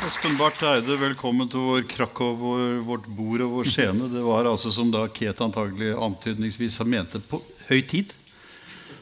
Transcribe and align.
Espen 0.00 0.32
Barth 0.38 0.64
Eide, 0.64 0.94
velkommen 0.96 1.48
til 1.52 1.60
vår 1.60 1.82
Krakow, 1.90 2.32
vår, 2.40 2.78
vårt 2.86 3.08
bord 3.12 3.42
og 3.44 3.50
vår 3.58 3.66
scene. 3.68 4.06
Det 4.08 4.22
var 4.24 4.48
altså 4.48 4.72
som 4.72 4.88
da 4.88 5.02
Ket 5.12 5.42
antagelig 5.44 5.90
antydningsvis 5.92 6.78
mente 6.88 7.20
på 7.28 7.36
høy 7.68 7.82
tid. 7.84 8.14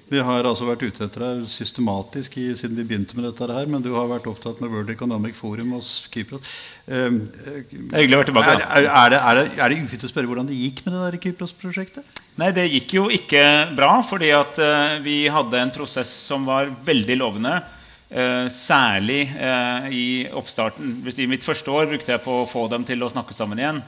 Vi 0.08 0.18
har 0.24 0.48
altså 0.48 0.66
vært 0.66 0.82
ute 0.88 1.04
etter 1.06 1.22
deg 1.22 1.44
systematisk 1.46 2.34
i, 2.42 2.48
siden 2.58 2.74
vi 2.80 2.86
begynte 2.88 3.14
med 3.14 3.28
dette 3.28 3.46
her, 3.46 3.70
men 3.70 3.84
du 3.84 3.92
har 3.94 4.10
vært 4.10 4.26
opptatt 4.26 4.58
med 4.58 4.72
World 4.74 4.90
Economic 4.90 5.38
Forum 5.38 5.76
og 5.78 5.86
Kypros. 5.86 6.50
Um, 6.88 7.22
er 7.52 8.02
hyggelig 8.02 8.18
å 8.18 8.22
være 8.24 8.30
tilbake. 8.32 8.58
Er, 8.58 8.88
er, 8.88 9.14
det, 9.14 9.22
er, 9.22 9.38
det, 9.38 9.46
er 9.54 9.70
det 9.70 9.80
ufint 9.84 10.06
å 10.08 10.12
spørre 10.16 10.32
hvordan 10.32 10.50
det 10.50 10.58
gikk 10.58 10.82
med 10.86 10.96
det 10.96 11.04
der 11.04 11.20
Kypros-prosjektet? 11.28 12.22
Nei, 12.42 12.50
det 12.56 12.66
gikk 12.72 12.98
jo 12.98 13.08
ikke 13.12 13.44
bra, 13.78 13.98
fordi 14.02 14.34
at 14.34 14.58
uh, 14.58 14.98
vi 15.04 15.20
hadde 15.30 15.62
en 15.62 15.74
prosess 15.78 16.10
som 16.26 16.48
var 16.48 16.74
veldig 16.90 17.22
lovende. 17.22 17.60
Eh, 18.08 18.48
særlig 18.48 19.26
eh, 19.36 19.88
i 19.92 20.04
oppstarten. 20.32 21.02
I 21.04 21.26
mitt 21.28 21.44
første 21.44 21.68
år 21.68 21.90
brukte 21.90 22.14
jeg 22.14 22.22
på 22.24 22.38
å 22.40 22.46
få 22.48 22.62
dem 22.72 22.86
til 22.88 23.04
å 23.04 23.10
snakke 23.12 23.36
sammen 23.36 23.60
igjen. 23.60 23.82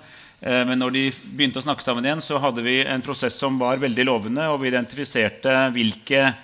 Eh, 0.45 0.61
men 0.69 0.77
når 0.77 0.93
de 0.93 1.05
begynte 1.25 1.63
å 1.63 1.65
snakke 1.65 1.85
sammen 1.87 2.05
igjen, 2.05 2.21
så 2.21 2.37
hadde 2.43 2.61
vi 2.67 2.83
en 2.85 3.05
prosess 3.05 3.39
som 3.41 3.57
var 3.61 3.81
veldig 3.81 4.05
lovende. 4.05 4.51
Og 4.53 4.61
vi 4.61 4.69
identifiserte 4.75 5.57
hvilke 5.73 6.35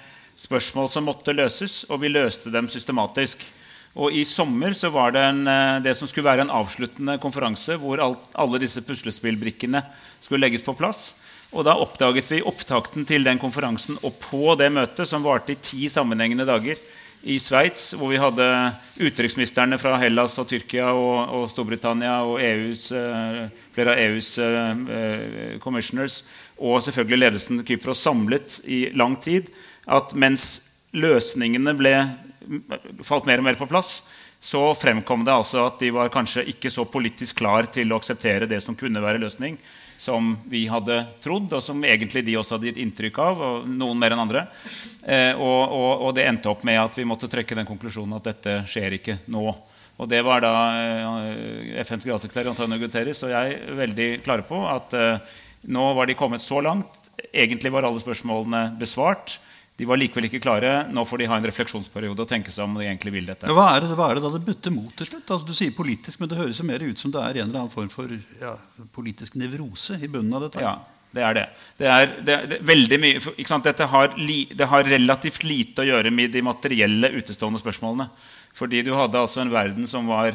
spørsmål 0.40 0.88
som 0.88 1.04
måtte 1.04 1.36
løses, 1.36 1.82
og 1.92 2.00
vi 2.00 2.14
løste 2.14 2.52
dem 2.54 2.72
systematisk. 2.72 3.44
Og 3.96 4.16
I 4.16 4.24
sommer 4.28 4.72
så 4.76 4.88
var 4.92 5.12
det 5.12 5.28
en, 5.28 5.44
det 5.84 5.94
som 5.96 6.08
skulle 6.08 6.28
være 6.28 6.44
en 6.44 6.56
avsluttende 6.56 7.14
konferanse 7.20 7.78
hvor 7.80 8.00
alt, 8.04 8.26
alle 8.36 8.60
disse 8.60 8.82
puslespillbrikkene 8.84 9.80
skulle 10.20 10.44
legges 10.44 10.64
på 10.64 10.76
plass. 10.76 11.14
Og 11.52 11.64
Da 11.64 11.76
oppdaget 11.80 12.28
vi 12.32 12.44
opptakten 12.44 13.08
til 13.08 13.24
den 13.24 13.40
konferansen. 13.40 13.96
Og 14.04 14.16
på 14.20 14.52
det 14.60 14.68
møtet, 14.72 15.08
som 15.08 15.24
varte 15.24 15.52
i 15.52 15.60
ti 15.60 15.88
sammenhengende 15.92 16.44
dager, 16.48 16.80
i 17.26 17.36
Sveits, 17.42 17.90
hvor 17.98 18.12
vi 18.12 18.20
hadde 18.22 18.46
utenriksministrene 19.00 19.78
fra 19.82 19.96
Hellas 19.98 20.36
og 20.38 20.46
Tyrkia 20.50 20.92
og, 20.94 21.32
og 21.34 21.46
Storbritannia 21.50 22.20
og 22.26 22.38
EUs, 22.42 22.88
uh, 22.94 23.46
flere 23.74 23.94
av 23.96 24.02
EUs 24.04 24.28
uh, 24.38 25.56
commissioners 25.62 26.20
og 26.56 26.78
selvfølgelig 26.86 27.22
ledelsen 27.24 27.64
Kypros 27.66 28.04
samlet 28.06 28.60
i 28.64 28.86
lang 28.96 29.18
tid, 29.20 29.50
at 29.86 30.14
mens 30.16 30.60
løsningene 30.96 31.74
ble, 31.76 31.96
falt 33.04 33.26
mer 33.28 33.42
og 33.42 33.48
mer 33.48 33.58
på 33.58 33.68
plass, 33.68 33.98
så 34.40 34.70
fremkom 34.78 35.24
det 35.26 35.34
altså 35.34 35.66
at 35.66 35.80
de 35.82 35.90
var 35.92 36.12
kanskje 36.14 36.46
ikke 36.52 36.70
så 36.70 36.86
politisk 36.88 37.40
klar 37.42 37.66
til 37.74 37.90
å 37.90 37.98
akseptere 37.98 38.48
det 38.48 38.62
som 38.64 38.78
kunne 38.78 39.02
være 39.02 39.20
løsning 39.20 39.58
som 39.98 40.34
vi 40.50 40.66
hadde 40.68 41.00
trodd, 41.24 41.52
og 41.56 41.62
som 41.64 41.84
egentlig 41.84 42.24
de 42.26 42.36
også 42.38 42.56
hadde 42.56 42.70
gitt 42.70 42.82
inntrykk 42.82 43.20
av, 43.22 43.40
og 43.46 43.70
noen 43.70 43.98
mer 44.00 44.14
enn 44.14 44.22
andre. 44.26 44.44
Eh, 45.02 45.32
og, 45.34 45.62
og, 45.72 45.90
og, 46.08 46.10
det 46.16 46.26
endte 46.28 46.50
opp 46.52 46.66
med 46.66 46.80
at 46.80 46.98
vi 46.98 47.06
måtte 47.08 47.30
trekke 47.32 47.58
den 47.58 47.68
konklusjonen 47.68 48.18
at 48.18 48.28
dette 48.28 48.58
skjer 48.70 48.98
ikke 48.98 49.18
nå. 49.32 49.46
Og 49.96 50.10
det 50.10 50.20
var 50.26 50.44
da 50.44 50.52
eh, 50.76 51.72
FNs 51.80 52.04
generalsekretær 52.04 52.52
Antonio 52.52 52.80
Guterres 52.82 53.22
og 53.24 53.32
jeg 53.32 53.76
veldig 53.78 54.08
klare 54.26 54.44
på 54.46 54.60
at 54.68 54.96
eh, 54.96 55.36
nå 55.72 55.88
var 55.96 56.08
de 56.08 56.18
kommet 56.18 56.44
så 56.44 56.60
langt. 56.64 57.00
Egentlig 57.32 57.72
var 57.72 57.88
alle 57.88 58.02
spørsmålene 58.02 58.68
besvart. 58.78 59.38
De 59.76 59.84
var 59.84 59.98
likevel 60.00 60.30
ikke 60.30 60.40
klare. 60.40 60.72
Nå 60.88 61.04
får 61.04 61.20
de 61.20 61.28
ha 61.28 61.36
en 61.36 61.46
refleksjonsperiode 61.46 62.24
og 62.24 62.28
tenke 62.30 62.52
seg 62.54 62.64
om 62.64 62.78
de 62.78 62.86
egentlig 62.86 63.12
vil 63.12 63.28
dette. 63.28 63.52
Hva 63.52 63.68
er 63.74 63.84
det, 63.84 63.92
hva 63.98 64.08
er 64.08 64.18
det 64.18 64.24
da 64.24 64.32
det 64.32 64.44
butter 64.46 64.72
mot 64.72 64.92
til 64.96 65.10
slutt? 65.10 65.28
Altså, 65.28 65.44
du 65.44 65.56
sier 65.58 65.74
politisk, 65.76 66.22
men 66.22 66.30
det 66.32 66.38
høres 66.40 66.60
jo 66.62 66.68
mer 66.68 66.84
ut 66.86 67.02
som 67.02 67.12
det 67.12 67.20
er 67.20 67.42
en 67.42 67.50
eller 67.50 67.66
annen 67.66 67.74
form 67.74 67.90
for 67.92 68.12
ja, 68.40 68.54
politisk 68.96 69.36
nevrose 69.36 69.98
i 70.00 70.08
bunnen 70.08 70.32
av 70.38 70.46
dette. 70.46 70.64
Ja, 70.64 70.78
det 71.12 71.26
er 71.28 71.36
det. 71.36 71.44
Det 71.76 71.92
er, 71.92 72.16
det, 72.16 72.38
det, 72.54 72.60
veldig 72.72 73.00
mye, 73.04 73.20
Dette 73.68 73.90
har, 73.92 74.16
li, 74.16 74.40
det 74.56 74.70
har 74.72 74.88
relativt 74.88 75.44
lite 75.44 75.84
å 75.84 75.88
gjøre 75.90 76.12
med 76.14 76.32
de 76.32 76.44
materielle 76.44 77.12
utestående 77.18 77.60
spørsmålene. 77.60 78.08
Fordi 78.56 78.80
du 78.80 78.94
hadde 78.96 79.20
altså 79.20 79.44
en 79.44 79.52
verden 79.52 79.84
som 79.90 80.08
var 80.08 80.32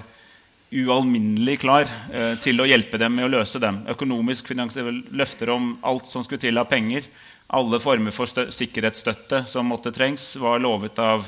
ualminnelig 0.72 1.58
klar 1.66 1.90
eh, 2.14 2.38
til 2.40 2.62
å 2.62 2.70
hjelpe 2.70 3.02
dem 3.02 3.18
med 3.18 3.28
å 3.28 3.34
løse 3.34 3.60
dem. 3.60 3.82
Økonomisk 3.92 4.54
løfter 4.56 5.52
om 5.52 5.74
alt 5.82 6.08
som 6.08 6.24
skulle 6.24 6.46
til 6.46 6.62
av 6.62 6.70
penger 6.72 7.10
alle 7.54 7.80
former 7.84 8.14
for 8.16 8.32
sikkerhetsstøtte 8.32 9.44
som 9.50 9.68
måtte 9.68 9.92
trengs, 9.92 10.36
var 10.40 10.62
lovet 10.64 11.00
av 11.04 11.26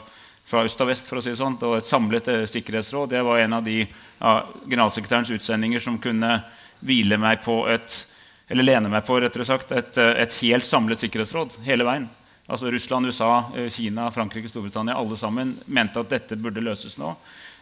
fra 0.48 0.64
øst 0.64 0.82
og 0.82 0.88
vest. 0.88 1.08
for 1.08 1.20
å 1.20 1.24
si 1.24 1.34
det 1.34 1.40
sånn, 1.40 1.58
og 1.64 1.78
Et 1.78 1.88
samlet 1.88 2.28
eh, 2.28 2.46
sikkerhetsråd 2.48 3.10
det 3.10 3.24
var 3.24 3.40
en 3.40 3.60
av 3.60 3.64
de 3.64 3.82
ja, 3.84 4.34
generalsekretærens 4.68 5.32
utsendinger 5.36 5.84
som 5.84 6.00
kunne 6.00 6.44
hvile 6.84 7.18
meg 7.20 7.42
på 7.44 7.64
et, 7.72 8.06
eller 8.52 8.64
lene 8.64 8.92
meg 8.92 9.06
på 9.08 9.20
rettere 9.20 9.48
sagt, 9.48 9.72
et, 9.72 9.98
eh, 9.98 10.22
et 10.24 10.38
helt 10.44 10.68
samlet 10.68 11.00
sikkerhetsråd 11.04 11.60
hele 11.68 11.88
veien. 11.88 12.08
Altså 12.48 12.72
Russland, 12.72 13.08
USA, 13.08 13.46
eh, 13.56 13.70
Kina, 13.72 14.10
Frankrike, 14.12 14.52
Storbritannia 14.52 14.96
alle 14.96 15.18
sammen 15.20 15.58
mente 15.66 16.00
at 16.00 16.12
dette 16.12 16.40
burde 16.40 16.64
løses 16.64 16.98
nå. 16.98 17.16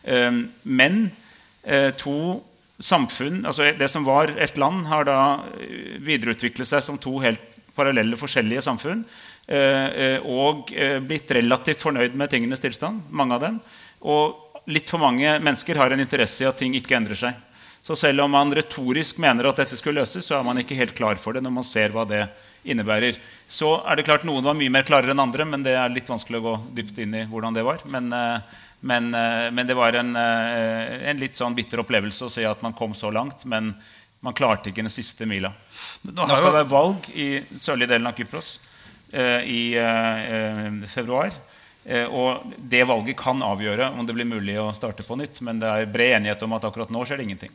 Ehm, 0.05 0.49
men 0.63 1.11
to 1.93 2.41
samfunn, 2.81 3.45
altså 3.45 3.77
Det 3.77 3.87
som 3.87 4.03
var 4.03 4.31
et 4.33 4.57
land, 4.57 4.87
har 4.87 5.03
da 5.05 5.43
videreutviklet 6.01 6.65
seg 6.65 6.81
som 6.81 6.97
to 6.97 7.19
helt 7.21 7.60
parallelle, 7.75 8.19
forskjellige 8.19 8.63
samfunn. 8.65 9.03
Eh, 9.47 9.85
eh, 10.05 10.27
og 10.27 10.71
eh, 10.75 10.99
blitt 11.03 11.31
relativt 11.35 11.81
fornøyd 11.83 12.15
med 12.17 12.31
tingenes 12.31 12.61
tilstand. 12.63 13.01
mange 13.09 13.35
av 13.35 13.41
dem. 13.41 13.59
Og 14.01 14.61
litt 14.71 14.89
for 14.89 15.01
mange 15.01 15.39
mennesker 15.39 15.75
har 15.75 15.91
en 15.91 15.99
interesse 15.99 16.43
i 16.43 16.47
at 16.49 16.57
ting 16.57 16.75
ikke 16.77 16.95
endrer 16.95 17.17
seg. 17.17 17.47
Så 17.81 17.95
selv 17.97 18.21
om 18.21 18.31
man 18.31 18.53
retorisk 18.53 19.17
mener 19.17 19.49
at 19.49 19.57
dette 19.57 19.75
skulle 19.75 20.03
løses, 20.03 20.25
så 20.25 20.37
er 20.37 20.45
man 20.45 20.59
ikke 20.61 20.77
helt 20.77 20.93
klar 20.95 21.17
for 21.17 21.33
det 21.33 21.41
når 21.41 21.55
man 21.55 21.65
ser 21.65 21.89
hva 21.89 22.05
det 22.05 22.27
innebærer. 22.63 23.17
Så 23.49 23.79
er 23.81 23.97
det 23.97 24.05
klart 24.05 24.23
Noen 24.23 24.45
var 24.45 24.53
mye 24.53 24.69
mer 24.69 24.85
klarere 24.85 25.15
enn 25.15 25.23
andre, 25.23 25.47
men 25.49 25.63
det 25.65 25.73
er 25.73 25.89
litt 25.89 26.09
vanskelig 26.09 26.37
å 26.37 26.45
gå 26.45 26.57
dypt 26.77 27.01
inn 27.01 27.15
i 27.17 27.25
hvordan 27.25 27.57
det 27.57 27.65
var. 27.65 27.81
Men, 27.89 28.13
men, 28.85 29.09
men 29.09 29.65
det 29.65 29.73
var 29.73 29.97
en, 29.97 30.13
en, 30.15 31.17
litt 31.17 31.41
sånn 31.41 31.57
bitter 31.57 31.81
opplevelse 31.81 32.29
å 32.29 32.29
se 32.29 32.45
at 32.45 32.61
man 32.61 32.77
kom 32.77 32.93
så 32.93 33.09
langt. 33.09 33.47
Men 33.49 33.73
man 34.21 34.35
klarte 34.37 34.69
ikke 34.69 34.83
den 34.85 34.93
siste 34.93 35.25
mila. 35.29 35.51
Nå 36.05 36.27
skal 36.29 36.47
det 36.47 36.57
være 36.59 36.71
valg 36.71 37.07
i 37.13 37.29
sørlige 37.57 37.93
delen 37.93 38.09
av 38.09 38.17
Kypros 38.17 38.53
eh, 39.13 39.41
i 39.49 39.61
eh, 39.79 40.67
februar. 40.91 41.33
Eh, 41.83 42.05
og 42.05 42.43
det 42.69 42.83
valget 42.85 43.17
kan 43.17 43.39
avgjøre 43.41 43.87
om 43.97 44.05
det 44.05 44.13
blir 44.13 44.27
mulig 44.29 44.53
å 44.61 44.67
starte 44.77 45.05
på 45.05 45.17
nytt. 45.17 45.39
Men 45.45 45.61
det 45.61 45.69
er 45.69 45.89
bred 45.89 46.17
enighet 46.19 46.43
om 46.45 46.53
at 46.53 46.65
akkurat 46.67 46.91
nå 46.93 47.01
skjer 47.07 47.17
det 47.17 47.25
ingenting. 47.25 47.53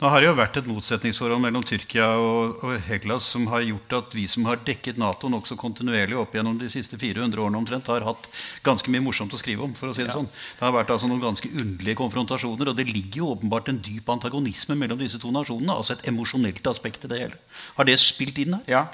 Nå 0.00 0.08
har 0.10 0.22
det 0.22 0.30
jo 0.30 0.36
vært 0.38 0.56
et 0.58 0.68
motsetningsforhold 0.70 1.42
mellom 1.44 1.64
Tyrkia 1.66 2.08
og, 2.18 2.64
og 2.64 2.86
Hellas 2.88 3.28
som 3.34 3.44
har 3.52 3.62
gjort 3.66 3.96
at 3.98 4.14
vi 4.16 4.24
som 4.32 4.48
har 4.48 4.62
dekket 4.66 4.98
Nato 4.98 5.28
nokså 5.30 5.58
kontinuerlig 5.60 6.16
opp 6.18 6.34
gjennom 6.34 6.56
de 6.58 6.70
siste 6.72 6.98
400 6.98 7.42
årene 7.44 7.60
omtrent, 7.60 7.90
har 7.92 8.06
hatt 8.08 8.30
ganske 8.66 8.90
mye 8.90 9.04
morsomt 9.04 9.36
å 9.36 9.40
skrive 9.40 9.66
om. 9.66 9.74
for 9.76 9.92
å 9.92 9.94
si 9.94 10.02
Det 10.02 10.10
ja. 10.10 10.16
sånn. 10.18 10.30
Det 10.30 10.66
har 10.66 10.74
vært 10.74 10.94
altså 10.96 11.10
noen 11.10 11.22
ganske 11.22 11.52
underlige 11.52 12.00
konfrontasjoner, 12.00 12.72
og 12.72 12.80
det 12.80 12.88
ligger 12.88 13.22
jo 13.22 13.34
åpenbart 13.36 13.70
en 13.70 13.82
dyp 13.84 14.08
antagonisme 14.10 14.78
mellom 14.80 14.98
disse 14.98 15.20
to 15.20 15.30
nasjonene. 15.34 15.76
altså 15.76 15.94
Et 15.94 16.08
emosjonelt 16.10 16.66
aspekt 16.72 17.04
i 17.04 17.12
det 17.12 17.20
hele. 17.20 17.38
Har 17.76 17.86
det 17.86 18.00
spilt 18.02 18.40
inn 18.40 18.56
her? 18.56 18.64
Ja, 18.66 18.86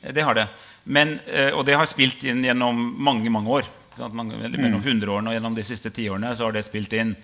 det 0.00 0.24
har 0.24 0.34
det. 0.34 0.48
Men, 0.88 1.20
eh, 1.26 1.52
og 1.52 1.66
det 1.68 1.76
har 1.76 1.86
spilt 1.86 2.24
inn 2.24 2.40
gjennom 2.46 2.80
mange 2.96 3.30
mange 3.30 3.60
år. 3.60 3.68
Mellom 3.98 4.80
100-årene 4.82 5.30
og 5.30 5.36
gjennom 5.36 5.58
de 5.58 5.66
siste 5.66 5.92
tiårene 5.94 6.34
så 6.36 6.48
har 6.48 6.56
det 6.56 6.64
spilt 6.66 6.94
inn. 6.96 7.14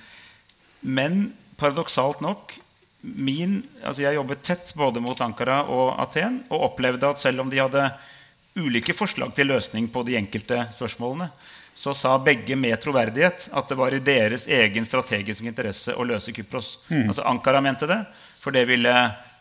Men 0.84 1.26
paradoksalt 1.56 2.20
nok 2.24 2.56
min, 3.04 3.58
altså 3.84 4.02
Jeg 4.02 4.16
jobbet 4.16 4.42
tett 4.42 4.70
både 4.80 5.00
mot 5.04 5.18
Ankara 5.20 5.58
og 5.68 5.98
Aten 6.00 6.40
og 6.48 6.70
opplevde 6.70 7.10
at 7.10 7.20
selv 7.20 7.44
om 7.44 7.50
de 7.52 7.60
hadde 7.60 7.82
ulike 8.56 8.94
forslag 8.96 9.34
til 9.36 9.50
løsning 9.50 9.90
på 9.92 10.04
de 10.06 10.16
enkelte 10.16 10.62
spørsmålene, 10.72 11.28
så 11.74 11.94
sa 11.94 12.14
begge 12.22 12.56
med 12.56 12.78
troverdighet 12.80 13.48
at 13.52 13.68
det 13.68 13.76
var 13.78 13.94
i 13.94 14.02
deres 14.04 14.46
egen 14.46 14.86
strategiske 14.86 15.48
interesse 15.50 15.94
å 15.94 16.06
løse 16.06 16.32
Kypros. 16.32 16.78
Mm. 16.88 17.08
Altså 17.10 17.24
Ankara 17.26 17.60
mente 17.64 17.88
det, 17.90 17.98
for 18.40 18.54
det, 18.54 18.62
ville, 18.70 18.94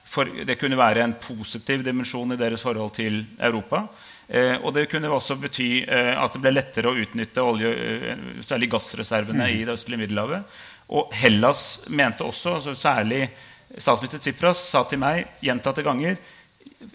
for 0.10 0.26
det, 0.26 0.58
kunne 0.58 0.80
være 0.80 1.06
en 1.06 1.14
positiv 1.22 1.86
dimensjon 1.86 2.34
i 2.34 2.40
deres 2.42 2.66
forhold 2.66 2.96
til 2.98 3.22
Europa. 3.38 3.86
Eh, 4.34 4.56
og 4.66 4.72
det 4.74 4.88
kunne 4.90 5.12
også 5.14 5.36
bety 5.38 5.84
eh, 5.84 6.16
at 6.18 6.34
det 6.34 6.42
ble 6.42 6.56
lettere 6.56 6.90
å 6.90 6.98
utnytte 6.98 7.44
olje, 7.46 7.70
eh, 7.70 8.22
særlig 8.42 8.72
gassreservene 8.72 9.46
mm. 9.46 9.52
i 9.54 9.60
det 9.68 9.76
østlige 9.76 10.02
Middelhavet. 10.02 10.56
Og 10.98 11.14
Hellas 11.20 11.84
mente 11.94 12.26
også, 12.26 12.58
altså 12.58 12.74
særlig 12.78 13.28
Statsminister 13.74 14.22
Tsipras 14.22 14.60
sa 14.70 14.84
til 14.90 15.02
meg 15.02 15.38
gjentatte 15.42 15.86
ganger 15.86 16.18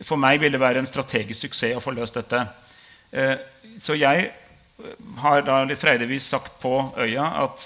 for 0.05 0.21
meg 0.21 0.39
ville 0.39 0.55
det 0.55 0.63
være 0.63 0.83
en 0.83 0.87
strategisk 0.87 1.47
suksess 1.47 1.79
å 1.79 1.83
få 1.83 1.95
løst 1.97 2.19
dette. 2.19 2.43
Så 3.81 3.97
jeg 3.99 4.29
har 5.23 5.43
da 5.43 5.57
litt 5.67 5.81
freidigvis 5.81 6.29
sagt 6.29 6.61
på 6.63 6.75
øya 7.01 7.25
at 7.41 7.65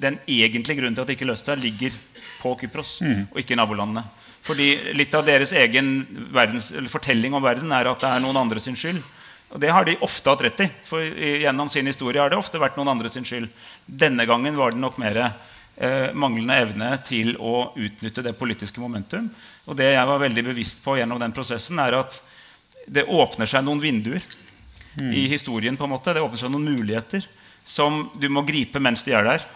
den 0.00 0.16
egentlige 0.24 0.80
grunnen 0.80 0.96
til 0.96 1.04
at 1.04 1.12
det 1.12 1.18
ikke 1.18 1.28
løste 1.28 1.52
seg, 1.52 1.62
ligger 1.62 1.94
på 2.40 2.56
Kypros 2.62 2.96
mm. 3.04 3.22
og 3.28 3.38
ikke 3.42 3.54
i 3.54 3.60
nabolandene. 3.60 4.02
Fordi 4.46 4.94
litt 4.96 5.14
av 5.14 5.26
deres 5.26 5.52
egen 5.52 6.00
verdens, 6.32 6.70
fortelling 6.92 7.34
om 7.36 7.44
verden 7.44 7.72
er 7.76 7.90
at 7.90 8.00
det 8.02 8.10
er 8.10 8.22
noen 8.24 8.40
andre 8.40 8.62
sin 8.62 8.78
skyld. 8.78 9.02
Og 9.50 9.60
det 9.60 9.72
har 9.74 9.86
de 9.86 9.98
ofte 10.06 10.30
hatt 10.30 10.42
rett 10.46 10.62
i. 10.64 10.68
For 10.86 11.02
gjennom 11.02 11.70
sin 11.72 11.88
historie 11.90 12.22
har 12.22 12.30
det 12.30 12.38
ofte 12.38 12.60
vært 12.62 12.78
noen 12.78 12.92
andre 12.92 13.10
sin 13.12 13.26
skyld. 13.26 13.50
Denne 13.84 14.26
gangen 14.28 14.56
var 14.58 14.72
det 14.72 14.80
nok 14.80 15.00
mer 15.02 15.18
eh, 15.24 16.12
manglende 16.14 16.58
evne 16.62 16.90
til 17.06 17.34
å 17.36 17.72
utnytte 17.74 18.24
det 18.24 18.36
politiske 18.38 18.82
momentum. 18.82 19.28
Og 19.66 19.76
det 19.78 19.90
jeg 19.90 20.10
var 20.12 20.22
veldig 20.22 20.46
bevisst 20.52 20.84
på 20.84 20.96
gjennom 21.00 21.20
den 21.20 21.34
prosessen, 21.34 21.82
er 21.82 21.98
at 21.98 22.20
det 22.86 23.08
åpner 23.10 23.50
seg 23.50 23.66
noen 23.66 23.82
vinduer 23.82 24.22
mm. 24.22 25.10
i 25.10 25.26
historien. 25.34 25.76
på 25.76 25.84
en 25.84 25.96
måte. 25.96 26.14
Det 26.14 26.22
åpner 26.22 26.44
seg 26.44 26.54
noen 26.54 26.70
muligheter 26.70 27.26
som 27.66 28.06
du 28.18 28.28
må 28.32 28.46
gripe 28.46 28.80
mens 28.80 29.02
de 29.06 29.18
er 29.18 29.26
der. 29.26 29.48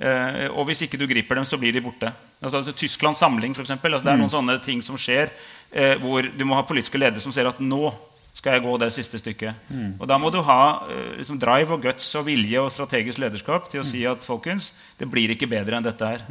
Eh, 0.00 0.46
og 0.52 0.68
hvis 0.68 0.84
ikke 0.84 1.00
du 1.00 1.08
griper 1.08 1.40
dem, 1.40 1.48
så 1.48 1.58
blir 1.60 1.72
de 1.72 1.84
borte. 1.84 2.12
Altså, 2.42 2.72
Tysklands 2.72 3.18
samling, 3.20 3.52
eksempel, 3.52 3.92
altså, 3.92 4.04
Det 4.06 4.12
er 4.14 4.20
noen 4.22 4.30
sånne 4.32 4.54
ting 4.64 4.80
som 4.82 4.96
skjer 4.96 5.28
eh, 5.72 5.96
hvor 6.00 6.22
du 6.24 6.44
må 6.48 6.54
ha 6.56 6.62
politiske 6.64 6.96
ledere 6.98 7.20
som 7.20 7.32
ser 7.32 7.46
at 7.50 7.58
nå 7.60 7.90
skal 8.32 8.54
jeg 8.54 8.62
gå 8.64 8.78
det 8.80 8.92
siste 8.94 9.18
stykket. 9.20 9.54
Og 10.00 10.06
Da 10.08 10.16
må 10.16 10.30
du 10.32 10.40
ha 10.46 10.86
eh, 10.88 11.16
liksom, 11.18 11.38
drive 11.42 11.74
og 11.76 11.82
guts 11.84 12.14
og 12.16 12.24
vilje 12.30 12.60
og 12.62 12.70
strategisk 12.72 13.18
lederskap 13.20 13.68
til 13.68 13.80
å 13.82 13.84
si 13.84 14.06
at 14.08 14.24
folkens, 14.24 14.72
det 14.98 15.10
blir 15.10 15.34
ikke 15.34 15.48
bedre 15.50 15.76
enn 15.76 15.84
dette 15.84 16.00
her. 16.14 16.24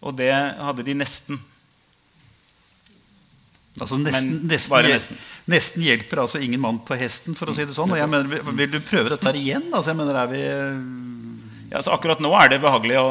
Og 0.00 0.14
det 0.14 0.30
hadde 0.32 0.84
de 0.86 0.94
nesten. 0.94 1.40
Altså 3.80 3.94
nesten, 4.02 4.40
nesten, 4.50 4.74
nesten. 4.90 5.18
nesten 5.46 5.82
hjelper 5.86 6.18
altså 6.24 6.40
ingen 6.42 6.58
mann 6.60 6.80
på 6.82 6.96
hesten, 6.98 7.34
for 7.38 7.46
å 7.50 7.54
si 7.54 7.62
det 7.66 7.74
sånn. 7.76 7.90
Og 7.94 7.98
jeg 8.00 8.10
mener, 8.10 8.26
vil- 8.26 8.54
vil 8.58 8.70
du 8.72 8.80
prøve 8.82 9.08
dette 9.12 9.26
her 9.26 9.38
igjen? 9.38 9.68
Altså, 9.72 9.92
jeg 9.92 9.96
mener, 10.00 10.16
er 10.18 10.26
vi 10.32 10.40
Ja, 11.68 11.82
så 11.84 11.92
Akkurat 11.92 12.20
nå 12.24 12.30
er 12.40 12.48
det 12.54 12.62
behagelig 12.64 12.96
å 12.96 13.06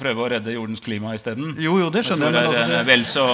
prøve 0.00 0.20
å 0.26 0.30
redde 0.34 0.52
jordens 0.52 0.82
klima 0.84 1.14
isteden. 1.16 1.54
Jo, 1.56 1.78
jo, 1.80 1.88
det 1.94 2.04
skjønner 2.04 2.34
jeg. 2.34 2.42
jeg. 2.44 2.52
det 2.52 2.58
er 2.58 2.58
altså, 2.58 2.64
en 2.64 2.72
det, 2.76 2.86
vel 2.90 3.04
så, 3.08 3.26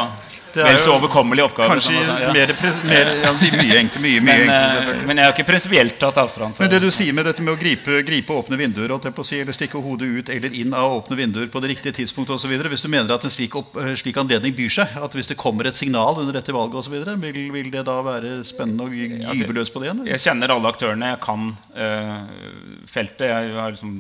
er 0.63 0.69
vel 0.69 0.79
så 0.85 0.93
overkommelig 0.95 1.43
oppgave. 1.49 1.75
kanskje 1.75 1.95
sånn, 1.97 2.21
ja. 2.23 2.29
mer, 2.37 2.53
mer 2.87 3.11
ja, 3.25 3.33
Mye 3.59 3.79
enkelt, 3.81 3.99
mye, 4.05 4.21
mye 4.21 4.23
Men, 4.23 4.43
enklere. 4.45 4.93
eh, 4.95 5.01
men 5.09 5.19
jeg 5.21 5.27
har 5.27 5.35
ikke 5.35 5.47
prinsipielt 5.49 5.97
tatt 5.99 6.21
avstand 6.23 6.55
fra 6.55 6.63
Men 6.65 6.71
det 6.77 6.81
du 6.85 6.89
sier 6.95 7.17
med 7.17 7.27
dette 7.27 7.43
med 7.43 7.57
å 7.57 7.59
gripe, 7.59 7.99
gripe 8.07 8.37
åpne 8.39 8.59
vinduer, 8.61 8.95
si, 9.27 9.41
eller 9.43 9.57
stikke 9.57 9.83
hodet 9.83 10.09
ut 10.15 10.31
eller 10.37 10.55
inn 10.63 10.77
av 10.79 10.95
åpne 11.01 11.19
vinduer 11.19 11.51
på 11.51 11.63
det 11.65 11.73
riktige 11.75 11.97
tidspunkt 11.99 12.31
osv. 12.37 12.55
Hvis 12.71 12.87
du 12.87 12.89
mener 12.95 13.11
at 13.19 13.27
en 13.27 13.35
slik, 13.35 13.57
opp, 13.59 13.75
eh, 13.83 13.97
slik 13.99 14.17
anledning 14.23 14.55
byr 14.55 14.71
seg, 14.79 14.95
at 14.95 15.19
hvis 15.19 15.33
det 15.35 15.39
kommer 15.43 15.67
et 15.73 15.79
signal 15.79 16.23
under 16.23 16.39
dette 16.39 16.55
valget 16.55 16.79
osv., 16.85 17.01
vil, 17.27 17.41
vil 17.59 17.73
det 17.75 17.83
da 17.91 17.99
være 18.07 18.39
spennende 18.47 18.87
å 18.87 18.95
gy- 18.95 19.27
gyve 19.27 19.59
løs 19.59 19.75
på 19.75 19.83
det 19.83 19.91
igjen? 19.91 20.05
eller? 20.07 20.15
Jeg 20.15 20.25
kjenner 20.29 20.55
alle 20.55 20.71
aktørene. 20.71 21.11
Jeg 21.17 21.23
kan 21.27 21.51
øh, 21.75 22.87
feltet. 22.87 23.27
Jeg 23.35 23.59
har 23.59 23.75
liksom 23.75 23.99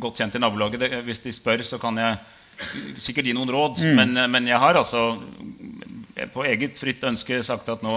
godt 0.00 0.20
kjent 0.20 0.36
i 0.36 0.42
nabolaget. 0.42 0.80
Det, 0.80 1.02
hvis 1.06 1.22
de 1.24 1.32
spør, 1.34 1.64
så 1.66 1.80
kan 1.82 1.98
jeg 2.00 2.18
sikkert 3.02 3.28
gi 3.28 3.36
noen 3.36 3.50
råd. 3.52 3.80
Mm. 3.82 3.94
Men, 3.98 4.16
eh, 4.16 4.30
men 4.30 4.48
jeg 4.50 4.60
har 4.62 4.78
altså 4.78 5.06
på 6.32 6.44
eget 6.44 6.76
fritt 6.76 7.02
ønske 7.08 7.38
sagt 7.42 7.70
at 7.72 7.80
nå 7.82 7.92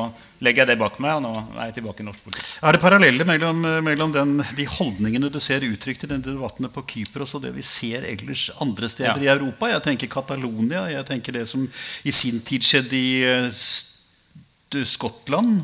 legger 0.45 0.63
jeg 0.63 0.69
det 0.72 0.77
bak 0.80 0.95
meg, 1.04 1.18
og 1.18 1.25
nå 1.25 1.33
er 1.60 1.68
jeg 1.68 1.75
tilbake 1.80 2.01
i 2.01 2.06
norsk 2.07 2.24
politikk. 2.24 2.45
Er 2.63 2.75
det 2.75 2.81
paralleller 2.81 3.27
mellom, 3.27 3.60
mellom 3.86 4.13
den, 4.16 4.38
de 4.56 4.68
holdningene 4.72 5.30
du 5.30 5.39
ser 5.44 5.66
uttrykt 5.68 6.06
i 6.07 6.10
denne 6.13 6.24
debattene 6.24 6.72
på 6.72 6.86
Kypros, 6.94 7.36
og 7.36 7.44
det 7.44 7.51
vi 7.57 7.66
ser 7.68 8.07
ellers 8.07 8.48
andre 8.63 8.89
steder 8.89 9.19
Ja. 9.19 9.27
i 9.27 9.33
Europa? 9.36 9.69
Jeg 9.74 9.83
tenker 9.89 10.13
Catalonia. 10.16 10.86
Jeg 10.89 11.06
tenker 11.12 11.36
det 11.36 11.44
som 11.51 11.68
i 11.68 12.16
sin 12.16 12.39
tid 12.39 12.63
skjedde 12.63 12.95
i 12.95 13.12
eh, 13.27 14.86
Skottland. 14.86 15.60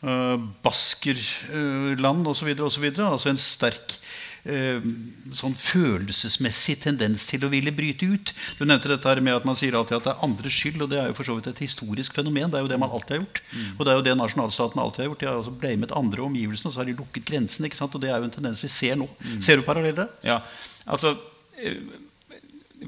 Uh, 0.00 0.40
Baskerland 0.64 2.24
uh, 2.24 2.30
osv. 2.32 2.48
Altså 2.56 3.28
en 3.28 3.36
sterk 3.36 3.92
eh, 3.92 4.09
sånn 4.44 5.54
følelsesmessig 5.58 6.78
tendens 6.80 7.26
til 7.28 7.44
å 7.44 7.50
ville 7.52 7.72
bryte 7.76 8.08
ut. 8.08 8.32
Du 8.58 8.64
nevnte 8.64 8.88
dette 8.88 9.08
her 9.08 9.20
med 9.20 9.36
at 9.36 9.44
man 9.48 9.58
sier 9.58 9.76
alltid 9.76 9.98
at 9.98 10.06
det 10.08 10.12
er 10.14 10.24
andres 10.24 10.56
skyld, 10.56 10.80
og 10.84 10.90
det 10.92 11.00
er 11.00 11.10
jo 11.10 11.16
for 11.18 11.28
så 11.28 11.36
vidt 11.36 11.50
et 11.52 11.62
historisk 11.64 12.16
fenomen. 12.16 12.48
Det 12.50 12.60
er 12.60 12.64
jo 12.64 12.70
det 12.72 12.80
man 12.80 12.92
alltid 12.92 13.16
har 13.16 13.22
gjort. 13.24 13.42
Og 13.76 13.82
det 13.84 13.92
er 13.92 13.98
jo 14.00 14.06
det 14.08 14.16
nasjonalstaten 14.20 14.80
alltid 14.80 15.04
har 15.04 15.10
gjort. 15.10 15.20
De 15.20 15.28
har 15.30 15.40
altså 15.42 15.56
blamet 15.64 15.96
andre 15.96 16.24
omgivelsene, 16.24 16.70
og 16.70 16.76
så 16.76 16.82
har 16.82 16.88
de 16.88 16.96
lukket 16.96 17.28
grensene. 17.28 17.68
ikke 17.68 17.80
sant? 17.82 17.94
Og 17.94 18.04
det 18.04 18.12
er 18.12 18.16
jo 18.16 18.30
en 18.30 18.36
tendens 18.38 18.64
vi 18.64 18.72
ser 18.72 18.96
nå. 19.00 19.10
Ser 19.44 19.60
du 19.60 19.66
paralleller? 19.66 20.08
Ja, 20.24 20.40
altså 20.88 21.14
eh, 21.60 21.76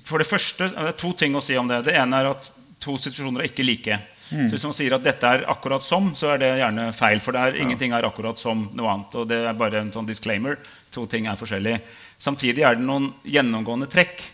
For 0.01 0.23
det 0.23 0.31
første 0.31 0.73
det 0.73 0.89
er 0.89 0.97
to 0.97 1.13
ting 1.13 1.37
å 1.37 1.45
si 1.45 1.57
om 1.61 1.69
det. 1.69 1.85
Det 1.91 1.99
ene 2.01 2.23
er 2.23 2.33
at 2.33 2.49
to 2.83 2.97
situasjoner 2.99 3.45
er 3.45 3.53
ikke 3.53 3.67
like. 3.67 4.01
Så 4.33 4.55
Hvis 4.55 4.65
man 4.65 4.73
sier 4.77 4.95
at 4.97 5.05
dette 5.05 5.29
er 5.29 5.43
akkurat 5.53 5.85
som, 5.85 6.15
så 6.17 6.33
er 6.33 6.39
det 6.41 6.49
gjerne 6.57 6.87
feil. 6.97 7.21
For 7.21 7.37
det 7.37 7.41
er, 7.43 7.59
ingenting 7.61 7.93
er 7.93 8.07
akkurat 8.09 8.41
som 8.41 8.65
noe 8.73 8.89
annet. 8.95 9.17
Og 9.21 9.29
det 9.29 9.43
er 9.45 9.59
bare 9.59 9.83
en 9.83 9.93
sånn 9.93 10.09
disclaimer. 10.09 10.57
To 10.93 11.07
ting 11.09 11.27
er 11.27 11.39
forskjellige. 11.41 11.81
Samtidig 12.21 12.65
er 12.67 12.77
det 12.77 12.87
noen 12.87 13.11
gjennomgående 13.25 13.89
trekk. 13.91 14.25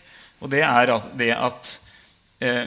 Og 0.43 0.51
det 0.51 0.63
er 0.63 0.93
at, 0.93 1.07
det 1.19 1.33
at 1.35 1.71
eh, 2.43 2.65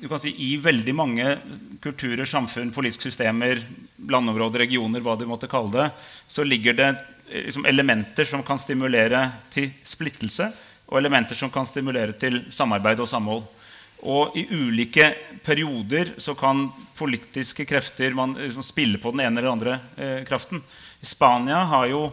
du 0.00 0.08
kan 0.08 0.20
si, 0.20 0.32
I 0.32 0.56
veldig 0.60 0.94
mange 0.96 1.36
kulturer, 1.84 2.24
samfunn, 2.28 2.72
politiske 2.74 3.08
systemer, 3.08 3.60
landområder, 4.08 4.64
regioner, 4.66 5.04
hva 5.04 5.16
du 5.16 5.26
måtte 5.28 5.48
kalle 5.50 5.72
det, 5.72 5.86
så 6.28 6.44
ligger 6.44 6.76
det 6.76 6.88
eh, 6.92 7.46
liksom, 7.48 7.66
elementer 7.68 8.28
som 8.28 8.44
kan 8.46 8.60
stimulere 8.60 9.26
til 9.52 9.70
splittelse, 9.84 10.50
og 10.86 11.00
elementer 11.00 11.38
som 11.38 11.50
kan 11.50 11.66
stimulere 11.66 12.14
til 12.20 12.44
samarbeid 12.54 13.00
og 13.02 13.10
samhold. 13.10 13.46
Og 14.06 14.36
i 14.36 14.44
ulike 14.52 15.08
perioder 15.42 16.12
så 16.20 16.36
kan 16.38 16.66
politiske 16.98 17.64
krefter 17.66 18.12
man, 18.14 18.36
liksom, 18.38 18.62
spille 18.62 19.00
på 19.00 19.14
den 19.14 19.24
ene 19.24 19.40
eller 19.40 19.54
andre 19.54 19.78
eh, 19.96 20.20
kraften. 20.28 20.60
Spania 21.00 21.64
har 21.72 21.88
jo 21.90 22.04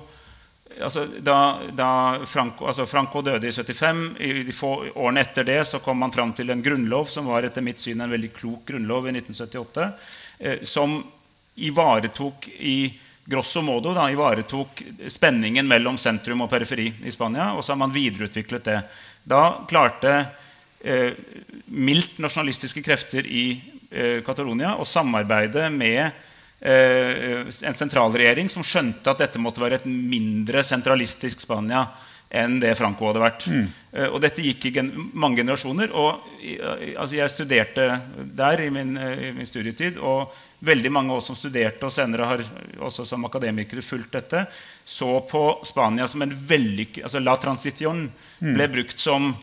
altså, 0.82 1.06
da, 1.20 1.60
da 1.72 2.26
Franco, 2.26 2.68
altså 2.68 2.86
Franco 2.86 3.22
døde 3.22 3.48
i 3.48 3.52
75, 3.52 4.04
i 4.20 4.44
de 4.48 4.56
få 4.56 4.74
årene 4.96 5.24
etter 5.24 5.48
det 5.48 5.60
så 5.70 5.80
kom 5.84 6.00
man 6.02 6.14
fram 6.14 6.34
til 6.34 6.50
en 6.54 6.64
grunnlov 6.64 7.10
som 7.12 7.30
var 7.30 7.46
etter 7.48 7.66
mitt 7.66 7.82
syn 7.82 8.02
en 8.02 8.14
veldig 8.14 8.32
klok 8.34 8.66
grunnlov 8.72 9.08
i 9.08 9.16
1978, 9.18 9.90
eh, 10.40 10.64
som 10.68 11.00
ivaretok 11.56 12.48
i 12.60 12.78
grosso 13.26 13.62
modo 13.62 13.94
da, 13.96 14.10
ivaretok 14.12 14.84
spenningen 15.08 15.68
mellom 15.68 15.98
sentrum 15.98 16.44
og 16.44 16.50
periferi 16.52 16.90
i 17.06 17.12
Spania. 17.12 17.54
Og 17.54 17.64
så 17.64 17.74
har 17.74 17.80
man 17.80 17.94
videreutviklet 17.94 18.66
det. 18.68 18.80
Da 19.24 19.44
klarte 19.70 20.16
eh, 20.84 21.14
mildt 21.72 22.20
nasjonalistiske 22.24 22.84
krefter 22.84 23.28
i 23.28 23.46
eh, 23.90 24.20
Catalonia 24.26 24.76
å 24.76 24.88
samarbeide 24.88 25.70
med 25.72 26.12
en 26.64 27.76
sentralregjering 27.76 28.48
som 28.48 28.64
skjønte 28.64 29.12
at 29.12 29.20
dette 29.20 29.42
måtte 29.42 29.60
være 29.60 29.82
et 29.82 29.88
mindre 29.90 30.62
sentralistisk 30.64 31.42
Spania 31.44 31.82
enn 32.34 32.58
det 32.58 32.74
Franco 32.80 33.06
hadde 33.10 33.22
vært. 33.22 33.46
Mm. 33.46 33.68
og 34.10 34.18
dette 34.24 34.42
gikk 34.42 34.66
i 34.66 34.72
gen 34.74 34.90
mange 35.14 35.38
generasjoner. 35.44 35.92
Og 35.94 36.24
altså 36.98 37.18
jeg 37.20 37.30
studerte 37.30 37.86
der 38.40 38.64
i 38.66 38.72
min, 38.74 38.96
eh, 38.98 39.28
i 39.30 39.32
min 39.38 39.50
studietid, 39.50 40.00
og 40.02 40.34
veldig 40.66 40.92
mange 40.92 41.14
av 41.14 41.22
oss 41.22 41.30
som 41.30 41.38
studerte, 41.38 41.86
og 41.86 41.94
senere 41.94 42.26
har 42.32 42.44
også 42.82 43.06
som 43.06 43.28
akademikere 43.30 43.86
fulgt 43.86 44.18
dette, 44.18 44.48
så 44.86 45.20
på 45.30 45.44
Spania 45.68 46.08
som 46.10 46.26
en 46.26 46.34
vellykket 46.34 47.04
altså 47.06 47.22
La 47.22 47.36
transition 47.38 48.08
ble 48.40 48.68
brukt 48.72 49.00
som 49.00 49.34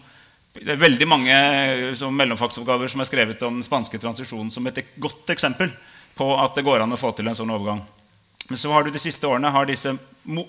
det 0.51 0.75
er 0.75 0.83
veldig 0.83 1.07
mange 1.07 1.31
eh, 1.31 2.03
mellomfagsoppgaver 2.11 2.91
som 2.91 3.05
er 3.05 3.07
skrevet 3.07 3.43
om 3.47 3.61
den 3.61 3.67
spanske 3.67 4.01
transisjonen 4.03 4.51
som 4.51 4.67
et 4.67 4.83
godt 4.99 5.31
eksempel 5.31 5.71
på 6.21 6.29
at 6.37 6.55
det 6.59 6.67
går 6.69 6.85
an 6.85 6.93
å 6.93 7.01
få 7.01 7.15
til 7.17 7.33
en 7.33 7.39
sånn 7.39 7.51
overgang. 7.57 7.81
Men 8.51 8.59
så 8.59 8.71
har 8.75 8.85
du 8.85 8.93
de 8.93 9.01
siste 9.01 9.29
årene 9.31 9.53
har 9.55 9.69
disse 9.69 9.93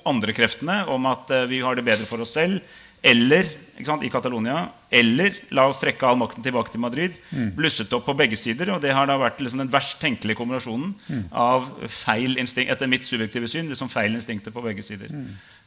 andre 0.09 0.33
kreftene 0.35 0.81
om 0.91 1.05
at 1.09 1.31
eh, 1.31 1.47
vi 1.47 1.59
har 1.63 1.77
det 1.77 1.85
bedre 1.87 2.07
for 2.09 2.23
oss 2.23 2.33
selv, 2.35 2.59
eller 3.01 3.47
ikke 3.79 3.87
sant, 3.87 4.03
i 4.05 4.11
Catalonia, 4.13 4.67
eller 4.93 5.33
la 5.57 5.63
oss 5.69 5.79
trekke 5.81 6.05
all 6.05 6.19
makten 6.19 6.43
tilbake 6.45 6.69
til 6.69 6.83
Madrid, 6.83 7.15
blusset 7.57 7.93
opp 7.97 8.03
på 8.05 8.13
begge 8.19 8.37
sider. 8.37 8.69
Og 8.75 8.81
det 8.83 8.91
har 8.93 9.07
da 9.09 9.15
vært 9.17 9.39
liksom 9.41 9.63
den 9.63 9.71
verst 9.73 9.97
tenkelige 10.01 10.37
kombinasjonen 10.37 10.91
av 11.33 11.65
feil 11.89 12.37
instinkt, 12.37 12.69
etter 12.69 12.91
mitt 12.91 13.07
subjektive 13.09 13.49
syn, 13.49 13.71
liksom 13.73 13.89
feil 13.89 14.13
instinkter 14.13 14.53
på 14.53 14.61
begge 14.61 14.85
sider. 14.85 15.09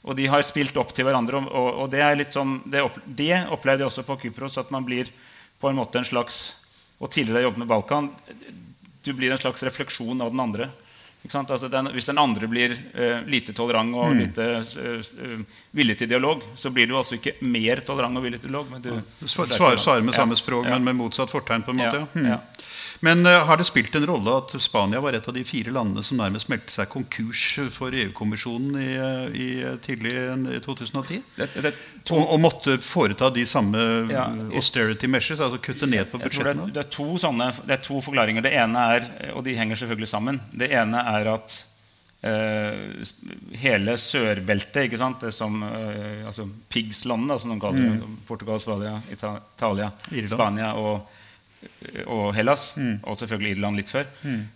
Og 0.06 0.14
de 0.14 0.28
har 0.30 0.46
spilt 0.46 0.78
opp 0.78 0.92
til 0.94 1.08
hverandre. 1.08 1.40
Og, 1.42 1.50
og, 1.50 1.70
og 1.82 1.90
det 1.90 2.04
er 2.06 2.20
litt 2.20 2.36
sånn, 2.36 2.60
det, 2.70 2.84
opp, 2.86 3.00
det 3.02 3.32
opplevde 3.50 3.82
jeg 3.82 3.90
også 3.90 4.06
på 4.06 4.18
Kypros, 4.26 4.60
at 4.62 4.70
man 4.70 4.86
blir 4.86 5.10
på 5.58 5.72
en 5.72 5.80
måte 5.80 5.98
en 5.98 6.06
slags 6.06 6.54
Og 7.02 7.10
tidligere 7.10 7.48
jobbet 7.48 7.58
med 7.64 7.68
Balkan. 7.68 8.12
Du 9.04 9.12
blir 9.12 9.32
en 9.32 9.38
slags 9.38 9.62
refleksjon 9.62 10.20
av 10.24 10.32
den 10.32 10.40
andre. 10.40 10.70
Ikke 11.24 11.32
sant? 11.32 11.50
Altså 11.54 11.70
den, 11.72 11.88
hvis 11.96 12.04
den 12.04 12.18
andre 12.20 12.48
blir 12.48 12.74
uh, 12.76 13.22
lite 13.32 13.54
tolerant 13.56 13.96
og 13.96 14.12
lite 14.12 14.44
eh, 14.44 14.98
eh, 15.24 15.38
villig 15.72 15.96
til 16.02 16.10
dialog, 16.10 16.42
så 16.60 16.68
blir 16.68 16.90
du 16.90 16.98
altså 16.98 17.16
ikke 17.16 17.38
mer 17.48 17.80
tolerant 17.86 18.20
og 18.20 18.26
villig 18.26 18.42
til 18.42 18.52
dialog. 18.52 18.68
Men 18.74 18.84
du 18.84 18.90
ja. 18.92 19.00
svar, 19.24 19.78
svarer 19.80 20.04
med 20.04 20.12
samme 20.16 20.36
språk, 20.36 20.68
Ja. 20.68 20.76
men 20.76 20.84
med 20.90 20.98
motsatt 21.00 21.32
fortegn. 21.32 21.64
på 21.64 21.72
en 21.72 21.80
måte. 21.80 22.02
Ja, 22.12 22.28
Ja. 22.34 22.38
Men 23.04 23.26
eh, 23.26 23.46
har 23.46 23.56
det 23.60 23.66
spilt 23.68 23.94
en 23.98 24.06
rolle 24.08 24.32
at 24.38 24.54
Spania 24.62 25.00
var 25.04 25.12
et 25.12 25.26
av 25.28 25.34
de 25.36 25.42
fire 25.44 25.72
landene 25.74 26.02
som 26.06 26.16
nærmest 26.20 26.48
meldte 26.48 26.72
seg 26.72 26.88
konkurs 26.92 27.42
for 27.74 27.92
EU-kommisjonen 27.92 28.78
i, 28.80 28.86
eh, 28.96 29.36
i 29.36 29.48
tidlig 29.84 30.14
i 30.56 30.60
2010? 30.64 31.20
Det, 31.36 31.48
det, 31.66 31.74
Og, 32.14 32.22
og 32.22 32.40
måtte 32.40 32.78
foreta 32.84 33.28
de 33.34 33.44
samme 33.48 33.82
Ja, 34.08 34.24
eh, 34.30 34.54
austerity 34.56 35.10
measures, 35.10 35.42
altså 35.44 35.60
kutte 35.60 35.88
ned 35.90 36.08
på 36.12 36.22
budsjettene? 36.22 36.70
det, 36.72 36.88
to 36.94 37.10
det 37.12 37.76
er 37.76 37.84
to 37.84 38.00
forklaringer. 38.00 38.44
Det 38.44 38.54
ene 38.56 38.88
er, 38.96 39.12
og 39.34 39.44
de 39.44 39.56
henger 39.58 39.82
selvfølgelig 39.82 40.08
sammen, 40.08 40.40
det 40.52 40.72
ene 40.72 41.04
er 41.18 41.32
at 41.36 41.60
Uh, 42.24 43.02
hele 43.60 43.98
sørbeltet, 44.00 44.86
ikke 44.86 44.96
sant? 44.96 45.20
det 45.20 45.34
som 45.36 45.58
uh, 45.60 46.22
altså 46.24 46.46
Pigslandene, 46.72 47.36
som 47.36 47.50
de 47.52 47.58
kaller 47.60 47.82
det, 47.84 47.98
som 48.00 48.14
Portugal, 48.24 48.62
Svalia, 48.62 48.94
Italia, 49.12 49.90
Irland. 50.08 50.32
Spania 50.32 50.70
og, 50.80 51.02
og 52.06 52.34
Hellas, 52.36 52.72
og 53.04 53.16
selvfølgelig 53.20 53.56
Irland 53.56 53.76
litt 53.76 53.92
før, 53.92 54.06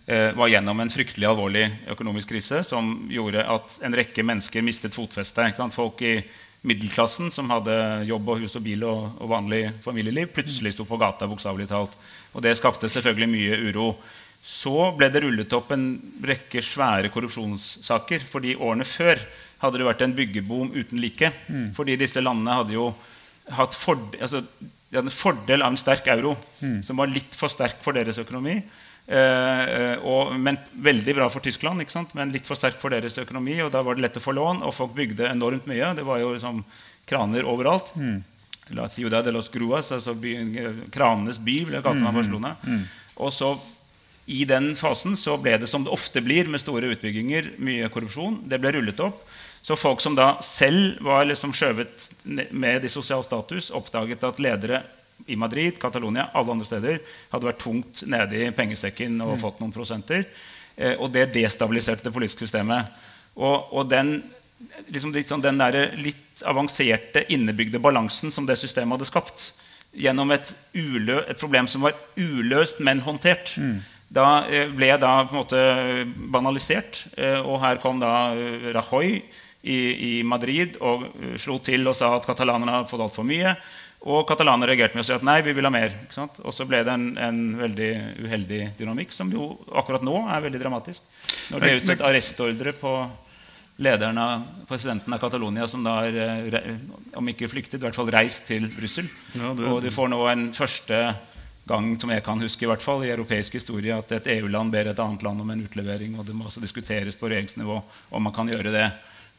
eh, 0.07 0.31
var 0.35 0.51
gjennom 0.51 0.79
en 0.79 0.89
fryktelig 0.89 1.27
alvorlig 1.29 1.65
økonomisk 1.93 2.29
krise 2.33 2.63
som 2.67 3.07
gjorde 3.09 3.45
at 3.45 3.79
en 3.83 3.95
rekke 3.95 4.23
mennesker 4.23 4.65
mistet 4.65 4.93
fotfestet. 4.97 5.59
Folk 5.73 6.01
i 6.01 6.23
middelklassen 6.61 7.31
som 7.31 7.49
hadde 7.53 7.75
jobb 8.09 8.29
og 8.33 8.41
hus 8.43 8.55
og 8.59 8.63
bil 8.65 8.83
og, 8.83 9.21
og 9.21 9.29
vanlig 9.31 9.61
familieliv, 9.83 10.31
plutselig 10.35 10.73
sto 10.75 10.85
på 10.85 10.99
gata, 10.99 11.27
bokstavelig 11.29 11.69
talt. 11.71 11.93
Og 12.33 12.43
det 12.43 12.57
skapte 12.59 12.89
selvfølgelig 12.91 13.29
mye 13.31 13.59
uro. 13.69 13.93
Så 14.43 14.91
ble 14.95 15.09
det 15.11 15.21
rullet 15.23 15.53
opp 15.55 15.71
en 15.75 15.85
rekke 16.23 16.61
svære 16.63 17.11
korrupsjonssaker. 17.11 18.19
fordi 18.27 18.55
årene 18.55 18.85
før 18.87 19.19
hadde 19.59 19.77
det 19.77 19.87
vært 19.87 20.01
en 20.01 20.15
byggeboom 20.15 20.71
uten 20.75 20.99
like. 20.99 21.31
Fordi 21.75 21.95
disse 21.99 22.21
landene 22.23 22.59
hadde 22.61 22.73
jo 22.73 22.93
hatt 23.55 23.73
fordel, 23.73 24.21
altså, 24.21 24.43
de 24.89 24.97
hadde 24.97 25.11
en 25.11 25.13
fordel 25.13 25.61
av 25.61 25.73
en 25.73 25.77
sterk 25.77 26.07
euro, 26.09 26.35
som 26.83 26.97
var 26.97 27.11
litt 27.11 27.35
for 27.37 27.51
sterk 27.53 27.77
for 27.85 27.93
deres 27.93 28.17
økonomi. 28.21 28.55
Eh, 29.09 29.95
og, 30.05 30.35
men 30.37 30.57
veldig 30.85 31.15
bra 31.17 31.27
for 31.33 31.41
Tyskland, 31.45 31.81
ikke 31.81 31.93
sant? 31.95 32.11
men 32.17 32.29
litt 32.33 32.45
for 32.45 32.57
sterk 32.57 32.77
for 32.81 32.93
deres 32.93 33.17
økonomi. 33.21 33.55
Og 33.65 33.71
da 33.73 33.81
var 33.85 33.97
det 33.97 34.05
lett 34.05 34.17
å 34.17 34.23
få 34.23 34.33
lån, 34.37 34.63
og 34.65 34.73
folk 34.73 34.93
bygde 34.97 35.29
enormt 35.29 35.69
mye. 35.69 35.93
Det 35.97 36.05
var 36.05 36.21
jo 36.21 36.33
liksom 36.35 36.63
kraner 37.09 37.45
overalt. 37.49 37.93
La 38.77 38.85
Ciudad 38.89 39.25
de 39.25 39.33
los 39.33 39.49
Gruas, 39.49 39.91
altså 39.95 40.13
by, 40.13 40.33
kranenes 40.93 41.39
by, 41.41 41.57
ble 41.71 41.81
kalt 41.85 42.01
av 42.05 42.13
Barcelona. 42.19 42.55
Og 43.17 43.33
så 43.33 43.53
i 44.29 44.43
den 44.45 44.75
fasen 44.77 45.15
så 45.17 45.39
ble 45.41 45.55
det 45.57 45.67
som 45.69 45.85
det 45.85 45.89
ofte 45.93 46.21
blir 46.21 46.45
med 46.53 46.61
store 46.61 46.91
utbygginger, 46.93 47.55
mye 47.65 47.89
korrupsjon. 47.89 48.43
Det 48.45 48.59
ble 48.61 48.75
rullet 48.77 49.01
opp. 49.01 49.23
Så 49.61 49.75
folk 49.75 50.01
som 50.01 50.15
da 50.15 50.33
selv 50.45 51.01
var 51.03 51.27
liksom 51.27 51.51
skjøvet 51.55 52.07
med 52.51 52.85
i 52.85 52.91
sosial 52.91 53.23
status, 53.25 53.69
oppdaget 53.75 54.23
at 54.23 54.39
ledere 54.41 54.81
i 55.27 55.35
Madrid, 55.35 55.79
Catalonia, 55.81 56.29
alle 56.33 56.55
andre 56.55 56.67
steder 56.67 57.01
hadde 57.29 57.49
vært 57.49 57.61
tungt 57.61 58.03
nede 58.09 58.39
i 58.39 58.51
pengesekken 58.55 59.19
og 59.25 59.37
fått 59.41 59.59
noen 59.61 59.73
prosenter. 59.75 60.25
Eh, 60.79 60.95
og 60.95 61.11
det 61.13 61.29
destabiliserte 61.35 62.07
det 62.07 62.15
politiske 62.15 62.47
systemet. 62.47 62.89
Og, 63.35 63.73
og 63.75 63.89
den, 63.91 64.15
liksom, 64.87 65.13
liksom 65.15 65.43
den 65.43 65.59
der 65.59 65.91
litt 65.99 66.43
avanserte, 66.47 67.25
innebygde 67.33 67.81
balansen 67.83 68.31
som 68.31 68.47
det 68.47 68.57
systemet 68.59 68.97
hadde 68.97 69.09
skapt, 69.09 69.49
gjennom 69.89 70.31
et, 70.31 70.51
ulø, 70.77 71.19
et 71.25 71.39
problem 71.39 71.67
som 71.67 71.83
var 71.83 71.97
uløst, 72.15 72.79
men 72.85 73.01
håndtert, 73.03 73.55
da 74.09 74.25
eh, 74.47 74.69
ble 74.73 74.93
da 75.01 75.13
på 75.27 75.35
en 75.35 75.41
måte 75.41 75.61
banalisert. 76.31 77.03
Eh, 77.17 77.39
og 77.43 77.59
her 77.63 77.81
kom 77.83 78.01
da 78.01 78.31
Rajoy 78.77 79.19
i, 79.63 79.79
i 80.19 80.23
Madrid 80.23 80.77
og 80.79 81.05
slo 81.39 81.57
til 81.63 81.87
og 81.89 81.97
sa 81.97 82.13
at 82.15 82.27
katalanerne 82.27 82.77
hadde 82.77 82.89
fått 82.91 83.03
altfor 83.03 83.27
mye. 83.27 83.55
Og 84.07 84.23
katalanerne 84.29 84.69
reagerte 84.69 84.95
med 84.95 85.03
å 85.03 85.07
si 85.09 85.15
at 85.15 85.25
nei, 85.27 85.41
vi 85.43 85.51
vil 85.57 85.67
ha 85.67 85.71
mer. 85.73 85.91
ikke 86.05 86.15
sant? 86.15 86.37
Og 86.47 86.55
så 86.55 86.63
ble 86.67 86.79
det 86.87 86.93
en, 86.93 87.09
en 87.19 87.39
veldig 87.59 87.89
uheldig 88.23 88.61
dynamikk, 88.79 89.11
som 89.11 89.31
jo 89.33 89.51
akkurat 89.75 90.05
nå 90.07 90.21
er 90.31 90.45
veldig 90.45 90.61
dramatisk. 90.61 91.03
Når 91.51 91.59
det 91.59 91.71
er 91.71 91.81
utstedt 91.81 92.05
arrestordre 92.07 92.75
på 92.79 92.93
lederen 93.79 94.17
av 94.19 94.45
presidenten 94.67 95.13
av 95.15 95.19
Catalonia, 95.19 95.67
som 95.67 95.83
da 95.83 95.97
har, 96.01 96.15
eh, 96.15 96.79
om 97.19 97.27
ikke 97.31 97.47
flyktet, 97.51 97.79
i 97.79 97.87
hvert 97.87 97.95
fall 97.95 98.11
reist 98.11 98.47
til 98.47 98.67
Brussel. 98.71 99.07
Ja, 99.35 99.51
Og 99.51 99.81
de 99.83 99.91
får 99.91 100.09
nå 100.11 100.19
en 100.31 100.49
første 100.55 101.15
gang 101.67 101.93
som 101.99 102.09
jeg 102.09 102.23
kan 102.23 102.39
huske 102.39 102.65
i 102.65 102.71
hvert 102.71 102.83
fall, 102.83 103.03
i 103.03 103.11
europeisk 103.13 103.53
historie 103.59 103.95
at 103.95 104.11
et 104.15 104.27
EU-land 104.39 104.71
ber 104.71 104.89
et 104.89 104.99
annet 104.99 105.23
land 105.23 105.41
om 105.41 105.49
en 105.53 105.63
utlevering. 105.63 106.17
Og 106.19 106.25
det 106.25 106.35
må 106.35 106.47
også 106.47 106.63
diskuteres 106.63 107.15
på 107.15 107.29
regjeringsnivå 107.29 107.81
om 108.11 108.23
man 108.23 108.33
kan 108.33 108.47
gjøre 108.47 108.71
det. 108.73 108.87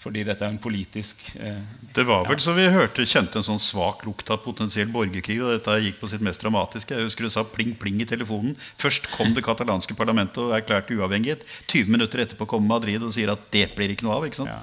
Fordi 0.00 0.22
dette 0.24 0.46
er 0.46 0.54
en 0.54 0.60
politisk 0.62 1.20
eh, 1.36 1.58
Det 1.92 2.06
var 2.08 2.24
vel 2.24 2.40
så 2.40 2.54
vi 2.56 2.64
hørte, 2.72 3.04
kjente 3.04 3.36
en 3.40 3.44
sånn 3.44 3.60
svak 3.60 4.06
lukt 4.06 4.30
av 4.32 4.40
potensiell 4.44 4.88
borgerkrig. 4.88 5.36
og 5.44 5.52
dette 5.52 5.76
gikk 5.84 6.00
på 6.00 6.08
sitt 6.08 6.24
mest 6.24 6.40
dramatiske. 6.40 6.96
Jeg 6.96 7.10
husker 7.10 7.28
du 7.28 7.32
sa 7.34 7.44
pling, 7.44 7.74
pling 7.76 8.00
i 8.00 8.08
telefonen. 8.08 8.56
Først 8.80 9.10
kom 9.12 9.34
det 9.36 9.44
katalanske 9.44 9.96
parlamentet 9.98 10.40
og 10.40 10.56
erklærte 10.56 10.96
uavhengighet. 10.96 11.44
20 11.68 11.92
minutter 11.92 12.24
etterpå 12.24 12.48
kommer 12.48 12.78
Madrid 12.78 13.04
og 13.04 13.12
sier 13.16 13.34
at 13.34 13.44
det 13.52 13.68
blir 13.76 13.92
ikke 13.92 14.08
noe 14.08 14.16
av. 14.16 14.28
ikke 14.30 14.40
sant? 14.40 14.54
Ja. 14.54 14.62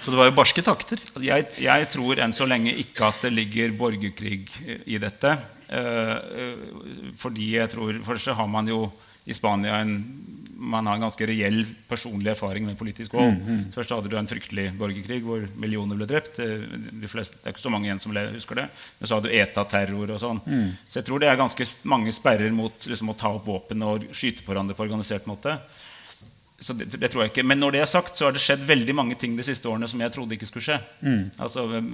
Så 0.00 0.14
det 0.14 0.16
var 0.16 0.30
jo 0.30 0.36
barske 0.38 0.64
takter. 0.64 1.00
Altså, 1.12 1.26
Jeg, 1.26 1.46
jeg 1.60 1.88
tror 1.92 2.24
enn 2.24 2.32
så 2.32 2.48
lenge 2.48 2.72
ikke 2.80 3.10
at 3.12 3.20
det 3.26 3.34
ligger 3.36 3.76
borgerkrig 3.76 4.46
eh, 4.64 4.80
i 4.96 5.00
dette. 5.02 5.36
Eh, 5.68 6.16
eh, 6.16 7.12
fordi 7.20 7.52
jeg 7.58 7.70
tror 7.74 8.00
Først 8.06 8.30
så 8.30 8.34
har 8.38 8.48
man 8.48 8.68
jo 8.70 8.86
i 9.28 9.36
Spania 9.36 9.76
en, 9.84 9.98
man 10.60 10.86
har 10.86 10.98
en 10.98 11.04
ganske 11.06 11.26
reell 11.26 11.62
personlig 11.88 12.28
erfaring 12.34 12.66
med 12.68 12.76
politisk 12.78 13.14
vold. 13.16 13.38
Først 13.72 13.90
hadde 13.94 14.10
du 14.12 14.16
en 14.20 14.28
fryktelig 14.28 14.66
borgerkrig 14.76 15.22
hvor 15.24 15.46
millioner 15.56 15.96
ble 15.96 16.06
drept. 16.10 16.38
Eh, 16.38 16.66
De 17.00 17.08
fleste, 17.08 17.38
det 17.40 17.48
er 17.48 17.54
ikke 17.54 17.64
så 17.64 17.72
mange 17.72 17.88
igjen 17.88 18.00
som 18.02 18.12
husker 18.12 18.60
det. 18.60 18.66
Men 19.00 19.08
så 19.08 19.16
hadde 19.18 19.30
du 19.30 19.36
ETA-terror 19.40 20.10
og 20.14 20.20
sånn. 20.20 20.40
Så 20.90 21.00
jeg 21.00 21.06
tror 21.08 21.18
det 21.22 21.30
er 21.32 21.40
ganske 21.40 21.66
mange 21.88 22.12
sperrer 22.12 22.52
mot 22.52 22.76
liksom, 22.86 23.08
å 23.08 23.16
ta 23.16 23.32
opp 23.38 23.46
våpen 23.48 23.82
og 23.82 24.04
skyte 24.12 24.44
på 24.44 24.52
hverandre 24.52 24.76
på 24.76 24.84
organisert 24.84 25.26
måte. 25.26 25.56
Så 26.60 26.74
det, 26.76 26.90
det 26.92 27.08
tror 27.08 27.24
jeg 27.24 27.30
ikke. 27.32 27.44
Men 27.48 27.60
når 27.62 27.72
det 27.72 27.80
er 27.80 27.88
sagt, 27.88 28.18
så 28.18 28.26
har 28.26 28.34
det 28.36 28.42
skjedd 28.42 28.64
veldig 28.68 28.94
mange 28.96 29.14
ting 29.16 29.32
de 29.36 29.44
siste 29.44 29.68
årene 29.68 29.88
som 29.88 30.00
jeg 30.02 30.12
trodde 30.12 30.36
ikke 30.36 30.48
skulle 30.48 30.64
skje. 30.66 30.76
Altså, 31.40 31.64
eh, 31.78 31.86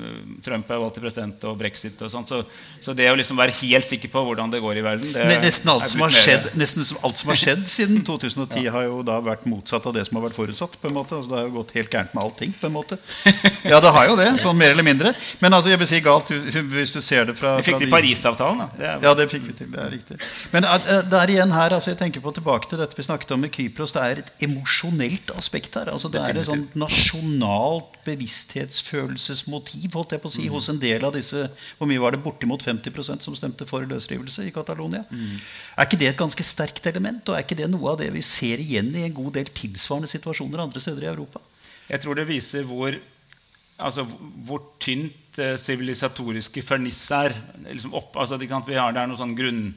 Trump 0.43 0.71
er 0.75 0.81
valgt 0.83 0.97
til 0.99 1.05
president 1.05 1.45
og 1.47 1.59
brexit 1.61 2.03
og 2.03 2.11
sånt. 2.11 2.31
Så, 2.33 2.41
så 2.83 2.95
det 2.99 3.07
å 3.13 3.17
liksom 3.19 3.39
være 3.39 3.55
helt 3.61 3.87
sikker 3.87 4.11
på 4.11 4.23
hvordan 4.27 4.51
det 4.51 4.61
går 4.65 4.81
i 4.81 4.85
verden 4.85 5.13
det 5.15 5.27
Men 5.31 5.45
nesten 5.45 5.71
alt, 5.71 5.87
som 5.93 6.03
har 6.03 6.15
skjedd, 6.15 6.51
nesten 6.59 6.87
alt 7.07 7.23
som 7.23 7.31
har 7.31 7.41
skjedd 7.41 7.63
siden 7.71 8.03
2010, 8.07 8.67
har 8.75 8.89
jo 8.89 9.01
da 9.07 9.21
vært 9.25 9.47
motsatt 9.51 9.87
av 9.87 9.95
det 9.97 10.07
som 10.09 10.19
har 10.19 10.27
vært 10.27 10.39
forutsatt. 10.39 10.79
på 10.83 10.91
en 10.91 10.97
måte 10.99 11.15
altså, 11.15 11.31
Det 11.31 11.39
har 11.39 11.47
jo 11.47 11.55
gått 11.61 11.75
helt 11.79 11.95
gærent 11.95 12.17
med 12.19 12.25
allting. 12.25 12.57
på 12.61 12.71
en 12.71 12.75
måte 12.75 12.99
Ja, 13.71 13.81
det 13.83 13.95
har 13.95 14.11
jo 14.11 14.19
det, 14.19 14.29
sånn 14.43 14.59
mer 14.59 14.75
eller 14.75 14.87
mindre. 14.87 15.15
Men 15.41 15.55
altså, 15.55 15.71
jeg 15.71 15.83
vil 15.85 15.91
si 15.91 16.03
galt 16.05 16.35
hvis 16.75 16.97
du 16.97 17.01
ser 17.05 17.31
det 17.31 17.39
fra 17.39 17.57
Vi 17.61 17.69
fikk 17.71 17.85
til 17.85 17.95
Parisavtalen. 17.95 18.65
Da. 18.65 18.69
Det 18.75 18.91
er, 18.91 19.07
Ja, 19.07 19.15
det 19.15 19.31
fikk 19.31 19.47
vi 19.47 19.57
til. 19.63 19.71
Det 19.71 19.83
er 19.83 19.95
riktig. 19.95 20.19
Men 20.51 20.67
der 20.67 21.07
det 21.17 21.23
er 21.23 21.33
igjen 21.37 21.53
her, 21.55 21.75
altså 21.77 21.93
jeg 21.93 21.99
tenker 22.01 22.23
på 22.25 22.33
tilbake 22.37 22.69
til 22.71 22.81
dette 22.81 22.99
vi 22.99 23.05
snakket 23.07 23.33
om 23.35 23.43
med 23.45 23.53
Kypros. 23.55 23.95
Det 23.95 24.03
er 24.03 24.23
et 24.23 24.31
emosjonelt 24.57 25.31
aspekt 25.37 25.77
her. 25.79 25.91
altså 25.93 26.09
Det 26.13 26.21
er 26.21 26.41
et 26.41 26.49
sånt 26.49 26.77
nasjonalt 26.79 27.97
bevissthetsfølelsesmotiv 28.07 29.95
holdt 29.97 30.15
jeg 30.17 30.23
på 30.23 30.31
å 30.31 30.35
si, 30.35 30.47
hos 30.51 30.69
en 30.73 30.81
del 30.83 31.05
av 31.07 31.15
disse 31.17 31.47
Hvor 31.79 31.89
mye 31.91 32.03
var 32.03 32.15
det? 32.15 32.23
Bortimot 32.25 32.65
50% 32.65 33.25
som 33.27 33.37
stemte 33.39 33.67
for 33.69 33.87
løsrivelse 33.87 34.47
i 34.47 34.55
Catalonia. 34.55 35.05
Er 35.77 35.87
ikke 35.87 36.01
det 36.01 36.13
et 36.13 36.21
ganske 36.21 36.47
sterkt 36.47 36.87
element? 36.89 37.23
Og 37.29 37.37
er 37.37 37.45
ikke 37.45 37.59
det 37.59 37.69
noe 37.71 37.93
av 37.93 38.01
det 38.01 38.11
vi 38.15 38.23
ser 38.25 38.63
igjen 38.63 38.95
i 38.97 39.05
en 39.07 39.15
god 39.17 39.37
del 39.39 39.53
tilsvarende 39.53 40.11
situasjoner 40.11 40.65
andre 40.65 40.83
steder 40.83 41.07
i 41.07 41.13
Europa? 41.13 41.43
Jeg 41.87 42.03
tror 42.03 42.19
det 42.19 42.27
viser 42.29 42.67
hvor, 42.67 42.97
altså, 43.79 44.07
hvor 44.47 44.65
tynt 44.83 45.37
det 45.37 45.53
sivilisatoriske 45.61 46.65
ferniss 46.65 47.05
er. 47.15 47.35
Liksom 47.69 47.95
opp, 47.95 48.17
altså, 48.17 48.41
vi 48.41 48.49
har, 48.49 48.95
det 48.97 49.03
er 49.03 49.13
noen 49.13 49.23
sånn 49.23 49.37
grunn... 49.39 49.69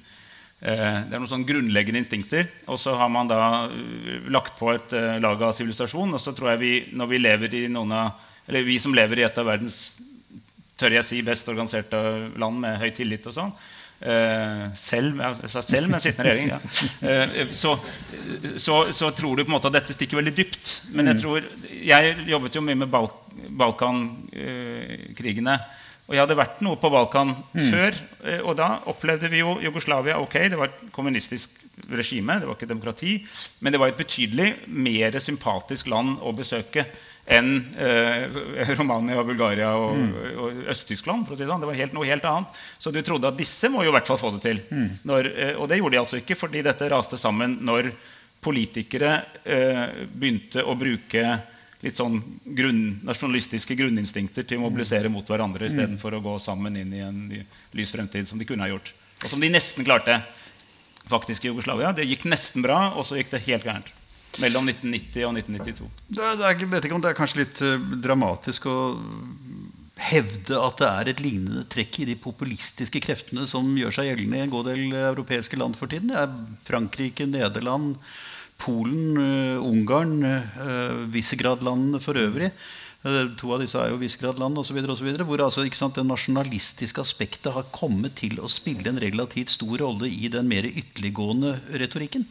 eh, 0.61 0.97
det 1.07 1.13
er 1.15 1.19
noen 1.19 1.31
sånn 1.31 1.47
grunnleggende 1.47 2.01
instinkter, 2.03 2.47
og 2.67 2.79
så 2.81 2.95
har 2.99 3.09
man 3.11 3.29
da 3.29 3.39
eh, 3.69 4.27
lagt 4.31 4.57
på 4.59 4.71
et 4.73 4.93
eh, 4.97 5.19
lag 5.23 5.41
av 5.45 5.55
sivilisasjon. 5.57 6.13
Og 6.15 6.21
så 6.21 6.33
tror 6.35 6.53
jeg 6.53 6.61
vi, 6.63 6.73
når 6.97 7.07
vi 7.11 7.21
lever 7.21 7.49
i 7.61 7.67
noen 7.71 7.91
av 7.95 8.25
Eller 8.49 8.65
vi 8.65 8.79
som 8.81 8.95
lever 8.97 9.19
i 9.19 9.23
et 9.27 9.37
av 9.37 9.45
verdens 9.45 9.75
tør 10.79 10.95
jeg 10.95 11.05
si, 11.05 11.21
best 11.21 11.49
organiserte 11.51 11.97
land 12.39 12.59
med 12.63 12.79
høy 12.81 12.89
tillit 12.95 13.27
og 13.29 13.33
sånn. 13.35 13.51
Selv, 14.79 15.19
sa 15.51 15.61
selv 15.61 15.91
med 15.91 16.01
sittende 16.01 16.31
regjering. 16.31 16.49
Ja. 16.49 16.59
Så, 17.53 17.75
så, 18.57 18.77
så 18.95 19.11
tror 19.13 19.35
du 19.35 19.43
på 19.43 19.51
en 19.51 19.57
måte 19.57 19.69
at 19.69 19.75
dette 19.75 19.93
stikker 19.93 20.17
veldig 20.17 20.33
dypt. 20.33 20.81
Men 20.95 21.11
jeg 21.11 21.19
tror, 21.21 21.45
jeg 21.91 22.15
jobbet 22.31 22.57
jo 22.57 22.63
mye 22.65 22.79
med 22.79 22.89
Bal 22.89 23.11
Balkankrigene. 23.59 25.55
Og 26.09 26.15
jeg 26.17 26.23
hadde 26.23 26.35
vært 26.39 26.61
noe 26.65 26.75
på 26.81 26.89
Balkan 26.89 27.35
før. 27.53 27.93
eh, 28.25 28.39
Og 28.41 28.55
da 28.57 28.79
opplevde 28.89 29.29
vi 29.29 29.43
jo 29.43 29.59
Jugoslavia. 29.61 30.17
ok, 30.19 30.33
Det 30.49 30.57
var 30.57 30.71
et 30.71 30.79
kommunistisk 30.91 31.49
regime, 31.93 32.39
det 32.41 32.47
var 32.49 32.55
ikke 32.57 32.67
demokrati. 32.67 33.13
Men 33.61 33.71
det 33.71 33.79
var 33.79 33.87
et 33.93 33.97
betydelig 34.01 34.67
mer 34.67 35.11
sympatisk 35.21 35.87
land 35.87 36.17
å 36.25 36.33
besøke 36.35 36.83
enn 37.29 37.51
eh, 37.77 38.25
Romania, 38.79 39.21
Bulgaria 39.23 39.69
og, 39.77 39.95
og 40.35 40.63
Øst-Tyskland. 40.73 41.27
si 41.29 41.43
det 41.43 41.47
sånn. 41.47 41.61
Det 41.61 41.69
var 41.69 41.77
helt, 41.77 41.93
noe 41.93 42.09
helt 42.09 42.25
annet. 42.25 42.57
Så 42.81 42.91
du 42.91 42.99
trodde 43.05 43.29
at 43.29 43.37
disse 43.37 43.69
må 43.69 43.83
jo 43.85 43.93
i 43.93 43.95
hvert 43.95 44.09
fall 44.09 44.17
få 44.17 44.31
det 44.35 44.41
til. 44.47 44.63
Når, 45.05 45.29
eh, 45.37 45.53
og 45.61 45.69
det 45.69 45.77
gjorde 45.77 45.93
de 45.95 46.01
altså 46.01 46.17
ikke, 46.23 46.35
fordi 46.35 46.65
dette 46.65 46.89
raste 46.89 47.21
sammen 47.21 47.59
når 47.61 47.91
politikere 48.41 49.13
eh, 49.45 50.05
begynte 50.09 50.63
å 50.65 50.73
bruke 50.79 51.23
litt 51.83 51.99
sånn 51.99 52.17
grunn, 52.43 52.99
nasjonalistiske 53.07 53.77
grunninstinkter 53.79 54.43
til 54.47 54.59
å 54.59 54.65
mobilisere 54.65 55.11
mot 55.11 55.27
hverandre 55.27 55.69
istedenfor 55.69 56.17
å 56.17 56.23
gå 56.25 56.35
sammen 56.43 56.75
inn 56.79 56.91
i 56.95 57.03
en 57.05 57.21
lys 57.77 57.93
fremtid, 57.95 58.27
som 58.27 58.41
de 58.41 58.47
kunne 58.47 58.65
ha 58.65 58.71
gjort. 58.73 58.91
Og 59.23 59.31
som 59.31 59.39
de 59.39 59.51
nesten 59.51 59.87
klarte 59.87 60.19
faktisk 61.09 61.45
i 61.45 61.53
Jugoslavia. 61.53 61.93
Det 61.95 62.07
gikk 62.07 62.27
nesten 62.29 62.63
bra, 62.65 62.91
og 62.95 63.07
så 63.07 63.19
gikk 63.19 63.31
det 63.33 63.45
helt 63.47 63.67
gærent. 63.67 63.93
Mellom 64.39 64.67
1990 64.69 65.25
og 65.25 65.37
1992. 65.39 65.87
Det 66.11 66.23
er, 66.23 66.35
det 66.37 66.45
er, 66.45 66.57
ikke 66.59 66.99
det 67.01 67.09
er 67.09 67.17
kanskje 67.17 67.41
litt 67.41 67.61
eh, 67.65 67.87
dramatisk 68.03 68.67
å 68.69 68.77
hevde 69.99 70.59
at 70.61 70.79
det 70.79 70.89
er 70.89 71.09
et 71.11 71.21
lignende 71.23 71.65
trekk 71.71 72.01
i 72.03 72.07
de 72.07 72.15
populistiske 72.19 73.01
kreftene 73.03 73.43
som 73.49 73.67
gjør 73.75 73.97
seg 73.97 74.11
gjeldende 74.11 74.37
i 74.37 74.43
en 74.45 74.53
god 74.53 74.69
del 74.69 74.93
europeiske 74.95 75.59
land 75.59 75.75
for 75.79 75.91
tiden. 75.91 76.13
Det 76.13 76.21
er 76.21 76.35
Frankrike, 76.67 77.27
Nederland, 77.27 77.97
Polen, 78.59 79.17
eh, 79.17 79.63
Ungarn, 79.63 80.19
uh, 80.23 81.07
Visegrad-landene 81.13 82.01
for 82.03 82.19
øvrig. 82.19 82.51
Eh, 82.99 83.29
To 83.39 83.53
av 83.55 83.61
disse 83.63 83.79
er 83.79 83.93
jo 83.93 83.99
Visegrad-land 84.01 84.59
osv. 84.59 84.81
Hvor 85.23 85.43
altså, 85.45 85.63
sant, 85.71 85.95
det 85.95 86.05
nasjonalistiske 86.07 86.99
aspektet 86.99 87.53
har 87.55 87.69
kommet 87.71 88.17
til 88.19 88.39
å 88.43 88.51
spille 88.51 88.91
en 88.91 88.99
relativt 88.99 89.53
stor 89.55 89.79
rolle 89.85 90.09
i 90.11 90.27
den 90.31 90.49
mer 90.51 90.67
ytterliggående 90.67 91.55
retorikken. 91.79 92.27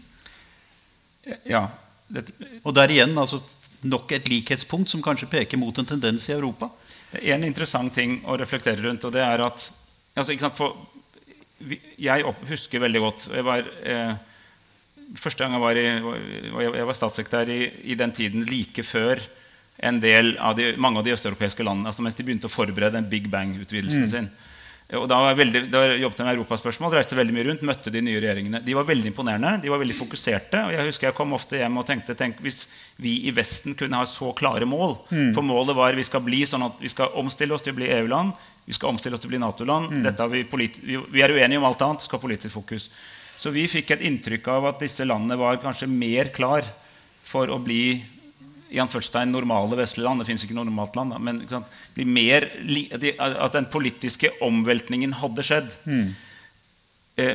Ja, 1.49 1.68
det, 2.08 2.28
Og 2.64 2.75
der 2.76 2.92
igjen 2.92 3.16
altså, 3.16 3.40
nok 3.88 4.12
et 4.12 4.28
likhetspunkt 4.28 4.90
som 4.92 5.02
kanskje 5.04 5.30
peker 5.30 5.61
mot 5.61 5.76
en 5.78 5.88
tendens 5.88 6.28
i 6.28 6.37
Europa. 6.37 6.70
Det 7.12 7.25
er 7.25 7.38
en 7.38 7.49
interessant 7.49 7.94
ting 7.94 8.18
å 8.28 8.37
reflektere 8.37 8.85
rundt, 8.85 9.04
og 9.08 9.12
det 9.16 9.25
er 9.25 9.40
at 9.44 9.70
altså, 10.14 10.37
sant, 10.37 10.56
for, 10.56 10.76
Jeg 11.99 12.23
husker 12.47 12.78
veldig 12.78 13.00
godt 13.02 13.25
jeg 13.35 13.44
var, 13.44 13.64
eh, 13.82 14.12
Første 15.16 15.44
gang 15.44 15.56
jeg 15.56 15.62
var, 15.62 15.78
i, 15.80 15.86
jeg 16.68 16.88
var 16.90 16.96
statssekretær 16.96 17.48
i, 17.48 17.62
i 17.92 17.96
den 17.96 18.12
tiden 18.12 18.44
like 18.48 18.84
før 18.84 19.22
en 19.78 20.00
del 20.02 20.34
av 20.42 20.56
de, 20.58 20.72
mange 20.82 21.00
av 21.00 21.06
de 21.06 21.14
østeuropeiske 21.14 21.64
landene, 21.64 21.88
altså 21.88 22.02
mens 22.04 22.18
de 22.18 22.26
begynte 22.26 22.50
å 22.50 22.52
forberede 22.52 22.98
en 22.98 23.08
Big 23.08 23.28
Bang-utvidelsen 23.30 24.08
sin. 24.10 24.30
Og 24.96 25.04
da, 25.04 25.18
var 25.20 25.34
jeg 25.34 25.38
veldig, 25.42 25.60
da 25.68 25.82
jobbet 26.00 26.20
jeg 26.22 26.24
med 26.24 26.38
europaspørsmål, 26.38 26.94
reiste 26.96 27.16
veldig 27.16 27.34
mye 27.36 27.44
rundt, 27.50 27.64
møtte 27.68 27.90
de 27.92 28.00
nye 28.00 28.22
regjeringene. 28.22 28.62
De 28.64 28.72
var 28.72 28.86
veldig 28.88 29.10
imponerende, 29.10 29.50
de 29.60 29.68
var 29.68 29.82
veldig 29.82 29.96
fokuserte. 29.98 30.62
og 30.64 30.72
jeg 30.72 30.86
husker 30.88 31.10
jeg 31.10 31.16
kom 31.18 31.34
ofte 31.36 31.60
hjem 31.60 31.76
og 31.76 31.84
tenkte 31.90 32.16
tenk, 32.16 32.40
hvis 32.40 32.62
vi 32.96 33.18
i 33.28 33.34
Vesten 33.36 33.76
kunne 33.76 34.00
ha 34.00 34.08
så 34.08 34.32
klare 34.32 34.64
mål 34.64 34.96
mm. 35.10 35.34
For 35.36 35.44
målet 35.44 35.76
var 35.76 35.98
vi 35.98 36.06
skal 36.08 36.24
bli 36.24 36.40
sånn 36.48 36.64
at 36.64 36.80
vi 36.80 36.88
skal 36.88 37.12
omstille 37.20 37.52
oss 37.52 37.66
til 37.66 37.76
å 37.76 37.78
bli 37.82 37.90
EU-land, 37.98 38.32
vi 38.64 38.78
skal 38.78 38.94
omstille 38.94 39.18
oss 39.18 39.20
til 39.20 39.28
å 39.28 39.34
bli 39.34 39.42
Nato-land. 39.44 39.92
Mm. 39.92 40.08
Vi, 40.32 40.70
vi, 41.12 41.20
er 41.20 41.36
uenige 41.36 41.60
om 41.60 41.68
alt 41.68 41.84
annet, 41.84 42.08
skal 42.08 42.16
ha 42.16 42.24
politisk 42.24 42.56
fokus. 42.56 42.88
Så 43.38 43.52
vi 43.54 43.68
fikk 43.71 43.95
et 43.95 44.04
inntrykk 44.09 44.49
av 44.50 44.73
at 44.73 44.80
disse 44.83 45.07
landene 45.07 45.38
var 45.38 45.61
kanskje 45.62 45.87
mer 45.90 46.33
klar 46.35 46.66
for 47.23 47.50
å 47.52 47.61
bli 47.62 48.00
i 48.68 48.80
anførselstegn 48.83 49.30
normale 49.33 49.78
vestlige 49.78 50.04
land. 50.04 50.21
Det 50.21 50.28
fins 50.28 50.45
ikke 50.45 50.57
noe 50.57 50.66
normalt 50.68 50.97
land. 50.99 51.14
Da, 51.14 51.21
men 51.23 51.40
mer, 52.12 52.49
at 52.99 53.54
den 53.54 53.68
politiske 53.73 54.33
omveltningen 54.45 55.14
hadde 55.23 55.45
skjedd. 55.47 55.71
Mm. 55.87 56.09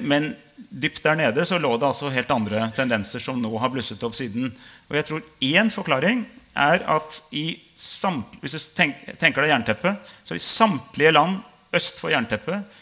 Men 0.06 0.30
dypt 0.56 1.02
der 1.04 1.18
nede 1.20 1.46
så 1.48 1.58
lå 1.60 1.74
det 1.78 1.90
altså 1.90 2.12
helt 2.14 2.32
andre 2.32 2.68
tendenser 2.76 3.24
som 3.24 3.42
nå 3.42 3.52
har 3.60 3.72
blusset 3.74 4.04
opp 4.06 4.16
siden. 4.18 4.52
Og 4.90 5.00
jeg 5.00 5.10
tror 5.10 5.26
én 5.44 5.72
forklaring 5.74 6.26
er 6.54 6.86
at 6.94 7.18
i 7.34 7.48
samt, 7.80 8.38
hvis 8.42 8.54
du 8.60 8.76
tenker 8.78 9.42
deg 9.42 9.52
jernteppet, 9.56 10.14
så 10.28 10.38
i 10.38 10.44
samtlige 10.44 11.16
land 11.16 11.42
øst 11.74 11.98
for 12.00 12.14
jernteppet 12.14 12.82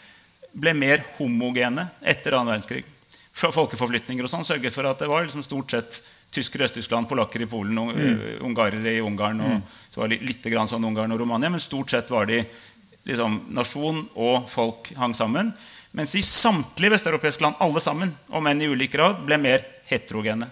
ble 0.52 0.74
mer 0.76 1.06
homogene 1.16 1.88
etter 2.04 2.36
annen 2.36 2.52
verdenskrig. 2.52 2.84
Folkeforflytninger 3.32 4.26
og 4.26 4.30
sånn 4.30 4.44
sørget 4.44 4.74
for 4.74 4.86
at 4.90 5.00
det 5.00 5.08
var 5.08 5.24
liksom 5.24 5.44
stort 5.46 5.72
sett 5.72 6.02
tyskere 6.32 6.64
i 6.64 6.68
Øst-Tyskland, 6.68 7.08
polakker 7.08 7.44
i 7.44 7.48
Polen, 7.48 7.76
mm. 7.76 8.00
Eh, 8.00 8.44
ungarere 8.44 8.96
i 8.96 9.00
Ungarn. 9.04 9.40
og 9.40 9.50
mm. 9.56 9.62
så 9.90 10.00
var 10.00 10.08
det 10.08 10.22
litt 10.24 10.44
grann 10.44 10.68
sånn 10.68 10.84
Ungarn 10.84 11.12
og 11.12 11.20
Romania, 11.20 11.50
Men 11.50 11.60
stort 11.60 11.90
sett 11.90 12.10
var 12.10 12.26
de 12.26 12.42
liksom, 13.04 13.40
nasjon 13.50 14.06
og 14.14 14.48
folk 14.50 14.92
hang 14.96 15.14
sammen. 15.14 15.52
Mens 15.92 16.14
i 16.16 16.22
samtlige 16.24 16.94
vesteuropeiske 16.94 17.44
land, 17.44 17.60
alle 17.60 17.80
sammen, 17.80 18.14
om 18.28 18.46
enn 18.46 18.62
i 18.62 18.68
ulik 18.68 18.94
grad, 18.94 19.20
ble 19.26 19.36
mer 19.36 19.64
heterogene. 19.90 20.48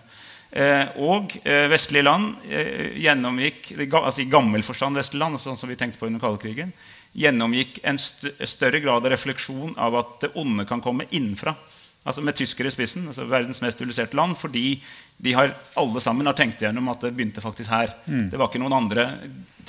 Eh, 0.50 0.96
og 0.98 1.30
eh, 1.44 1.68
vestlige 1.70 2.02
land 2.02 2.40
eh, 2.50 2.96
gjennomgikk 2.98 3.70
altså 3.86 4.24
i 4.24 4.28
gammel 4.28 4.64
forstand 4.66 4.98
vestlige 4.98 5.22
land, 5.22 5.38
sånn 5.38 5.56
som 5.56 5.70
vi 5.70 5.78
tenkte 5.78 6.00
på 6.00 6.08
under 6.08 6.20
kaldekrigen, 6.20 6.72
gjennomgikk 7.14 7.78
en 7.86 8.00
st 8.02 8.32
større 8.50 8.80
grad 8.82 9.06
av 9.06 9.12
refleksjon 9.14 9.76
av 9.78 9.94
at 10.00 10.16
det 10.24 10.32
onde 10.42 10.66
kan 10.66 10.82
komme 10.82 11.06
innenfra 11.14 11.54
altså 12.04 12.22
med 12.24 12.36
tyskere 12.38 12.70
i 12.70 12.74
spissen, 12.74 13.06
altså 13.10 13.26
verdens 13.28 13.60
mest 13.60 13.80
siviliserte 13.80 14.16
land, 14.16 14.36
fordi 14.40 14.80
de 15.20 15.34
har, 15.36 15.52
alle 15.80 16.00
sammen 16.00 16.28
har 16.28 16.36
tenkt 16.38 16.62
igjennom 16.62 16.88
at 16.92 17.02
det 17.04 17.12
begynte 17.16 17.44
faktisk 17.44 17.70
her. 17.70 17.92
Mm. 18.06 18.30
Det 18.32 18.40
var 18.40 18.48
ikke 18.50 18.62
noen 18.62 18.78
andre, 18.82 19.08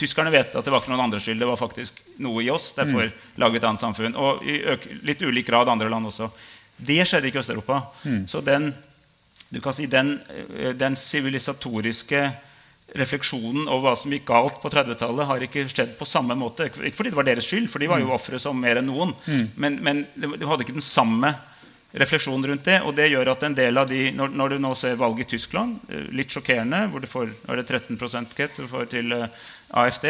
Tyskerne 0.02 0.32
vet 0.34 0.56
at 0.56 0.66
det 0.66 0.72
var 0.74 0.82
ikke 0.82 0.90
noen 0.94 1.04
andres 1.04 1.28
skyld. 1.28 1.38
Det 1.38 1.46
var 1.46 1.60
faktisk 1.60 2.00
noe 2.24 2.42
i 2.42 2.48
oss. 2.50 2.72
Derfor 2.74 3.12
mm. 3.12 3.44
vi 3.52 3.60
et 3.60 3.66
annet 3.68 3.84
samfunn. 3.84 4.16
Og 4.18 4.40
i 4.48 4.56
litt 5.06 5.22
ulik 5.22 5.46
grad 5.46 5.70
andre 5.70 5.92
land 5.92 6.10
også. 6.10 6.32
Det 6.82 7.04
skjedde 7.06 7.30
ikke 7.30 7.38
i 7.38 7.42
Øst-Europa. 7.44 7.78
Mm. 8.08 8.24
Så 8.32 8.42
den 8.42 8.72
du 9.52 9.60
kan 9.62 9.76
si, 9.76 9.86
den, 9.92 10.16
eh, 10.58 10.72
den 10.80 10.96
sivilisatoriske 10.96 12.24
refleksjonen 12.96 13.68
over 13.68 13.90
hva 13.90 13.94
som 14.00 14.12
gikk 14.12 14.26
galt 14.30 14.58
på 14.64 14.72
30-tallet, 14.72 15.28
har 15.28 15.44
ikke 15.44 15.66
skjedd 15.72 15.94
på 16.00 16.08
samme 16.08 16.36
måte. 16.40 16.70
Ikke 16.72 16.98
fordi 16.98 17.12
det 17.12 17.20
var 17.20 17.28
deres 17.28 17.48
skyld, 17.48 17.68
for 17.72 17.84
de 17.84 17.90
var 17.92 18.02
jo 18.02 18.10
mm. 18.10 18.16
ofre 18.16 18.40
som 18.40 18.58
mer 18.58 18.80
enn 18.80 18.88
noen. 18.88 19.12
Mm. 19.28 19.46
Men, 19.60 19.78
men 19.84 20.02
de 20.16 20.48
hadde 20.48 20.66
ikke 20.66 20.80
den 20.80 20.88
samme 20.88 21.34
refleksjon 21.92 22.48
rundt 22.48 22.66
det. 22.66 22.80
Og 22.86 22.96
det 22.96 23.10
gjør 23.12 23.34
at 23.34 23.44
en 23.46 23.56
del 23.56 23.78
av 23.78 23.90
de, 23.90 24.04
når, 24.16 24.36
når 24.38 24.54
du 24.54 24.62
nå 24.64 24.74
ser 24.80 25.00
valget 25.00 25.28
i 25.28 25.38
Tyskland, 25.38 25.80
eh, 25.90 26.08
litt 26.16 26.32
sjokkerende, 26.32 26.86
hvor 26.92 27.04
det 27.04 27.10
får, 27.12 27.34
er 27.48 27.62
det 27.62 27.68
13 27.68 28.30
kett 28.36 28.62
til 28.92 29.16
uh, 29.16 29.26
eh, 29.26 29.42
AFD 29.82 30.08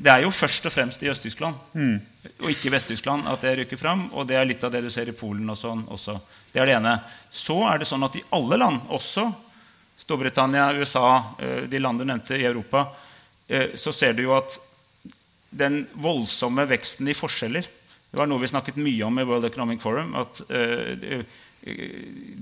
Det 0.00 0.10
er 0.10 0.24
jo 0.24 0.30
først 0.32 0.66
og 0.66 0.72
fremst 0.72 1.02
i 1.02 1.10
Øst-Tyskland 1.12 1.54
mm. 1.74 1.96
og 2.40 2.50
ikke 2.50 2.70
i 2.70 2.72
Vest-Tyskland 2.72 3.28
at 3.28 3.42
det 3.44 3.56
rykker 3.58 3.76
fram. 3.76 4.08
Og 4.14 4.26
det 4.26 4.38
er 4.38 4.48
litt 4.48 4.64
av 4.64 4.72
det 4.72 4.82
du 4.82 4.90
ser 4.90 5.08
i 5.08 5.16
Polen 5.16 5.48
og 5.50 5.58
sånn 5.58 5.84
også. 5.88 6.16
Det 6.52 6.62
er 6.62 6.70
det 6.70 6.78
ene. 6.78 6.96
Så 7.30 7.60
er 7.68 7.78
det 7.78 7.88
sånn 7.90 8.06
at 8.06 8.16
i 8.16 8.24
alle 8.36 8.58
land, 8.60 8.88
også 8.88 9.28
Storbritannia, 10.00 10.72
USA, 10.80 11.20
uh, 11.36 11.62
de 11.68 11.78
land 11.78 12.00
du 12.00 12.08
nevnte 12.08 12.38
i 12.38 12.48
Europa, 12.48 12.88
så 13.50 13.90
ser 13.90 14.12
du 14.14 14.20
jo 14.22 14.36
at 14.36 14.52
den 15.50 15.80
voldsomme 15.98 16.62
veksten 16.70 17.08
i 17.10 17.16
forskjeller 17.18 17.66
det 18.10 18.18
var 18.18 18.26
noe 18.26 18.42
vi 18.42 18.50
snakket 18.50 18.80
mye 18.82 19.06
om 19.06 19.20
i 19.22 19.26
World 19.26 19.46
Economic 19.46 19.82
Forum. 19.82 20.16
at 20.18 20.42
uh, 20.50 21.22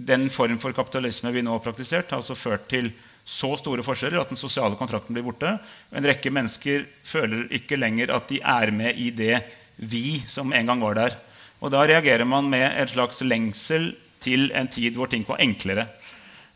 Den 0.09 0.29
form 0.33 0.57
for 0.63 0.73
kapitalisme 0.73 1.33
vi 1.35 1.43
nå 1.45 1.53
har 1.57 1.65
praktisert, 1.65 2.11
har 2.11 2.23
altså 2.23 2.39
ført 2.39 2.69
til 2.71 2.93
så 3.29 3.51
store 3.61 3.85
forskjeller 3.85 4.23
at 4.23 4.31
den 4.33 4.41
sosiale 4.41 4.79
kontrakten 4.81 5.13
blir 5.13 5.27
borte. 5.27 5.59
En 5.93 6.07
rekke 6.09 6.33
mennesker 6.33 6.87
føler 7.05 7.51
ikke 7.59 7.77
lenger 7.77 8.15
at 8.15 8.31
de 8.31 8.41
er 8.41 8.73
med 8.73 8.97
i 8.97 9.11
det 9.13 9.43
vi 9.77 10.23
som 10.31 10.55
en 10.57 10.73
gang 10.73 10.81
var 10.81 10.97
der. 10.97 11.19
Og 11.61 11.75
da 11.75 11.85
reagerer 11.85 12.25
man 12.25 12.49
med 12.49 12.65
et 12.71 12.95
slags 12.95 13.21
lengsel 13.27 13.91
til 14.25 14.49
en 14.57 14.71
tid 14.73 14.97
hvor 14.97 15.11
ting 15.13 15.27
var 15.29 15.43
enklere. 15.45 15.85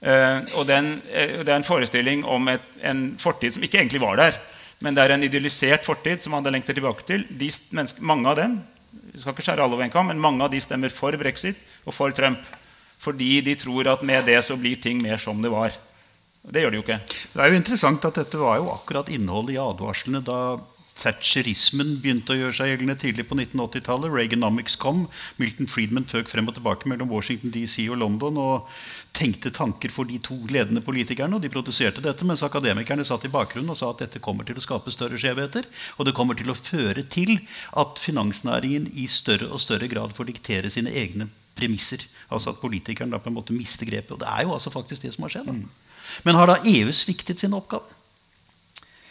Uh, 0.03 0.41
og 0.57 0.65
uh, 0.65 0.89
det 1.45 1.53
er 1.53 1.59
en 1.59 1.69
forestilling 1.69 2.25
om 2.25 2.49
et, 2.49 2.65
en 2.81 3.11
fortid 3.21 3.59
som 3.59 3.69
ikke 3.69 3.83
egentlig 3.83 4.01
var 4.01 4.17
der. 4.17 4.41
Men 4.83 4.97
det 4.97 5.05
er 5.05 5.15
en 5.15 5.23
idealisert 5.27 5.85
fortid 5.87 6.23
som 6.23 6.33
man 6.33 6.41
hadde 6.41 6.57
lengter 6.57 6.79
tilbake 6.79 7.05
til. 7.07 7.27
De 7.29 7.51
mange 8.01 8.31
av 8.33 8.41
dem 8.41 8.63
skal 9.21 9.35
ikke 9.35 9.45
skjære 9.45 9.65
alle 9.67 9.77
over 9.77 9.85
en 9.85 9.93
kam, 9.93 10.09
men 10.09 10.21
mange 10.21 10.45
av 10.45 10.53
de 10.53 10.61
stemmer 10.63 10.93
for 10.93 11.17
brexit 11.21 11.61
og 11.85 11.97
for 11.97 12.15
Trump. 12.17 12.41
Fordi 13.03 13.41
de 13.45 13.57
tror 13.59 13.91
at 13.91 14.05
med 14.07 14.25
det 14.31 14.39
så 14.47 14.57
blir 14.57 14.79
ting 14.81 15.03
mer 15.03 15.19
som 15.21 15.43
det 15.43 15.51
var. 15.53 15.75
Det 16.43 16.63
gjør 16.63 16.73
det 16.73 16.79
jo 16.79 16.85
ikke. 16.87 17.01
Det 17.33 17.43
er 17.43 17.51
jo 17.51 17.59
interessant 17.59 18.07
at 18.09 18.19
dette 18.19 18.39
var 18.41 18.59
jo 18.59 18.71
akkurat 18.73 19.11
innholdet 19.15 19.57
i 19.57 19.63
advarslene 19.63 20.23
da 20.27 20.39
Thatcherismen 21.03 21.97
begynte 22.03 22.35
å 22.35 22.39
gjøre 22.39 22.55
seg 22.55 22.71
gjeldende 22.71 22.95
tidlig 23.01 23.25
på 23.27 23.35
1980-tallet. 23.35 24.13
Reaganomics 24.15 24.77
kom. 24.81 25.05
Milton 25.41 25.71
Friedman 25.71 26.07
føk 26.07 26.31
frem 26.31 26.47
og 26.51 26.55
tilbake 26.57 26.91
mellom 26.91 27.11
Washington 27.11 27.51
DC 27.55 27.89
og 27.89 27.99
London 28.05 28.39
og 28.39 28.71
tenkte 29.17 29.51
tanker 29.55 29.91
for 29.93 30.07
de 30.07 30.21
to 30.23 30.39
ledende 30.53 30.85
politikerne. 30.85 31.37
og 31.37 31.43
De 31.43 31.51
produserte 31.53 32.05
dette, 32.05 32.27
mens 32.29 32.45
akademikerne 32.47 33.07
satt 33.09 33.27
i 33.27 33.33
bakgrunnen 33.33 33.75
og 33.75 33.81
sa 33.81 33.91
at 33.91 34.05
dette 34.05 34.23
kommer 34.23 34.47
til 34.47 34.61
å 34.61 34.65
skape 34.65 34.95
større 34.95 35.19
skjevheter. 35.19 35.67
Og 35.99 36.07
det 36.07 36.15
kommer 36.19 36.39
til 36.39 36.53
å 36.53 36.59
føre 36.59 37.03
til 37.11 37.35
at 37.83 38.03
finansnæringen 38.03 38.87
i 38.95 39.09
større 39.11 39.51
og 39.51 39.63
større 39.63 39.91
grad 39.91 40.15
får 40.15 40.31
diktere 40.31 40.71
sine 40.71 40.95
egne 40.95 41.29
premisser. 41.59 42.07
Altså 42.31 42.55
at 42.55 42.63
politikeren 42.63 43.11
da 43.13 43.19
på 43.19 43.33
en 43.33 43.41
måte 43.41 43.57
mister 43.57 43.91
grepet. 43.91 44.15
Og 44.15 44.23
det 44.23 44.31
er 44.31 44.47
jo 44.47 44.55
altså 44.55 44.71
faktisk 44.71 45.03
det 45.03 45.17
som 45.17 45.27
har 45.27 45.35
skjedd. 45.35 45.51
Da. 45.51 45.91
Men 46.27 46.39
har 46.39 46.51
da 46.51 46.61
EU 46.69 46.95
sviktet 46.95 47.43
sin 47.43 47.59
oppgave? 47.59 48.02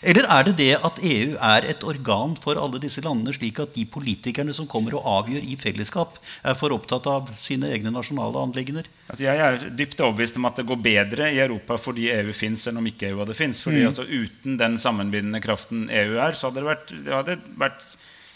Eller 0.01 0.25
er 0.33 0.47
det 0.47 0.55
det 0.57 0.71
at 0.81 0.97
EU 1.05 1.35
er 1.37 1.67
et 1.69 1.83
organ 1.85 2.33
for 2.41 2.57
alle 2.57 2.79
disse 2.81 3.03
landene, 3.05 3.33
slik 3.35 3.59
at 3.61 3.75
de 3.75 3.83
politikerne 3.85 4.53
som 4.57 4.65
kommer 4.69 4.95
og 4.97 5.05
avgjør 5.05 5.45
i 5.45 5.57
fellesskap, 5.61 6.17
er 6.41 6.57
for 6.57 6.73
opptatt 6.73 7.05
av 7.09 7.29
sine 7.37 7.69
egne 7.69 7.93
nasjonale 7.93 8.41
anliggender? 8.41 8.89
Altså 9.07 9.27
jeg 9.27 9.43
er 9.45 9.67
dypt 9.77 10.01
overbevist 10.01 10.39
om 10.41 10.49
at 10.49 10.57
det 10.57 10.65
går 10.71 10.81
bedre 10.81 11.29
i 11.29 11.37
Europa 11.43 11.77
fordi 11.81 12.09
EU 12.15 12.33
fins, 12.33 12.65
enn 12.71 12.81
om 12.81 12.89
ikke 12.89 13.11
EU 13.11 13.21
hadde 13.21 13.37
fins. 13.37 13.61
Mm. 13.67 13.79
altså, 13.91 14.07
uten 14.09 14.57
den 14.57 14.79
sammenbindende 14.81 15.43
kraften 15.43 15.85
EU 15.85 16.17
er, 16.17 16.33
så 16.33 16.49
hadde 16.49 16.63
det 16.63 16.69
vært, 16.71 16.95
det 17.05 17.17
hadde 17.19 17.37
vært 17.61 17.85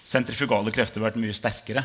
sentrifugale 0.05 0.73
krefter 0.75 1.01
vært 1.01 1.17
mye 1.17 1.33
sterkere. 1.33 1.81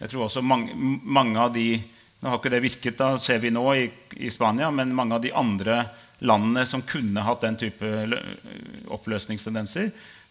Jeg 0.00 0.10
tror 0.10 0.26
også 0.26 0.42
mange, 0.42 0.74
mange 0.74 1.38
av 1.38 1.54
de 1.54 1.76
Nå 2.20 2.28
har 2.28 2.40
ikke 2.40 2.52
det 2.52 2.60
virket, 2.60 2.98
da 3.00 3.14
ser 3.18 3.40
vi 3.40 3.52
nå 3.52 3.64
i, 3.74 3.86
i 4.20 4.30
Spania, 4.32 4.68
men 4.70 4.92
mange 4.96 5.16
av 5.16 5.22
de 5.24 5.32
andre 5.32 5.86
landene 6.20 6.66
som 6.68 6.82
kunne 6.84 7.24
hatt 7.24 7.46
den 7.46 7.56
type 7.60 7.92
oppløsningstendenser, 8.92 9.88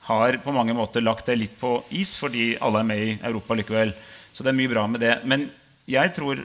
har 0.10 0.38
på 0.44 0.54
mange 0.54 0.76
måter 0.78 1.02
lagt 1.02 1.26
det 1.28 1.40
litt 1.40 1.56
på 1.60 1.80
is 1.98 2.14
fordi 2.18 2.54
alle 2.62 2.84
er 2.84 2.88
med 2.88 3.02
i 3.02 3.16
Europa 3.26 3.58
likevel. 3.58 3.92
Så 4.34 4.46
det 4.46 4.54
er 4.54 4.60
mye 4.62 4.72
bra 4.72 4.86
med 4.88 5.02
det. 5.04 5.16
Men 5.28 5.50
jeg 5.90 6.14
tror, 6.16 6.40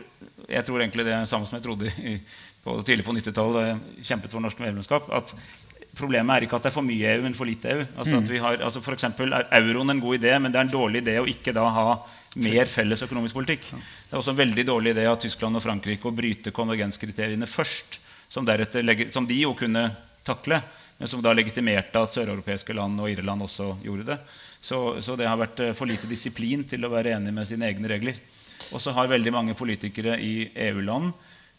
jeg 0.49 0.67
tror 0.67 0.81
egentlig 0.81 1.05
det 1.07 1.15
er 1.15 1.29
samme 1.29 1.47
som 1.49 1.59
jeg 1.59 1.67
trodde 1.67 1.93
i, 2.01 2.17
på, 2.65 2.79
tidlig 2.87 3.05
på 3.07 3.15
90-tallet 3.15 3.59
da 3.59 3.67
jeg 3.69 4.09
kjempet 4.09 4.33
for 4.33 4.45
norsk 4.45 4.65
medlemskap. 4.65 5.13
at 5.13 5.37
Problemet 5.95 6.35
er 6.35 6.47
ikke 6.49 6.59
at 6.59 6.65
det 6.65 6.73
er 6.73 6.75
for 6.75 6.89
mye 6.89 7.13
EU, 7.13 7.21
men 7.23 7.37
for 7.39 7.47
lite 7.47 7.71
EU. 7.71 7.85
Altså 7.95 8.19
vi 8.27 8.41
har, 8.43 8.57
altså 8.67 8.81
for 8.83 8.99
er 8.99 9.45
Euroen 9.61 9.93
en 9.93 10.01
god 10.03 10.19
idé, 10.19 10.33
men 10.41 10.51
det 10.51 10.59
er 10.59 10.67
en 10.67 10.73
dårlig 10.73 11.05
idé 11.05 11.21
å 11.21 11.29
ikke 11.31 11.55
da 11.55 11.69
ha 11.71 11.87
mer 12.41 12.71
felles 12.71 13.03
økonomisk 13.07 13.37
politikk. 13.37 13.69
Det 13.75 14.15
er 14.15 14.21
også 14.21 14.35
en 14.35 14.41
veldig 14.41 14.65
dårlig 14.67 14.95
idé 14.95 15.05
av 15.11 15.21
Tyskland 15.23 15.59
og 15.59 15.65
Frankrike 15.65 16.11
å 16.11 16.15
bryte 16.15 16.55
konvergenskriteriene 16.55 17.49
først 17.51 18.01
som, 18.29 18.49
som, 19.15 19.27
de 19.29 19.37
jo 19.45 19.53
kunne 19.59 19.85
takle, 20.27 20.59
men 20.99 21.11
som 21.11 21.23
da 21.23 21.35
legitimerte 21.35 22.01
at 22.01 22.15
søreuropeiske 22.15 22.75
land 22.75 22.99
og 23.03 23.11
Irland 23.13 23.47
også 23.47 23.75
gjorde 23.85 24.09
det. 24.13 24.19
Så, 24.65 24.79
så, 25.05 25.15
det 25.21 25.29
har 25.29 25.39
vært 25.39 25.61
eh, 25.61 25.75
for 25.77 25.91
lite 25.91 26.09
disiplin 26.11 26.65
til 26.67 26.87
å 26.87 26.93
være 26.93 27.15
enig 27.19 27.35
med 27.37 27.47
sine 27.49 27.69
egne 27.69 27.91
regler. 27.91 28.19
Og 28.73 28.81
så 28.81 28.95
har 28.97 29.11
veldig 29.11 29.33
mange 29.35 29.57
politikere 29.59 30.17
i 30.25 30.49
EU-land 30.71 31.11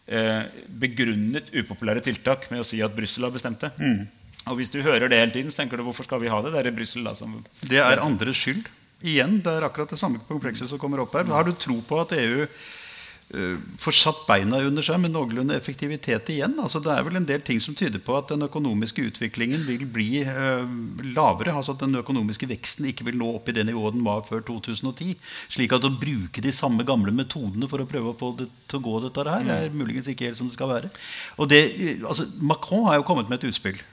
eh, 0.07 0.47
begrunnet 0.67 1.51
upopulære 1.53 2.03
tiltak 2.07 2.49
med 2.51 2.63
å 2.63 2.67
si 2.67 2.81
at 2.83 2.95
Brussel 2.95 3.27
har 3.27 3.35
bestemt 3.35 3.61
det. 3.61 3.71
Mm. 3.77 4.07
Og 4.49 4.59
hvis 4.59 4.73
du 4.73 4.81
hører 4.85 5.09
det 5.09 5.19
hele 5.21 5.33
tiden, 5.33 5.53
så 5.53 5.61
tenker 5.61 5.79
du 5.79 5.85
hvorfor 5.85 6.07
skal 6.07 6.21
vi 6.21 6.31
ha 6.33 6.41
det? 6.43 6.53
Det 6.55 6.65
er 6.65 6.75
Brussel 6.75 7.05
da 7.05 7.15
som 7.17 7.37
Det 7.65 7.79
er 7.81 8.01
andres 8.03 8.41
skyld. 8.41 8.65
Igjen, 9.03 9.41
det 9.43 9.51
er 9.51 9.67
akkurat 9.67 9.91
det 9.91 9.99
samme 9.99 10.21
komplekset 10.29 10.69
som 10.71 10.79
kommer 10.79 11.03
opp 11.03 11.15
her. 11.17 11.27
Har 11.27 11.43
du 11.43 11.51
tro 11.59 11.75
på 11.83 11.97
at 11.99 12.13
EU 12.15 12.45
eh, 12.45 13.57
får 13.81 13.95
satt 13.97 14.21
beina 14.27 14.61
under 14.63 14.85
seg 14.85 15.01
med 15.03 15.11
noenlunde 15.11 15.57
effektivitet 15.57 16.29
igjen. 16.31 16.55
Altså, 16.63 16.79
det 16.79 16.93
er 16.93 17.03
vel 17.03 17.19
en 17.19 17.27
del 17.27 17.43
ting 17.43 17.59
som 17.59 17.75
tyder 17.75 17.99
på 17.99 18.15
at 18.15 18.31
den 18.31 18.45
økonomiske 18.47 19.03
utviklingen 19.09 19.65
vil 19.67 19.83
bli 19.91 20.21
uh, 20.23 20.63
lavere. 21.11 21.57
altså 21.57 21.75
At 21.75 21.83
den 21.83 21.99
økonomiske 21.99 22.47
veksten 22.53 22.87
ikke 22.87 23.09
vil 23.09 23.19
nå 23.19 23.33
opp 23.35 23.51
i 23.51 23.57
det 23.57 23.65
nivået 23.67 23.97
den 23.97 24.05
var 24.07 24.23
før 24.29 24.45
2010. 24.47 25.17
Slik 25.57 25.75
at 25.75 25.89
å 25.89 25.91
bruke 25.91 26.43
de 26.45 26.53
samme 26.55 26.87
gamle 26.87 27.11
metodene 27.11 27.67
for 27.67 27.83
å 27.83 27.89
prøve 27.89 28.13
å 28.13 28.19
få 28.21 28.31
det 28.39 28.47
til 28.71 28.79
å 28.79 28.85
gå, 28.87 28.95
dette 29.09 29.27
her, 29.27 29.51
er 29.59 29.75
muligens 29.75 30.07
ikke 30.07 30.29
helt 30.29 30.39
som 30.39 30.47
det 30.47 30.55
skal 30.55 30.71
være. 30.71 30.93
Og 31.35 31.51
det, 31.51 31.65
altså, 31.99 32.29
Macron 32.39 32.87
har 32.87 33.01
jo 33.01 33.09
kommet 33.11 33.27
med 33.27 33.43
et 33.43 33.51
utspill 33.51 33.83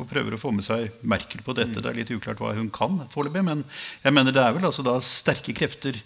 og 0.00 0.08
prøver 0.10 0.36
å 0.36 0.40
få 0.40 0.52
med 0.56 0.64
seg 0.66 1.02
Merkel 1.06 1.42
på 1.44 1.54
dette. 1.56 1.80
Det 1.80 1.90
er 1.90 1.98
litt 1.98 2.12
uklart 2.14 2.40
hva 2.40 2.54
hun 2.56 2.70
kan 2.72 3.02
foreløpig, 3.12 3.44
men 3.46 3.64
jeg 4.04 4.16
mener 4.16 4.34
det 4.34 4.42
er 4.42 4.56
vel 4.56 4.68
altså 4.68 4.84
da 4.86 4.96
sterke 5.04 5.54
krefter 5.56 6.00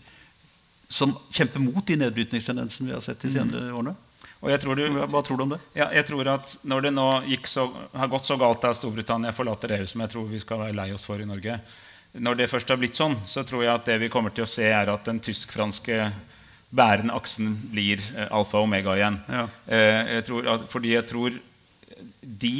som 0.90 1.14
kjemper 1.32 1.62
mot 1.62 1.84
de 1.86 1.96
nedbrytningstendensene 2.02 2.90
vi 2.90 2.96
har 2.96 3.04
sett 3.04 3.22
de 3.24 3.32
senere 3.32 3.72
årene. 3.72 3.94
Og 4.44 4.50
jeg 4.52 4.60
tror 4.60 4.76
du, 4.76 4.84
Hva 5.08 5.22
tror 5.24 5.38
du 5.38 5.42
om 5.46 5.54
det? 5.54 5.60
ja, 5.72 5.86
jeg 5.94 6.04
tror 6.04 6.28
at 6.34 6.58
Når 6.68 6.84
det 6.84 6.90
nå 6.92 7.06
så, 7.48 7.64
har 7.94 8.10
gått 8.12 8.28
så 8.28 8.36
galt 8.36 8.64
at 8.68 8.76
Storbritannia 8.76 9.32
forlater 9.32 9.72
EU, 9.78 9.86
som 9.88 10.02
jeg 10.04 10.12
tror 10.12 10.26
vi 10.28 10.40
skal 10.42 10.60
være 10.60 10.76
lei 10.76 10.90
oss 10.92 11.06
for 11.06 11.20
i 11.20 11.28
Norge 11.28 11.56
Når 12.12 12.36
det 12.36 12.50
først 12.52 12.68
har 12.68 12.76
blitt 12.80 12.98
sånn, 12.98 13.16
så 13.26 13.42
tror 13.46 13.64
jeg 13.64 13.72
at 13.72 13.88
det 13.88 13.96
vi 14.04 14.10
kommer 14.12 14.34
til 14.34 14.44
å 14.44 14.50
se, 14.50 14.66
er 14.68 14.92
at 14.92 15.08
den 15.08 15.22
tysk-franske 15.24 16.12
bærende 16.74 17.14
aksen 17.16 17.54
blir 17.72 18.02
eh, 18.14 18.28
alfa 18.34 18.60
og 18.60 18.68
omega 18.68 18.94
igjen. 18.98 19.16
Ja. 19.30 19.44
Eh, 19.66 20.12
jeg 20.18 20.24
tror 20.28 20.48
fordi 20.70 20.92
jeg 20.94 21.06
tror 21.10 21.36
de 22.22 22.54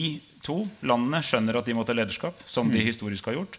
to 0.45 0.61
landene 0.85 1.23
skjønner 1.25 1.59
at 1.59 1.67
de 1.69 1.75
må 1.77 1.87
ta 1.89 1.97
lederskap, 1.97 2.39
som 2.47 2.71
de 2.71 2.83
historisk 2.85 3.31
har 3.31 3.39
gjort. 3.39 3.59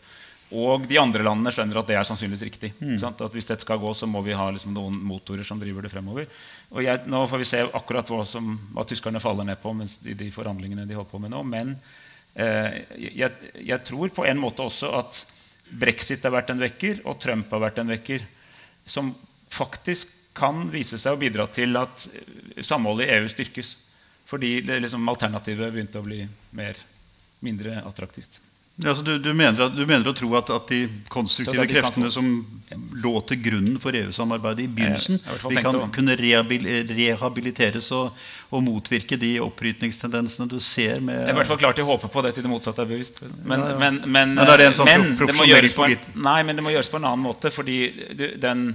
Og 0.54 0.86
de 0.86 0.98
andre 1.02 1.24
landene 1.26 1.50
skjønner 1.54 1.80
at 1.82 1.88
det 1.90 1.96
er 1.98 2.06
sannsynligvis 2.06 2.46
riktig. 2.46 2.70
Sant? 3.02 3.22
At 3.26 3.34
Hvis 3.34 3.48
dette 3.50 3.66
skal 3.66 3.80
gå, 3.82 3.94
så 3.98 4.06
må 4.06 4.22
vi 4.22 4.36
ha 4.38 4.46
liksom 4.54 4.76
noen 4.76 5.00
motorer 5.02 5.44
som 5.48 5.60
driver 5.60 5.86
det 5.86 5.92
fremover. 5.92 6.28
Og 6.70 6.84
jeg, 6.86 7.02
Nå 7.10 7.24
får 7.28 7.42
vi 7.42 7.48
se 7.50 7.64
akkurat 7.66 8.12
hva, 8.14 8.22
som, 8.30 8.52
hva 8.76 8.86
tyskerne 8.86 9.22
faller 9.24 9.48
ned 9.50 9.58
på 9.62 9.74
mens, 9.74 9.98
i 10.06 10.14
de 10.14 10.30
forhandlingene 10.32 10.86
de 10.86 10.98
holder 10.98 11.12
på 11.12 11.22
med 11.24 11.34
nå. 11.34 11.42
Men 11.50 11.74
eh, 12.38 12.84
jeg, 13.18 13.32
jeg 13.58 13.82
tror 13.90 14.14
på 14.14 14.28
en 14.30 14.42
måte 14.42 14.68
også 14.70 14.94
at 15.00 15.24
brexit 15.66 16.24
har 16.24 16.36
vært 16.36 16.54
en 16.54 16.62
vekker, 16.62 17.02
og 17.10 17.18
Trump 17.24 17.50
har 17.56 17.66
vært 17.66 17.82
en 17.82 17.90
vekker, 17.90 18.28
som 18.86 19.16
faktisk 19.50 20.14
kan 20.38 20.68
vise 20.70 21.00
seg 21.02 21.16
å 21.16 21.20
bidra 21.20 21.48
til 21.50 21.74
at 21.82 22.06
eh, 22.12 22.62
samholdet 22.62 23.10
i 23.10 23.18
EU 23.18 23.34
styrkes. 23.34 23.76
Fordi 24.26 24.58
det 24.66 24.80
liksom 24.82 25.06
alternativet 25.10 25.74
begynte 25.74 26.02
å 26.02 26.06
bli 26.06 26.24
mer, 26.58 26.80
mindre 27.46 27.80
attraktivt. 27.86 28.42
Ja, 28.76 28.90
altså 28.90 29.04
du, 29.04 29.20
du, 29.20 29.30
mener 29.34 29.70
at, 29.70 29.76
du 29.76 29.86
mener 29.88 30.10
å 30.10 30.14
tro 30.16 30.28
at, 30.36 30.50
at 30.52 30.66
de 30.68 30.82
konstruktive 31.08 31.64
at 31.64 31.70
de 31.70 31.78
kreftene 31.78 32.10
som 32.12 32.26
lå 33.00 33.14
til 33.30 33.40
grunnen 33.46 33.78
for 33.80 33.96
EU-samarbeidet 33.96 34.66
i 34.66 34.68
begynnelsen, 34.68 35.16
Jeg 35.16 35.24
i 35.24 35.32
hvert 35.32 35.44
fall 35.46 35.56
de 35.56 35.64
kan 35.64 35.94
kunne 35.96 36.16
rehabil, 36.20 36.68
rehabiliteres 36.90 37.88
og, 37.96 38.26
og 38.52 38.66
motvirke 38.66 39.16
de 39.22 39.38
oppbrytningstendensene 39.46 40.50
du 40.52 40.58
ser 40.60 41.00
med 41.00 41.22
Jeg 41.22 41.30
er 41.30 41.38
i 41.38 41.40
hvert 41.40 41.52
fall 41.54 41.62
klar 41.62 41.78
til 41.78 41.88
å 41.88 41.94
håpe 41.94 42.10
på 42.12 42.26
det 42.26 42.34
til 42.36 42.44
det 42.44 42.52
motsatte 42.52 42.84
er 42.84 42.90
bevisst. 42.90 43.24
Men, 43.46 43.64
Ja, 43.64 43.70
ja. 43.72 43.78
men, 43.80 44.02
men, 44.04 44.36
Men 44.42 44.52
det 44.52 44.68
sånn 44.76 44.92
men 44.92 45.08
det 45.24 45.38
må 45.40 45.48
gjøres 45.48 45.78
på 45.78 45.88
en, 45.88 46.12
nei, 46.28 46.38
men 46.44 46.60
det 46.60 46.68
må 46.68 46.76
gjøres 46.76 46.92
på 46.92 47.00
en 47.00 47.08
annen 47.14 47.24
måte. 47.30 47.54
fordi 47.56 47.80
den, 48.44 48.68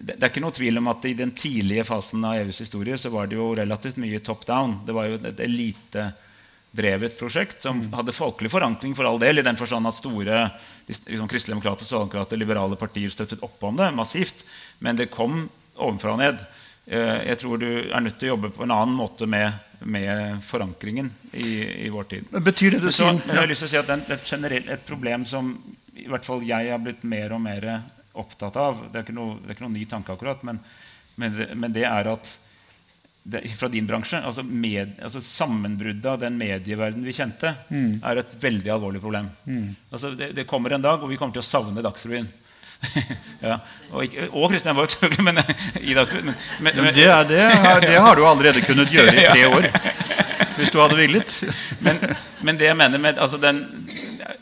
det 0.00 0.16
er 0.22 0.28
ikke 0.30 0.40
noe 0.44 0.54
tvil 0.56 0.78
om 0.78 0.88
at 0.92 1.04
i 1.04 1.14
den 1.18 1.30
tidlige 1.36 1.84
fasen 1.84 2.24
av 2.24 2.38
EUs 2.40 2.60
historie 2.62 2.96
så 2.98 3.10
var 3.12 3.26
det 3.26 3.36
jo 3.36 3.50
relativt 3.58 3.96
mye 4.00 4.20
top 4.24 4.46
down. 4.46 4.78
Det 4.86 4.94
var 4.96 5.06
jo 5.10 5.18
et 5.18 5.40
elitedrevet 5.44 7.18
prosjekt 7.18 7.62
som 7.62 7.80
Mm. 7.80 7.92
hadde 7.92 8.12
folkelig 8.12 8.50
forankring 8.50 8.94
for 8.96 9.04
all 9.04 9.18
del, 9.18 9.38
i 9.38 9.42
den 9.42 9.56
forstand 9.56 9.86
at 9.86 9.94
store 9.94 10.50
liksom, 10.88 11.28
kristeligdemokrater, 11.28 11.84
sosialdemokrater, 11.84 12.36
liberale 12.38 12.76
partier 12.76 13.10
støttet 13.10 13.42
opp 13.42 13.62
om 13.64 13.76
det 13.76 13.90
massivt. 13.94 14.44
Men 14.78 14.96
det 14.96 15.10
kom 15.10 15.48
ovenfra 15.76 16.12
og 16.12 16.18
ned. 16.18 16.38
Eh, 16.86 17.26
Jeg 17.28 17.38
tror 17.38 17.58
du 17.58 17.66
er 17.92 18.00
nødt 18.00 18.18
til 18.18 18.30
å 18.30 18.36
jobbe 18.36 18.50
på 18.50 18.62
en 18.62 18.70
annen 18.70 18.94
måte 18.96 19.26
med, 19.26 19.52
med 19.80 20.42
forankringen 20.42 21.10
i, 21.32 21.86
i 21.86 21.88
vår 21.88 22.04
tid. 22.08 22.24
Betyr 22.30 22.70
det 22.72 22.80
du 22.80 22.90
sier 22.92 23.12
Ja. 23.12 23.20
jeg 23.26 23.36
har 23.36 23.46
lyst 23.46 23.60
til 23.64 23.68
å 23.68 23.70
si 23.70 23.76
at 23.76 23.86
det 23.86 24.10
er 24.10 24.24
generelt, 24.24 24.68
et 24.68 24.86
problem 24.86 25.24
som 25.26 25.54
i 25.96 26.06
hvert 26.08 26.24
fall 26.24 26.40
jeg 26.42 26.70
har 26.70 26.78
blitt 26.78 27.02
mer 27.04 27.32
og 27.32 27.40
mer 27.40 27.82
opptatt 28.18 28.56
av 28.58 28.84
Det 28.90 28.98
er 28.98 29.04
ikke 29.04 29.16
noe, 29.16 29.36
det 29.40 29.52
er 29.52 29.58
ikke 29.58 29.66
noe 29.66 29.76
ny 29.76 29.84
tanke, 29.90 30.14
akkurat, 30.14 30.42
men, 30.46 30.58
men, 31.20 31.42
men 31.54 31.74
det 31.74 31.84
er 31.88 32.10
at 32.10 32.32
det, 33.22 33.42
fra 33.54 33.68
din 33.68 33.86
bransje 33.86 34.18
altså, 34.24 34.42
med, 34.42 34.94
altså 35.02 35.20
Sammenbruddet 35.20 36.06
av 36.08 36.18
den 36.22 36.38
medieverden 36.40 37.04
vi 37.04 37.12
kjente, 37.14 37.52
er 37.70 38.20
et 38.22 38.36
veldig 38.42 38.72
alvorlig 38.72 39.02
problem. 39.02 39.28
Altså, 39.90 40.14
det, 40.16 40.32
det 40.38 40.46
kommer 40.48 40.72
en 40.74 40.82
dag 40.82 40.98
hvor 40.98 41.10
vi 41.10 41.18
kommer 41.20 41.36
til 41.36 41.44
å 41.44 41.50
savne 41.50 41.84
Dagsrevyen. 41.84 42.30
ja. 43.44 43.58
Og, 43.90 44.04
ikke, 44.06 44.28
og 44.32 44.50
Christian 44.50 44.76
Borch, 44.78 44.96
selvfølgelig. 44.96 45.26
Men, 45.26 45.42
i 45.90 45.96
Dagsrevyen. 45.96 46.32
Men, 46.32 46.38
men, 46.60 46.74
Men 46.74 46.84
men, 46.84 46.94
det, 46.96 47.06
er, 47.06 47.28
det, 47.28 47.42
har, 47.44 47.84
det 47.84 47.98
har 48.00 48.16
du 48.16 48.24
allerede 48.26 48.64
kunnet 48.64 48.92
gjøre 48.94 49.14
i 49.14 49.26
tre 49.34 49.46
år. 49.50 49.68
Hvis 50.60 50.72
du 50.74 50.78
hadde 50.80 50.96
villet. 50.98 51.34
men, 51.84 51.98
men 52.44 52.60
det 52.60 52.68
jeg 52.70 52.76
mener 52.78 53.00
med 53.02 53.18
altså 53.20 53.40
den, 53.40 53.62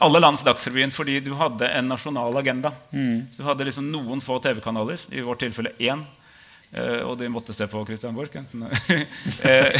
Alle 0.03 0.21
lands 0.23 0.45
Dagsrevyen 0.47 0.93
fordi 0.95 1.21
du 1.25 1.33
hadde 1.39 1.69
en 1.71 1.91
nasjonal 1.91 2.37
agenda. 2.41 2.73
Så 2.91 3.43
du 3.43 3.49
hadde 3.49 3.69
liksom 3.69 3.91
noen 3.93 4.23
få 4.25 4.39
TV-kanaler, 4.45 5.01
i 5.15 5.25
vårt 5.25 5.45
tilfelle 5.45 5.75
én. 5.79 6.05
eh, 6.73 7.01
og 7.07 7.15
de 7.19 7.31
måtte 7.33 7.55
se 7.57 7.65
på 7.71 7.85
Christian 7.89 8.17
Borch. 8.17 8.35
Eh, 9.49 9.77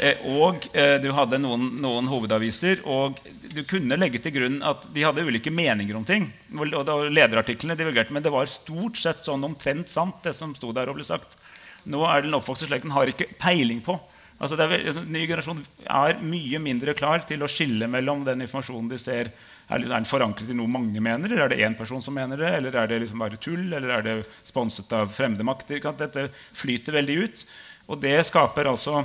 eh, 0.00 0.22
og 0.40 0.64
du 1.02 1.10
hadde 1.14 1.38
noen, 1.38 1.68
noen 1.82 2.08
hovedaviser. 2.10 2.80
Og 2.90 3.20
du 3.54 3.60
kunne 3.68 3.98
legge 4.00 4.18
til 4.24 4.34
grunn 4.34 4.58
at 4.66 4.88
de 4.94 5.04
hadde 5.04 5.22
ulike 5.28 5.52
meninger 5.54 5.96
om 5.98 6.06
ting. 6.08 6.30
Og 6.56 6.72
lederartiklene 7.12 7.76
divergerte, 7.78 8.12
Men 8.16 8.24
det 8.24 8.32
var 8.34 8.50
stort 8.50 8.98
sett 8.98 9.22
sånn 9.26 9.44
omtrent 9.46 9.92
sant, 9.92 10.22
det 10.24 10.34
som 10.34 10.56
sto 10.56 10.72
der 10.74 10.90
og 10.90 10.98
ble 10.98 11.06
sagt. 11.06 11.38
Nå 11.84 12.00
er 12.08 12.24
den 12.24 12.34
oppvokste 12.36 12.70
slekten 12.70 12.94
har 12.96 13.10
ikke 13.12 13.28
peiling 13.38 13.82
på. 13.84 13.98
Altså 14.42 14.58
er, 14.58 14.68
vel- 14.68 14.88
en 14.90 15.12
ny 15.14 15.26
generasjon 15.28 15.60
er 15.86 16.22
mye 16.22 16.58
mindre 16.60 16.94
klar 16.98 17.22
til 17.26 17.42
å 17.44 17.50
skille 17.50 17.86
mellom 17.88 18.24
den 18.26 18.42
informasjonen 18.44 18.90
de 18.90 18.98
ser 18.98 19.30
er 19.30 19.34
er 19.72 19.84
den 19.88 20.04
forankret 20.08 20.50
i 20.52 20.56
noe 20.56 20.68
mange 20.68 21.00
mener, 21.00 21.30
eller 21.30 21.46
er 21.46 21.52
det 21.54 21.64
én 21.64 21.76
person 21.76 22.02
som 22.04 22.14
mener 22.16 22.40
det, 22.40 22.50
eller 22.58 22.74
er 22.76 22.90
det 22.90 23.00
liksom 23.00 23.22
bare 23.22 23.40
tull, 23.40 23.66
eller 23.72 23.94
er 23.96 24.02
det 24.04 24.16
sponset 24.44 24.92
av 24.96 25.12
fremmede 25.12 25.46
makter? 25.46 25.80
Dette 25.96 26.26
flyter 26.34 26.98
veldig 26.98 27.16
ut. 27.24 27.44
Og 27.88 28.00
det 28.00 28.16
skaper 28.28 28.68
altså 28.68 29.04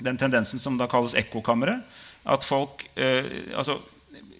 den 0.00 0.18
tendensen 0.18 0.62
som 0.62 0.78
da 0.78 0.88
kalles 0.90 1.16
ekkokammeret. 1.18 1.82
At 2.30 2.44
folk 2.44 2.84
eh, 3.00 3.50
altså, 3.56 3.78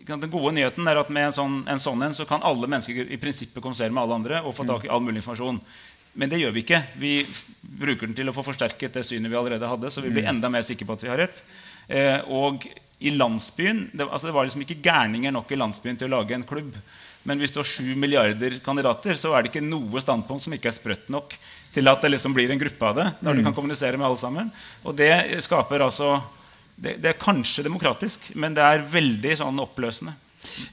Den 0.06 0.30
gode 0.30 0.52
nyheten 0.52 0.88
er 0.90 0.98
at 1.00 1.10
med 1.12 1.30
en 1.30 1.34
sånn 1.34 1.54
en, 1.70 1.80
sånn 1.80 2.02
en 2.02 2.14
så 2.16 2.26
kan 2.28 2.42
alle 2.44 2.68
mennesker 2.68 3.08
i 3.08 3.18
prinsippet 3.20 3.62
kommunisere 3.62 3.94
med 3.94 4.02
alle 4.02 4.18
andre 4.20 4.40
og 4.42 4.54
få 4.56 4.66
tak 4.68 4.84
i 4.84 4.90
all 4.90 5.02
mulig 5.04 5.20
informasjon. 5.22 5.60
Men 6.18 6.30
det 6.30 6.40
gjør 6.40 6.54
vi 6.54 6.64
ikke. 6.64 6.82
Vi 6.98 7.14
bruker 7.60 8.08
den 8.08 8.16
til 8.18 8.30
å 8.30 8.34
få 8.34 8.44
forsterket 8.46 8.96
det 8.98 9.04
synet 9.06 9.30
vi 9.30 9.38
allerede 9.38 9.68
hadde. 9.70 9.90
Så 9.92 10.02
vi 10.04 10.12
blir 10.12 10.26
enda 10.30 10.50
mer 10.52 10.66
sikre 10.66 10.88
på 10.88 10.96
at 10.96 11.04
vi 11.04 11.12
har 11.12 11.20
rett. 11.22 11.42
Eh, 11.86 12.18
og 12.34 12.66
i 13.00 13.12
landsbyen 13.14 13.86
det, 13.92 14.04
altså 14.04 14.28
det 14.28 14.34
var 14.36 14.44
liksom 14.44 14.64
ikke 14.66 14.82
gærninger 14.84 15.32
nok 15.32 15.52
i 15.52 15.58
landsbyen 15.58 15.96
til 16.00 16.10
å 16.10 16.18
lage 16.18 16.36
en 16.36 16.44
klubb. 16.46 16.74
Men 17.28 17.40
hvis 17.40 17.52
du 17.52 17.60
har 17.60 17.68
sju 17.68 17.94
milliarder 18.00 18.58
kandidater, 18.64 19.16
så 19.20 19.34
er 19.34 19.44
det 19.44 19.52
ikke 19.52 19.64
noe 19.64 20.00
standpunkt 20.02 20.44
som 20.44 20.54
ikke 20.56 20.70
er 20.70 20.76
sprøtt 20.76 21.10
nok 21.12 21.36
til 21.74 21.88
at 21.90 22.02
det 22.04 22.12
liksom 22.14 22.34
blir 22.36 22.52
en 22.52 22.60
gruppe 22.60 22.90
av 22.90 22.96
det. 22.96 23.06
når 23.20 23.38
du 23.38 23.42
kan 23.44 23.56
kommunisere 23.56 24.00
med 24.00 24.08
alle 24.08 24.20
sammen. 24.20 24.52
Og 24.84 24.96
det 24.96 25.12
skaper 25.44 25.84
altså 25.84 26.14
det, 26.80 26.96
det 27.02 27.12
er 27.12 27.20
kanskje 27.20 27.64
demokratisk, 27.66 28.30
men 28.34 28.56
det 28.56 28.64
er 28.64 28.86
veldig 28.88 29.36
sånn 29.42 29.60
oppløsende. 29.62 30.16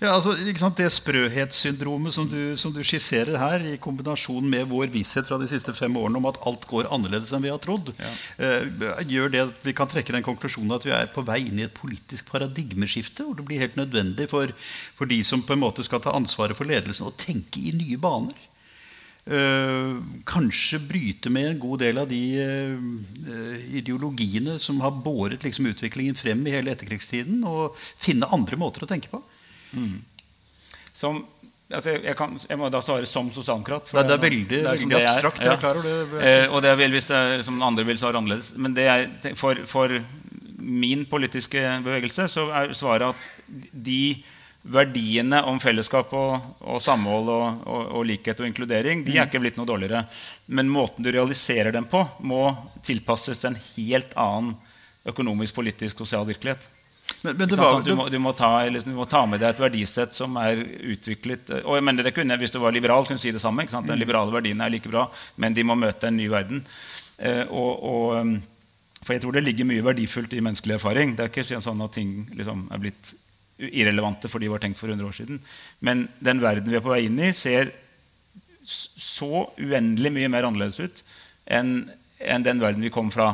Ja, 0.02 0.14
altså? 0.14 0.34
Det 0.78 0.90
sprøhetssyndromet 0.94 2.14
som 2.16 2.28
du, 2.30 2.56
som 2.60 2.74
du 2.74 2.82
skisserer 2.86 3.38
her, 3.40 3.64
i 3.74 3.78
kombinasjon 3.82 4.48
med 4.50 4.68
vår 4.70 4.92
visshet 4.94 5.30
fra 5.30 5.40
de 5.42 5.50
siste 5.50 5.74
fem 5.78 5.96
årene 6.00 6.22
om 6.22 6.28
at 6.30 6.40
alt 6.50 6.68
går 6.70 6.90
annerledes 6.94 7.34
enn 7.36 7.46
vi 7.46 7.54
har 7.54 7.62
trodd, 7.64 7.94
eh, 8.38 8.68
gjør 9.08 9.34
det 9.34 9.46
at 9.46 9.64
vi 9.66 9.76
kan 9.78 9.90
trekke 9.92 10.16
den 10.16 10.26
konklusjonen 10.26 10.76
at 10.78 10.88
vi 10.88 10.94
er 10.96 11.10
på 11.14 11.26
vei 11.28 11.40
inn 11.48 11.62
i 11.62 11.68
et 11.68 11.78
politisk 11.78 12.30
paradigmeskifte, 12.34 13.26
hvor 13.26 13.38
det 13.38 13.48
blir 13.48 13.64
helt 13.64 13.80
nødvendig 13.80 14.30
for, 14.32 14.54
for 14.98 15.10
de 15.10 15.22
som 15.28 15.44
på 15.46 15.56
en 15.56 15.64
måte 15.64 15.86
skal 15.86 16.04
ta 16.04 16.16
ansvaret 16.18 16.58
for 16.58 16.70
ledelsen, 16.70 17.10
å 17.10 17.18
tenke 17.18 17.62
i 17.62 17.76
nye 17.78 18.00
baner. 18.02 18.38
Uh, 19.28 20.00
kanskje 20.24 20.78
bryte 20.80 21.28
med 21.28 21.50
en 21.50 21.58
god 21.60 21.82
del 21.84 21.98
av 22.00 22.06
de 22.08 22.20
uh, 22.40 23.58
ideologiene 23.76 24.54
som 24.64 24.80
har 24.80 25.02
båret 25.04 25.44
liksom, 25.44 25.68
utviklingen 25.68 26.16
frem 26.16 26.46
i 26.48 26.54
hele 26.54 26.72
etterkrigstiden, 26.72 27.42
og 27.44 27.76
finne 27.76 28.30
andre 28.32 28.60
måter 28.62 28.86
å 28.86 28.88
tenke 28.88 29.12
på. 29.12 29.20
Som, 30.98 31.20
altså 31.70 31.98
jeg, 31.98 32.16
kan, 32.18 32.38
jeg 32.50 32.58
må 32.58 32.70
da 32.74 32.82
svare 32.82 33.06
som 33.10 33.30
sosialdemokrat. 33.34 33.92
for 33.92 34.00
Det, 34.02 34.08
det 34.10 34.16
er 34.18 34.24
veldig, 34.24 34.48
det 34.50 34.62
er 34.64 34.80
veldig 34.82 35.02
abstrakt. 35.04 35.44
Jeg 35.44 35.54
er 35.54 35.62
klar 35.62 35.82
over 35.82 36.16
det. 36.16 36.24
Eh, 36.24 36.46
og 36.50 36.64
det 36.66 36.72
er 36.72 36.80
vel 36.80 36.96
hvis 36.98 37.12
jeg, 37.14 37.44
som 37.46 37.62
andre 37.62 37.86
vil 37.88 38.00
svare 38.02 38.18
annerledes. 38.22 38.54
Men 38.58 38.78
det 38.78 38.88
er, 38.90 39.06
for, 39.38 39.62
for 39.70 39.94
min 40.58 41.06
politiske 41.10 41.62
bevegelse 41.86 42.26
så 42.32 42.48
er 42.64 42.74
svaret 42.78 43.14
at 43.14 43.30
de 43.72 44.02
verdiene 44.68 45.40
om 45.48 45.60
fellesskap 45.64 46.12
og, 46.18 46.48
og 46.60 46.82
samhold 46.84 47.30
og, 47.32 47.46
og, 47.64 47.84
og 48.00 48.08
likhet 48.10 48.42
og 48.42 48.50
inkludering 48.50 49.04
de 49.06 49.16
er 49.16 49.30
ikke 49.30 49.40
blitt 49.44 49.60
noe 49.60 49.70
dårligere. 49.70 50.04
Men 50.52 50.72
måten 50.72 51.06
du 51.06 51.12
realiserer 51.14 51.72
dem 51.76 51.88
på, 51.88 52.04
må 52.20 52.50
tilpasses 52.86 53.46
en 53.48 53.56
helt 53.78 54.12
annen 54.20 54.56
økonomisk, 55.08 55.56
politisk, 55.56 56.02
sosial 56.02 56.26
virkelighet. 56.28 56.66
Men, 57.28 57.38
men 57.38 57.52
det 57.52 57.60
var, 57.60 57.76
Sånn 57.76 57.86
du, 57.86 57.94
må, 58.00 58.08
du, 58.12 58.18
må 58.24 58.34
ta, 58.38 58.52
liksom, 58.72 58.94
du 58.96 59.00
må 59.00 59.08
ta 59.10 59.24
med 59.30 59.42
deg 59.44 59.52
et 59.52 59.62
verdisett 59.62 60.16
som 60.16 60.38
er 60.42 60.62
utviklet 60.96 61.52
eh, 61.52 61.64
og 61.66 61.78
jeg 61.78 61.86
mener 61.88 62.08
det 62.08 62.14
kunne, 62.16 62.38
Hvis 62.40 62.56
du 62.56 62.60
var 62.64 62.76
liberal, 62.76 63.08
kunne 63.08 63.20
du 63.20 63.26
si 63.26 63.34
det 63.36 63.44
samme. 63.44 63.68
Sant? 63.68 63.86
Mm. 63.86 63.92
Den 63.94 64.02
liberale 64.04 64.34
verdien 64.34 64.64
er 64.64 64.72
like 64.74 64.92
bra, 64.92 65.08
men 65.42 65.56
de 65.58 65.66
må 65.68 65.76
møte 65.80 66.10
en 66.10 66.18
ny 66.20 66.30
verden. 66.32 66.64
Eh, 67.18 67.44
og, 67.48 67.84
og, 67.92 68.18
um, 68.22 68.36
for 69.04 69.16
jeg 69.16 69.24
tror 69.24 69.38
det 69.38 69.46
ligger 69.46 69.68
mye 69.68 69.86
verdifullt 69.86 70.36
i 70.38 70.44
menneskelig 70.44 70.78
erfaring. 70.78 71.16
Det 71.18 71.28
er 71.28 71.34
ikke 71.34 71.62
sånn 71.64 71.84
at 71.86 71.96
ting 71.98 72.16
liksom 72.38 72.68
er 72.74 72.84
blitt 72.84 73.14
irrelevante 73.58 74.30
fordi 74.30 74.46
de 74.46 74.54
var 74.54 74.62
tenkt 74.62 74.80
for 74.80 74.92
100 74.92 75.08
år 75.08 75.16
siden. 75.18 75.42
Men 75.84 76.08
den 76.24 76.42
verden 76.44 76.72
vi 76.72 76.80
er 76.80 76.86
på 76.86 76.94
vei 76.94 77.04
inn 77.08 77.20
i, 77.20 77.34
ser 77.36 77.74
så 78.68 79.48
uendelig 79.56 80.12
mye 80.14 80.30
mer 80.32 80.48
annerledes 80.48 80.82
ut 80.84 81.06
enn 81.48 81.88
enn 82.18 82.46
den 82.46 82.62
verden 82.62 82.82
vi 82.82 82.94
kom 82.94 83.12
fra. 83.14 83.32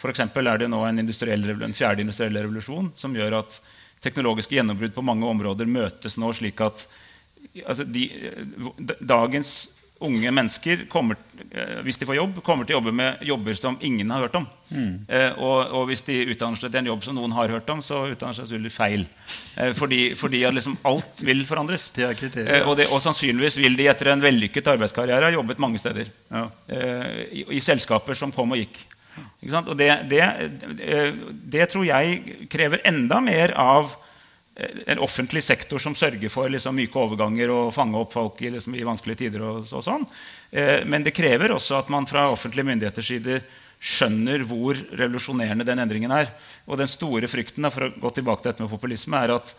F.eks. 0.00 0.22
er 0.24 0.62
det 0.62 0.70
nå 0.72 0.80
en, 0.86 1.02
en 1.04 1.76
fjerde 1.76 2.04
industriell 2.06 2.40
revolusjon 2.40 2.92
som 2.96 3.16
gjør 3.16 3.42
at 3.42 3.60
teknologiske 4.00 4.56
gjennombrudd 4.56 4.94
på 4.96 5.04
mange 5.04 5.28
områder 5.28 5.68
møtes 5.68 6.16
nå 6.16 6.32
slik 6.32 6.62
at 6.64 6.86
altså 7.66 7.84
de, 7.84 8.06
dagens 9.00 9.68
unge 10.00 10.30
mennesker 10.32 10.86
kommer, 10.88 11.18
eh, 11.50 11.80
hvis 11.84 11.98
de 12.00 12.06
får 12.08 12.16
jobb, 12.16 12.38
kommer 12.44 12.64
til 12.64 12.72
å 12.72 12.78
jobbe 12.78 12.92
med 12.96 13.20
jobber 13.26 13.56
som 13.58 13.76
ingen 13.84 14.08
har 14.12 14.22
hørt 14.24 14.38
om. 14.38 14.46
Mm. 14.70 14.94
Eh, 15.04 15.34
og, 15.36 15.58
og, 15.76 15.82
hvis 15.90 16.02
de 16.06 16.16
utdanner 16.32 16.56
seg 16.56 16.72
til 16.72 16.80
en 16.80 16.88
jobb 16.88 17.04
som 17.04 17.18
noen 17.18 17.34
har 17.36 17.52
hørt 17.52 17.68
om, 17.72 17.82
så 17.84 18.06
utdanner 18.08 18.38
seg 18.38 18.48
selvfølgelig 18.48 18.72
feil. 18.72 19.04
Eh, 19.60 19.74
fordi, 19.76 20.00
fordi 20.16 20.40
liksom 20.56 20.78
alt 20.88 21.20
vil 21.26 21.44
forandres. 21.48 21.90
Det 21.96 22.06
er. 22.08 22.24
Eh, 22.46 22.64
og, 22.64 22.78
det, 22.80 22.88
og, 22.88 23.02
sannsynligvis 23.04 23.60
vil 23.60 23.76
de 23.76 23.90
etter 23.92 24.14
en 24.14 24.24
vellykket 24.24 24.72
arbeidskarriere 24.72 25.28
ha 25.28 25.36
jobbet 25.36 25.60
mange 25.60 25.82
steder. 25.82 26.08
Ja. 26.32 26.46
Eh, 26.72 27.20
i, 27.42 27.44
I 27.58 27.60
selskaper 27.64 28.16
som 28.16 28.32
kom 28.32 28.56
og 28.56 28.62
gikk. 28.62 28.80
Og 29.50 29.74
det, 29.78 29.90
det, 30.10 30.22
eh, 30.84 31.16
det, 31.30 31.66
tror 31.72 31.86
jeg 31.88 32.46
krever 32.52 32.82
enda 32.88 33.20
mer 33.24 33.54
av 33.58 33.94
en 34.86 34.98
offentlig 34.98 35.42
sektor 35.44 35.78
som 35.78 35.94
sørger 35.96 36.28
for 36.32 36.50
liksom, 36.52 36.76
myke 36.76 36.98
overganger 37.00 37.52
og 37.54 37.72
fange 37.74 37.98
opp 38.00 38.12
folk 38.12 38.42
i, 38.44 38.50
liksom, 38.56 38.74
i 38.76 38.84
vanskelige 38.86 39.24
tider. 39.24 39.44
Og, 39.46 39.64
og 39.72 39.84
sånn. 39.84 40.06
Eh, 40.50 40.82
men 40.84 41.06
det 41.06 41.14
krever 41.16 41.54
også 41.54 41.78
at 41.80 41.90
man 41.92 42.08
fra 42.10 42.28
offentlige 42.32 42.68
myndigheters 42.68 43.10
side 43.12 43.40
skjønner 43.80 44.44
hvor 44.44 44.76
revolusjonerende 44.92 45.64
den 45.64 45.80
endringen 45.80 46.12
er. 46.12 46.32
Og 46.68 46.80
den 46.80 46.90
store 46.90 47.30
frykten 47.32 47.68
for 47.72 47.88
å 47.88 47.92
gå 48.02 48.14
tilbake 48.18 48.44
til 48.44 48.52
dette 48.52 48.64
med 48.66 48.72
populisme 48.72 49.20
er 49.20 49.38
at 49.38 49.54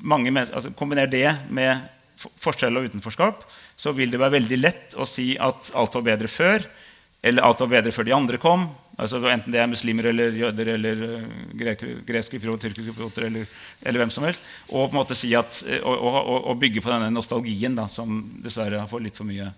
mange 0.00 0.32
altså, 0.46 0.70
kombiner 0.78 1.10
det 1.10 1.26
med 1.50 1.88
forskjell 2.18 2.78
og 2.78 2.88
utenforskap, 2.90 3.42
så 3.78 3.92
vil 3.94 4.10
det 4.10 4.20
være 4.20 4.38
veldig 4.38 4.58
lett 4.58 4.94
å 4.98 5.06
si 5.06 5.32
at 5.38 5.70
alt 5.78 5.98
var 5.98 6.06
bedre 6.06 6.30
før, 6.30 6.64
eller 7.22 7.42
alt 7.42 7.60
var 7.60 7.70
bedre 7.72 7.92
før 7.94 8.06
de 8.06 8.14
andre 8.14 8.38
kom. 8.38 8.68
Altså, 8.98 9.20
enten 9.30 9.54
det 9.54 9.60
er 9.62 9.70
muslimer 9.70 10.10
eller 10.10 10.34
jøder 10.38 10.72
eller 10.74 11.02
uh, 11.02 11.24
greske 12.06 12.38
piloter, 12.38 12.68
tyrkiske 12.68 12.94
piloter 12.94 13.26
eller, 13.28 13.46
eller, 13.82 14.00
hvem 14.02 14.12
som 14.14 14.26
helst. 14.26 14.44
Og 14.68 14.88
på 14.88 14.94
en 14.94 15.00
måte 15.00 15.18
si 15.18 15.32
at, 15.38 15.62
og, 15.82 15.96
og, 15.98 16.38
og 16.52 16.60
bygge 16.62 16.82
på 16.82 16.92
denne 16.92 17.10
nostalgien 17.14 17.78
da, 17.78 17.88
som 17.90 18.20
dessverre 18.42 18.82
har 18.82 18.90
fått 18.90 19.06
litt 19.06 19.18
for 19.18 19.28
mye 19.28 19.50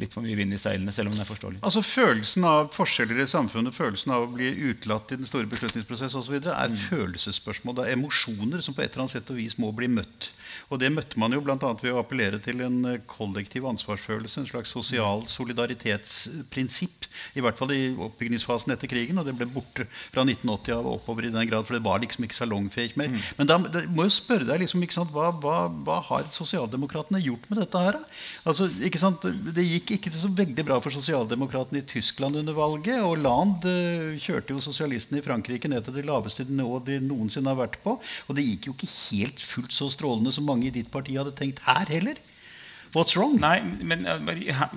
litt 0.00 0.14
for 0.14 0.24
mye 0.24 0.36
vind 0.38 0.54
i 0.54 0.60
seilene. 0.60 0.92
selv 0.94 1.10
om 1.10 1.16
det 1.16 1.24
er 1.24 1.30
forståelig. 1.30 1.60
Altså 1.62 1.82
Følelsen 1.84 2.46
av 2.48 2.70
forskjeller 2.74 3.22
i 3.22 3.28
samfunnet, 3.30 3.74
følelsen 3.74 4.14
av 4.14 4.26
å 4.26 4.32
bli 4.32 4.50
utelatt 4.70 5.12
i 5.12 5.20
den 5.20 5.28
store 5.28 5.50
beslutningsprosess 5.50 6.16
osv. 6.18 6.38
er 6.38 6.72
mm. 6.72 6.78
følelsesspørsmål. 6.88 7.78
Det 7.78 7.86
er 7.86 7.96
emosjoner 7.98 8.64
som 8.64 8.76
på 8.76 8.84
et 8.84 8.92
eller 8.92 9.06
annet 9.06 9.16
sett 9.16 9.32
og 9.34 9.40
vis 9.40 9.58
må 9.58 9.72
bli 9.76 9.90
møtt. 9.92 10.32
Og 10.68 10.80
det 10.82 10.90
møtte 10.92 11.18
man 11.20 11.32
jo 11.32 11.40
bl.a. 11.44 11.56
ved 11.56 11.92
å 11.94 12.00
appellere 12.02 12.40
til 12.42 12.60
en 12.64 12.78
eh, 12.88 13.00
kollektiv 13.08 13.66
ansvarsfølelse, 13.68 14.42
en 14.42 14.50
slags 14.50 14.72
sosial 14.74 15.24
solidaritetsprinsipp. 15.30 17.08
I 17.38 17.44
hvert 17.44 17.58
fall 17.58 17.72
i 17.74 17.92
oppbyggingsfasen 17.94 18.74
etter 18.74 18.90
krigen, 18.90 19.18
og 19.20 19.28
det 19.28 19.36
ble 19.38 19.48
borte 19.50 19.86
fra 19.90 20.24
1980 20.26 20.76
av 20.76 20.90
oppover 20.90 21.28
i 21.28 21.32
den 21.34 21.48
grad, 21.48 21.66
for 21.66 21.78
det 21.78 21.84
var 21.86 22.02
liksom 22.02 22.26
ikke 22.26 22.38
salongfähig 22.38 22.96
mer. 23.00 23.10
Mm. 23.12 23.24
Men 23.40 23.50
da 23.50 23.58
må 23.94 24.06
jo 24.06 24.14
spørre 24.14 24.48
deg 24.48 24.64
liksom, 24.64 24.84
hva, 25.14 25.30
hva, 25.40 25.56
hva, 25.84 25.98
har 26.08 26.28
sosialdemokratene 26.32 27.22
gjort 27.24 27.48
med 27.50 27.62
dette 27.62 27.84
her? 27.88 27.98
Altså, 28.48 28.68
ikke 28.84 29.00
sant? 29.00 29.24
Det 29.24 29.64
gikk 29.64 29.87
ikke 29.96 30.12
så 30.12 30.30
veldig 30.36 30.64
bra 30.68 30.76
for 30.84 30.94
sosialdemokratene 30.94 31.80
i 31.80 31.86
Tyskland 31.88 32.36
under 32.40 32.56
valget. 32.56 33.00
Og 33.00 33.20
Land 33.24 33.66
uh, 33.68 34.16
kjørte 34.20 34.54
jo 34.54 34.62
sosialistene 34.62 35.22
i 35.22 35.24
Frankrike 35.24 35.70
ned 35.70 35.86
til 35.86 35.96
det 35.96 36.06
laveste 36.08 36.46
nivået 36.48 36.88
de 36.90 36.98
noensinne 37.04 37.52
har 37.52 37.60
vært 37.62 37.78
på. 37.84 37.96
Og 38.28 38.38
det 38.38 38.46
gikk 38.46 38.68
jo 38.68 38.76
ikke 38.76 38.90
helt 38.94 39.44
fullt 39.50 39.74
så 39.74 39.90
strålende 39.92 40.34
som 40.34 40.48
mange 40.48 40.68
i 40.68 40.74
ditt 40.74 40.90
parti 40.92 41.16
hadde 41.18 41.36
tenkt 41.38 41.64
her 41.66 41.88
heller. 41.92 42.20
What's 42.94 43.16
wrong? 43.16 43.36
Nei, 43.40 43.58
men 43.84 44.06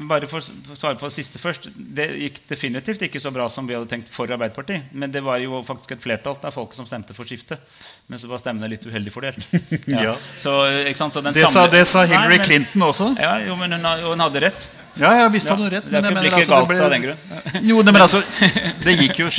Bare 0.09 0.27
for 0.27 0.43
å 0.43 0.75
svare 0.75 0.97
på 0.99 1.07
det 1.07 1.15
siste 1.15 1.39
først. 1.39 1.69
Det 1.75 2.07
gikk 2.25 2.41
definitivt 2.49 3.05
ikke 3.07 3.21
så 3.23 3.31
bra 3.31 3.47
som 3.51 3.67
vi 3.69 3.77
hadde 3.77 3.87
tenkt 3.91 4.11
for 4.11 4.31
Arbeiderpartiet. 4.31 4.91
Men 4.91 5.13
det 5.13 5.23
var 5.23 5.39
jo 5.43 5.61
faktisk 5.67 5.95
et 5.95 6.03
flertall 6.03 6.35
av 6.35 6.55
folk 6.55 6.75
som 6.75 6.87
stemte 6.89 7.15
for 7.15 7.29
skiftet. 7.29 7.63
Men 8.11 8.19
så 8.19 8.27
var 8.31 8.41
stemmene 8.43 8.69
litt 8.71 8.85
uheldig 8.87 9.13
fordelt. 9.13 9.47
Ja. 9.91 10.01
ja. 10.03 10.11
Så, 10.39 10.51
det, 10.67 10.93
samle... 10.97 11.33
sa, 11.33 11.63
det, 11.71 11.81
sa, 11.89 12.03
Hillary 12.05 12.35
Nei, 12.35 12.37
men, 12.37 12.45
Clinton 12.45 12.83
også. 12.85 13.07
Ja, 13.19 13.31
jo, 13.43 13.55
men 13.59 13.73
hun, 13.75 13.87
hun 14.05 14.23
hadde 14.23 14.43
rett. 14.43 14.67
Ja, 14.99 15.11
ja, 15.17 15.29
visst 15.31 15.49
hadde 15.49 15.65
hun 15.65 15.71
rett. 15.73 15.87
Men, 15.89 16.03
det 16.05 16.11
blir 16.15 16.35
altså, 16.35 16.53
galt 16.53 16.69
ble... 16.69 16.79
av 16.83 16.91
den 16.93 17.05
grunn. 17.05 17.23
jo, 17.69 17.79
nei, 17.81 17.93
men 17.95 18.03
altså 18.03 18.21
Det 18.85 18.95
gikk 18.99 19.21
jo 19.23 19.29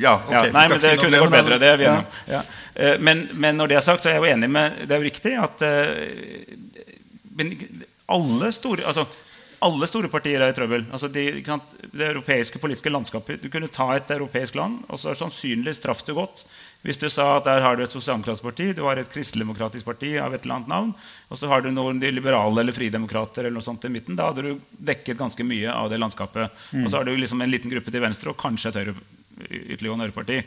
Ja, 0.00 0.16
ok. 0.18 0.32
Ja, 0.32 0.42
nei, 0.54 0.64
men 0.72 0.82
det 0.82 0.94
kunne 1.00 1.20
gått 1.22 1.36
bedre. 1.36 1.60
Det 1.62 1.70
er 1.72 1.80
vi 1.80 1.88
om. 1.92 2.04
Ja. 2.28 2.42
Eh, 2.74 2.96
men, 3.04 3.26
men, 3.34 3.60
når 3.60 3.72
det 3.72 3.78
er 3.80 3.86
sagt, 3.86 4.04
så 4.04 4.10
er 4.10 4.18
jeg 4.18 4.24
jo 4.24 4.32
enig 4.36 4.50
med 4.54 4.82
Det 4.84 4.96
er 4.96 5.02
jo 5.02 5.08
riktig 5.08 5.34
at 5.38 5.64
uh, 5.66 5.72
alle 8.08 8.52
store, 8.56 8.86
altså, 8.88 9.04
alle 9.64 9.88
store 9.90 10.08
partier 10.12 10.40
er 10.40 10.52
i 10.52 10.56
trøbbel. 10.56 10.86
Altså 10.92 11.10
de, 11.12 11.26
det 11.42 12.06
europeiske 12.06 12.60
politiske 12.62 12.92
landskapet 12.92 13.42
Du 13.42 13.48
kunne 13.50 13.70
ta 13.72 13.90
et 13.96 14.10
europeisk 14.14 14.54
land, 14.58 14.80
og 14.88 15.00
så 15.02 15.16
sannsynligvis 15.18 15.82
traff 15.84 16.04
du 16.06 16.14
godt 16.16 16.46
hvis 16.86 17.00
du 17.00 17.08
sa 17.10 17.24
at 17.36 17.46
der 17.48 17.64
har 17.64 17.74
du 17.74 17.82
et 17.82 17.90
sosialdemokratisk 17.90 18.44
parti, 18.44 18.68
du 18.76 18.84
har 18.86 19.00
et 19.00 19.10
kristeligdemokratisk 19.10 19.86
parti 19.86 20.12
av 20.22 20.34
et 20.34 20.44
eller 20.44 20.60
annet 20.60 20.70
navn, 20.70 20.92
og 21.26 21.40
så 21.40 21.50
har 21.50 21.64
du 21.64 21.72
noen 21.74 21.98
de 21.98 22.12
liberale 22.14 22.62
eller 22.62 22.76
fridemokrater 22.76 23.48
eller 23.48 23.58
noe 23.58 23.66
sånt 23.66 23.88
i 23.88 23.90
midten. 23.90 24.14
Da 24.18 24.28
hadde 24.30 24.44
du 24.46 24.60
dekket 24.70 25.18
ganske 25.18 25.46
mye 25.46 25.74
av 25.74 25.90
det 25.90 25.98
landskapet. 25.98 26.54
Mm. 26.70 26.84
Og 26.84 26.90
så 26.90 27.00
har 27.00 27.08
du 27.08 27.16
liksom 27.18 27.42
en 27.42 27.50
liten 27.50 27.72
gruppe 27.72 27.90
til 27.90 28.04
venstre 28.04 28.30
og 28.30 28.38
kanskje 28.38 28.70
et 28.70 28.78
høyre, 28.78 28.94
ytterliggående 29.48 30.06
høyreparti. 30.06 30.38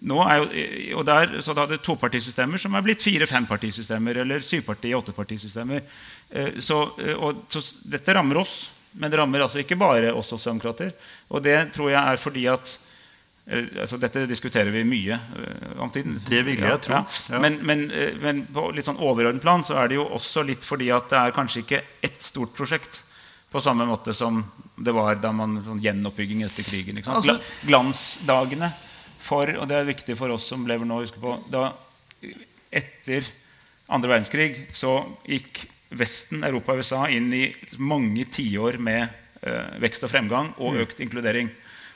Nå 0.00 0.16
er 0.24 0.38
jo, 0.40 0.44
og 0.96 1.04
der, 1.04 1.34
så 1.44 1.52
da 1.52 1.66
hadde 1.66 1.80
topartisystemer 1.84 2.60
som 2.60 2.76
er 2.76 2.84
blitt 2.84 3.02
fire-fempartisystemer 3.04 4.22
eller 4.22 4.44
syvparti-åttepartisystemer. 4.44 5.82
Eh, 6.30 6.60
så, 6.64 6.78
eh, 7.02 7.16
og, 7.16 7.42
så 7.52 7.60
dette 7.84 8.14
rammer 8.16 8.40
oss, 8.40 8.70
men 8.96 9.12
det 9.12 9.20
rammer 9.20 9.44
altså 9.44 9.60
ikke 9.60 9.78
bare 9.80 10.14
oss 10.16 10.32
sosialdemokrater. 10.32 10.94
Og 11.28 11.44
det 11.44 11.58
tror 11.76 11.92
jeg 11.92 12.00
er 12.00 12.22
fordi 12.22 12.46
at 12.48 12.72
eh, 13.44 13.68
altså 13.84 14.00
Dette 14.00 14.24
diskuterer 14.30 14.72
vi 14.72 14.86
mye 14.88 15.20
om 15.76 15.92
tiden. 15.92 16.16
Det 16.24 16.42
vil 16.48 16.64
jeg 16.64 16.80
tro. 16.86 17.02
Ja. 17.04 17.44
Men, 17.44 17.60
men, 17.60 17.86
men, 18.24 18.44
på 18.48 18.70
litt 18.72 18.88
sånn 18.88 19.04
overordnet 19.04 19.44
plan 19.44 19.66
så 19.66 19.82
er 19.82 19.92
det 19.92 20.00
jo 20.00 20.08
også 20.08 20.48
litt 20.48 20.64
fordi 20.64 20.88
at 20.96 21.12
det 21.12 21.20
er 21.26 21.36
kanskje 21.36 21.66
ikke 21.66 21.84
ett 22.08 22.22
stort 22.24 22.56
prosjekt 22.56 23.02
på 23.52 23.60
samme 23.60 23.84
måte 23.84 24.14
som 24.16 24.40
det 24.80 24.94
var 24.96 25.18
da 25.20 25.32
man 25.34 25.58
sånn 25.66 25.82
gjenoppbygging 25.84 26.46
etter 26.46 26.64
krigen. 26.64 27.02
Altså, 27.04 27.36
Glansdagene 27.68 28.70
for, 29.20 29.52
og 29.60 29.68
det 29.68 29.76
er 29.78 29.88
viktig 29.90 30.16
for 30.18 30.32
oss 30.34 30.48
som 30.50 30.66
lever 30.68 30.88
nå, 30.88 31.00
å 31.00 31.04
huske 31.06 31.22
på 31.22 31.36
da 31.52 31.70
Etter 32.70 33.26
andre 33.90 34.12
verdenskrig 34.12 34.68
så 34.76 35.00
gikk 35.26 35.64
Vesten, 35.90 36.44
Europa 36.46 36.76
og 36.76 36.84
USA 36.84 37.00
inn 37.10 37.32
i 37.34 37.48
mange 37.82 38.28
tiår 38.30 38.76
med 38.78 39.00
eh, 39.42 39.72
vekst 39.82 40.04
og 40.06 40.12
fremgang 40.12 40.52
og 40.60 40.76
mm. 40.76 40.82
økt 40.84 41.00
inkludering. 41.02 41.50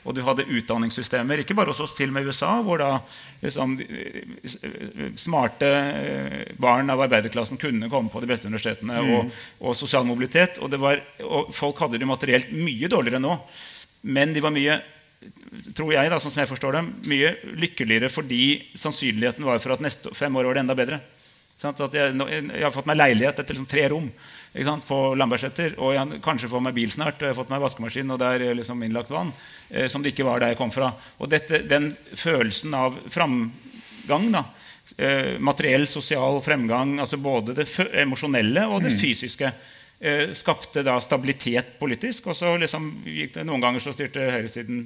Og 0.05 0.13
du 0.13 0.19
hadde 0.21 0.45
utdanningssystemer, 0.45 1.41
ikke 1.41 1.55
bare 1.57 1.71
hos 1.71 1.79
oss, 1.81 1.95
til 1.97 2.11
med 2.13 2.27
USA, 2.27 2.51
hvor 2.61 2.81
da 2.83 2.89
liksom, 3.41 3.77
smarte 5.17 5.69
eh, 5.71 6.51
barn 6.61 6.91
av 6.93 7.01
arbeiderklassen 7.07 7.61
kunne 7.61 7.89
komme 7.89 8.11
på 8.13 8.21
de 8.21 8.29
beste 8.29 8.51
universitetene, 8.51 8.99
mm. 8.99 9.13
og, 9.15 9.39
og, 9.63 9.77
sosial 9.79 10.05
mobilitet. 10.05 10.59
Og, 10.59 10.75
var, 10.81 11.01
og, 11.23 11.49
folk 11.55 11.81
hadde 11.81 12.03
det 12.03 12.09
materielt 12.09 12.51
mye 12.53 12.91
dårligere 12.91 13.23
nå. 13.23 13.39
Men 14.13 14.35
de 14.35 14.43
var 14.43 14.53
mye 14.53 14.77
tror 15.75 15.93
jeg, 15.93 16.09
da, 16.11 16.19
sånn 16.21 16.33
som 16.33 16.41
jeg 16.43 16.51
forstår 16.51 16.79
dem, 16.79 16.89
mye 17.11 17.35
lykkeligere 17.57 18.09
fordi 18.13 18.41
sannsynligheten 18.77 19.45
var 19.47 19.61
for 19.63 19.75
at 19.75 19.83
neste 19.83 20.13
fem 20.17 20.35
år 20.35 20.49
var 20.49 20.57
det 20.57 20.65
enda 20.65 20.77
bedre. 20.77 20.99
Sånn 21.55 21.77
jeg, 21.95 22.11
jeg, 22.19 22.63
har 22.65 22.73
fått 22.75 22.87
meg 22.89 22.97
leilighet 22.99 23.37
etter 23.39 23.55
liksom 23.55 23.69
tre 23.71 23.85
rom 23.93 24.09
på 24.87 24.97
Lambertseter. 25.15 25.77
Og 25.79 25.93
jeg 25.95 26.19
kanskje 26.23 26.49
får 26.51 26.63
meg 26.65 26.75
bil 26.75 26.91
snart, 26.91 27.15
og 27.19 27.27
jeg 27.27 27.31
har 27.31 27.39
fått 27.39 27.53
meg 27.53 27.63
vaskemaskin, 27.63 28.11
og 28.11 28.19
det 28.19 28.31
er 28.33 28.57
liksom 28.59 28.83
innlagt 28.83 29.13
vann. 29.13 29.31
Eh, 29.69 29.87
som 29.91 30.03
det 30.03 30.11
ikke 30.11 30.27
var 30.27 30.43
der 30.43 30.53
jeg 30.53 30.59
kom 30.59 30.73
fra. 30.75 30.91
Og 31.19 31.31
dette, 31.31 31.63
den 31.63 31.93
følelsen 32.11 32.75
av 32.75 32.99
framgang, 33.11 34.27
da, 34.35 34.43
eh, 34.97 35.37
materiell, 35.39 35.87
sosial 35.87 36.41
fremgang, 36.43 36.97
altså 36.99 37.17
både 37.17 37.55
det 37.55 37.69
emosjonelle 38.03 38.67
og 38.67 38.83
det 38.83 38.93
mm. 38.93 38.99
fysiske, 38.99 39.53
Eh, 40.05 40.35
skapte 40.37 40.83
da 40.85 40.99
stabilitet 41.01 41.79
politisk. 41.79 42.27
Og 42.29 42.35
så 42.37 42.51
liksom 42.61 42.91
gikk 43.09 43.33
det 43.39 43.45
noen 43.47 43.63
ganger 43.63 43.81
så 43.81 43.93
styrte 43.95 44.21
høyresiden 44.35 44.83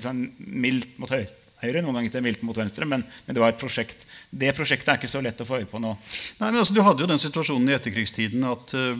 sånn 0.00 0.22
mildt 0.38 0.98
mot 1.02 1.12
høyre. 1.12 1.28
høyre, 1.62 1.78
noen 1.84 1.94
ganger 1.94 2.10
til 2.10 2.22
mildt 2.24 2.42
mot 2.42 2.56
venstre. 2.56 2.84
Men, 2.88 3.04
men, 3.26 3.34
det 3.36 3.42
var 3.42 3.52
et 3.52 3.60
prosjekt. 3.60 4.06
Det 4.30 4.54
prosjektet 4.56 4.88
er 4.88 4.96
ikke 4.98 5.12
så 5.12 5.20
lett 5.22 5.40
å 5.44 5.46
få 5.46 5.60
øye 5.60 5.68
på 5.68 5.78
nå. 5.78 5.92
Nei, 6.40 6.48
men 6.48 6.58
altså, 6.62 6.74
Du 6.74 6.82
hadde 6.82 7.02
jo 7.04 7.10
den 7.10 7.22
situasjonen 7.22 7.68
i 7.68 7.76
etterkrigstiden 7.76 8.42
at 8.48 8.74
uh, 8.74 8.96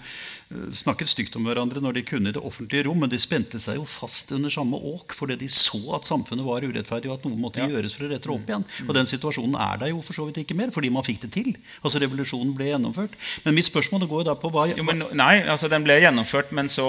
snakket 0.76 1.10
stygt 1.10 1.36
om 1.38 1.46
hverandre 1.46 1.80
når 1.82 1.98
de 1.98 2.04
kunne 2.06 2.30
i 2.30 2.34
det 2.34 2.42
offentlige 2.42 2.86
rom, 2.86 3.00
men 3.02 3.10
de 3.12 3.20
spente 3.20 3.60
seg 3.62 3.78
jo 3.78 3.86
fast 3.88 4.32
under 4.36 4.52
samme 4.52 4.78
åk 4.92 5.14
fordi 5.16 5.36
de 5.42 5.48
så 5.52 5.80
at 5.96 6.08
samfunnet 6.08 6.46
var 6.46 6.64
urettferdig, 6.66 7.10
og 7.10 7.18
at 7.18 7.26
noe 7.28 7.40
måtte 7.40 7.62
ja. 7.62 7.68
gjøres 7.72 7.96
for 7.96 8.06
å 8.06 8.10
rette 8.12 8.32
opp 8.32 8.52
igjen. 8.52 8.66
Og 8.86 8.94
den 8.96 9.10
situasjonen 9.10 9.58
er 9.60 9.82
der 9.82 9.92
jo 9.92 10.02
for 10.04 10.18
så 10.18 10.26
vidt 10.28 10.42
ikke 10.42 10.58
mer, 10.58 10.72
fordi 10.74 10.92
man 10.94 11.06
fikk 11.06 11.24
det 11.26 11.32
til. 11.36 11.52
Altså 11.82 12.02
Revolusjonen 12.02 12.54
ble 12.58 12.70
gjennomført. 12.72 13.16
Men 13.46 13.56
mitt 13.58 13.70
spørsmål 13.70 14.06
går 14.10 14.24
jo 14.24 14.28
da 14.32 14.36
på 14.38 14.52
hva 14.52 14.68
jo, 14.72 14.86
men, 14.88 15.06
Nei, 15.18 15.34
altså 15.42 15.70
den 15.72 15.86
ble 15.86 16.00
gjennomført, 16.02 16.52
men 16.56 16.70
så 16.72 16.88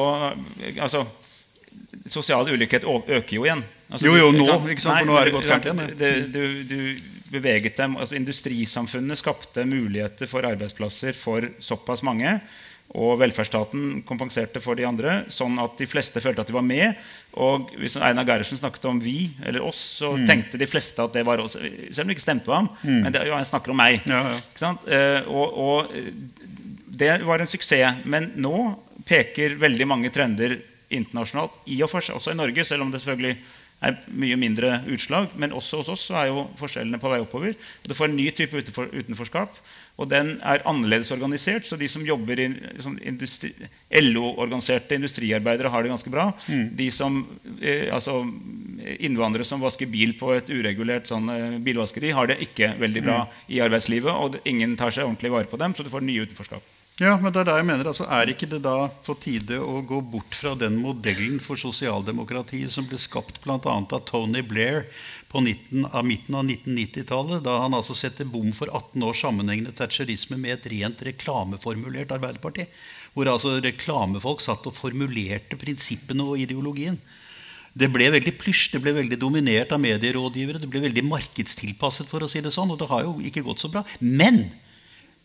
altså, 0.77 1.05
Sosial 2.09 2.49
ulikhet 2.51 2.83
øker 2.83 3.35
jo 3.35 3.45
igjen. 3.47 3.63
Altså, 3.89 4.07
jo, 4.09 4.15
jo, 4.19 4.29
nå. 4.35 4.47
ikke 4.73 4.83
sant? 4.83 5.03
For 5.03 5.09
nå 5.09 5.17
er 5.19 5.29
det 5.29 5.35
gått 5.35 5.49
gærent 5.49 5.69
igjen. 5.69 6.31
Du, 6.33 6.47
du, 6.67 6.79
beveget 7.33 7.79
dem, 7.79 7.95
altså 7.97 8.17
Industrisamfunnet 8.17 9.17
skapte 9.17 9.65
muligheter 9.65 10.29
for 10.29 10.45
arbeidsplasser 10.45 11.15
for 11.17 11.47
såpass 11.63 12.03
mange. 12.05 12.35
Og 12.93 13.15
velferdsstaten 13.17 14.03
kompenserte 14.05 14.61
for 14.61 14.77
de 14.77 14.85
andre, 14.85 15.23
sånn 15.33 15.55
at 15.63 15.79
de 15.79 15.87
fleste 15.89 16.21
følte 16.21 16.43
at 16.43 16.49
de 16.51 16.53
var 16.53 16.65
med. 16.67 16.99
Og 17.41 17.71
hvis 17.81 17.95
Einar 17.97 18.27
Gerhardsen 18.27 18.59
snakket 18.59 18.85
om 18.85 18.99
'vi' 19.01 19.31
eller 19.41 19.65
'oss', 19.65 19.97
så 19.97 20.11
mm. 20.13 20.27
tenkte 20.27 20.59
de 20.61 20.67
fleste 20.69 21.01
at 21.01 21.13
det 21.13 21.25
var 21.25 21.41
oss. 21.41 21.57
Selv 21.57 22.05
om 22.05 22.11
det 22.11 22.17
ikke 22.17 22.27
stemte 22.27 22.45
på 22.45 22.53
ham. 22.53 22.69
Mm. 22.83 23.01
Men 23.01 23.13
det, 23.13 23.25
jo, 23.27 23.33
han 23.33 23.49
snakker 23.49 23.73
om 23.73 23.81
meg. 23.81 24.01
Ja, 24.05 24.21
ja. 24.29 24.75
Eh, 24.85 25.21
og, 25.25 25.57
og, 25.57 25.89
det 26.85 27.25
var 27.25 27.39
en 27.39 27.49
suksess. 27.49 28.05
Men 28.05 28.31
nå 28.35 28.77
peker 29.07 29.57
veldig 29.57 29.87
mange 29.89 30.13
trender 30.13 30.59
internasjonalt, 30.93 31.55
i 31.65 31.81
og 31.81 31.89
for 31.89 32.05
seg 32.05 32.15
også 32.19 32.35
i 32.35 32.37
Norge, 32.37 32.63
selv 32.63 32.85
om 32.85 32.91
det 32.91 33.01
selvfølgelig 33.01 33.37
er 33.83 33.97
mye 34.15 34.37
mindre 34.39 34.75
utslag. 34.93 35.31
Men 35.39 35.55
også 35.55 35.81
hos 35.81 35.91
oss 35.93 36.05
så 36.09 36.19
er 36.21 36.29
jo 36.31 36.45
forskjellene 36.59 36.99
på 37.01 37.11
vei 37.11 37.19
oppover. 37.23 37.55
Og 37.83 37.89
du 37.89 37.95
får 37.97 38.11
en 38.11 38.17
ny 38.19 38.29
type 38.35 38.63
utenforskap. 38.93 39.57
Og 40.01 40.09
den 40.09 40.35
er 40.41 40.63
annerledes 40.69 41.11
organisert. 41.13 41.67
Så 41.69 41.77
de 41.77 41.87
som 41.91 42.05
jobber 42.05 42.39
i 42.41 42.47
industri, 43.05 43.51
LO-organiserte 44.01 44.97
industriarbeidere, 44.97 45.69
har 45.69 45.85
det 45.85 45.93
ganske 45.93 46.13
bra. 46.13 46.31
Mm. 46.47 46.67
De 46.79 46.89
som, 46.91 47.23
eh, 47.61 47.93
altså, 47.93 48.23
Innvandrere 48.83 49.45
som 49.47 49.61
vasker 49.63 49.87
bil 49.87 50.11
på 50.19 50.33
et 50.35 50.49
uregulert 50.51 51.07
sånn, 51.07 51.29
eh, 51.29 51.59
bilvaskeri, 51.63 52.11
har 52.11 52.27
det 52.27 52.41
ikke 52.43 52.73
veldig 52.81 53.03
bra 53.05 53.19
mm. 53.23 53.43
i 53.55 53.61
arbeidslivet. 53.63 54.11
Og 54.11 54.39
ingen 54.49 54.75
tar 54.75 54.91
seg 54.91 55.05
ordentlig 55.05 55.31
vare 55.31 55.47
på 55.47 55.61
dem, 55.61 55.75
så 55.77 55.85
du 55.85 55.93
får 55.93 56.03
nye 56.03 56.25
utenforskap. 56.25 56.65
Ja, 57.01 57.15
men 57.17 57.31
det 57.33 57.41
Er 57.41 57.45
det 57.47 57.53
jeg 57.57 57.65
mener, 57.65 57.87
altså, 57.89 58.05
er 58.05 58.29
ikke 58.29 58.49
det 58.49 58.59
da 58.61 58.87
på 59.05 59.15
tide 59.17 59.57
å 59.57 59.79
gå 59.81 59.97
bort 60.13 60.35
fra 60.37 60.53
den 60.53 60.75
modellen 60.77 61.39
for 61.41 61.57
sosialdemokrati 61.57 62.69
som 62.69 62.85
ble 62.85 62.99
skapt 63.01 63.39
bl.a. 63.41 63.57
av 63.57 64.03
Tony 64.05 64.43
Blair 64.45 64.85
på 65.33 65.41
19, 65.41 65.87
av 65.89 66.05
midten 66.05 66.35
av 66.37 66.45
1990-tallet, 66.45 67.41
da 67.41 67.57
han 67.63 67.73
altså 67.73 67.95
setter 67.97 68.27
bom 68.29 68.51
for 68.53 68.69
18 68.69 69.01
års 69.07 69.23
sammenhengende 69.25 69.73
thatcherisme 69.73 70.37
med 70.37 70.59
et 70.59 70.67
rent 70.75 71.01
reklameformulert 71.07 72.13
Arbeiderparti? 72.13 72.67
Hvor 73.15 73.31
altså 73.31 73.55
reklamefolk 73.63 74.43
satt 74.45 74.67
og 74.69 74.77
formulerte 74.77 75.57
prinsippene 75.57 76.25
og 76.25 76.37
ideologien. 76.43 76.99
Det 77.73 77.89
ble 77.89 78.11
veldig 78.13 78.35
plysj, 78.37 78.67
det 78.75 78.83
ble 78.85 78.93
veldig 78.93 79.17
dominert 79.17 79.73
av 79.73 79.81
medierådgivere. 79.81 80.61
Det 80.61 80.69
ble 80.69 80.83
veldig 80.85 81.07
markedstilpasset, 81.09 82.05
for 82.09 82.21
å 82.21 82.29
si 82.29 82.43
det 82.45 82.53
sånn, 82.53 82.69
og 82.69 82.77
det 82.83 82.91
har 82.93 83.07
jo 83.07 83.17
ikke 83.25 83.45
gått 83.47 83.65
så 83.65 83.73
bra. 83.73 83.81
Men 84.05 84.43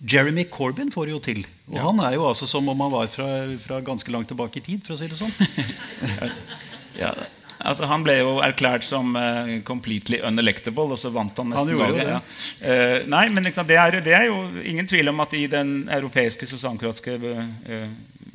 Jeremy 0.01 0.47
Corbyn 0.49 0.93
får 0.95 1.11
det 1.11 1.19
jo 1.19 1.25
til. 1.27 1.43
Og 1.69 1.77
ja. 1.77 1.85
han 1.85 2.01
er 2.07 2.17
jo 2.17 2.25
altså 2.31 2.49
som 2.49 2.69
om 2.73 2.87
han 2.87 2.95
var 2.97 3.13
fra, 3.13 3.29
fra, 3.61 3.83
ganske 3.85 4.15
langt 4.15 4.33
tilbake 4.33 4.63
i 4.63 4.65
tid, 4.65 4.87
for 4.87 4.97
å 4.97 5.01
si 5.03 5.13
det 5.13 5.21
sånn. 5.21 6.33
ja, 7.03 7.13
altså 7.59 7.89
Han 7.91 8.05
ble 8.07 8.19
jo 8.21 8.35
erklært 8.45 8.87
som 8.87 9.17
uh, 9.17 9.59
completely 9.67 10.21
unelectable, 10.25 10.93
og 10.95 11.01
så 11.01 11.13
vant 11.15 11.39
han 11.41 11.53
nesten 11.53 11.81
valget. 11.81 12.13
Ja. 12.13 12.21
Uh, 12.63 13.09
nei, 13.11 13.25
men 13.35 13.49
liksom, 13.49 13.67
det, 13.69 13.79
er, 13.81 13.99
det, 14.05 14.15
er, 14.15 14.29
jo 14.31 14.43
ingen 14.63 14.89
tvil 14.91 15.13
om 15.13 15.25
at 15.25 15.35
i 15.39 15.47
den 15.51 15.73
europeiske 15.99 16.49
sosialdemokratiske 16.49 17.19
uh, 17.19 17.89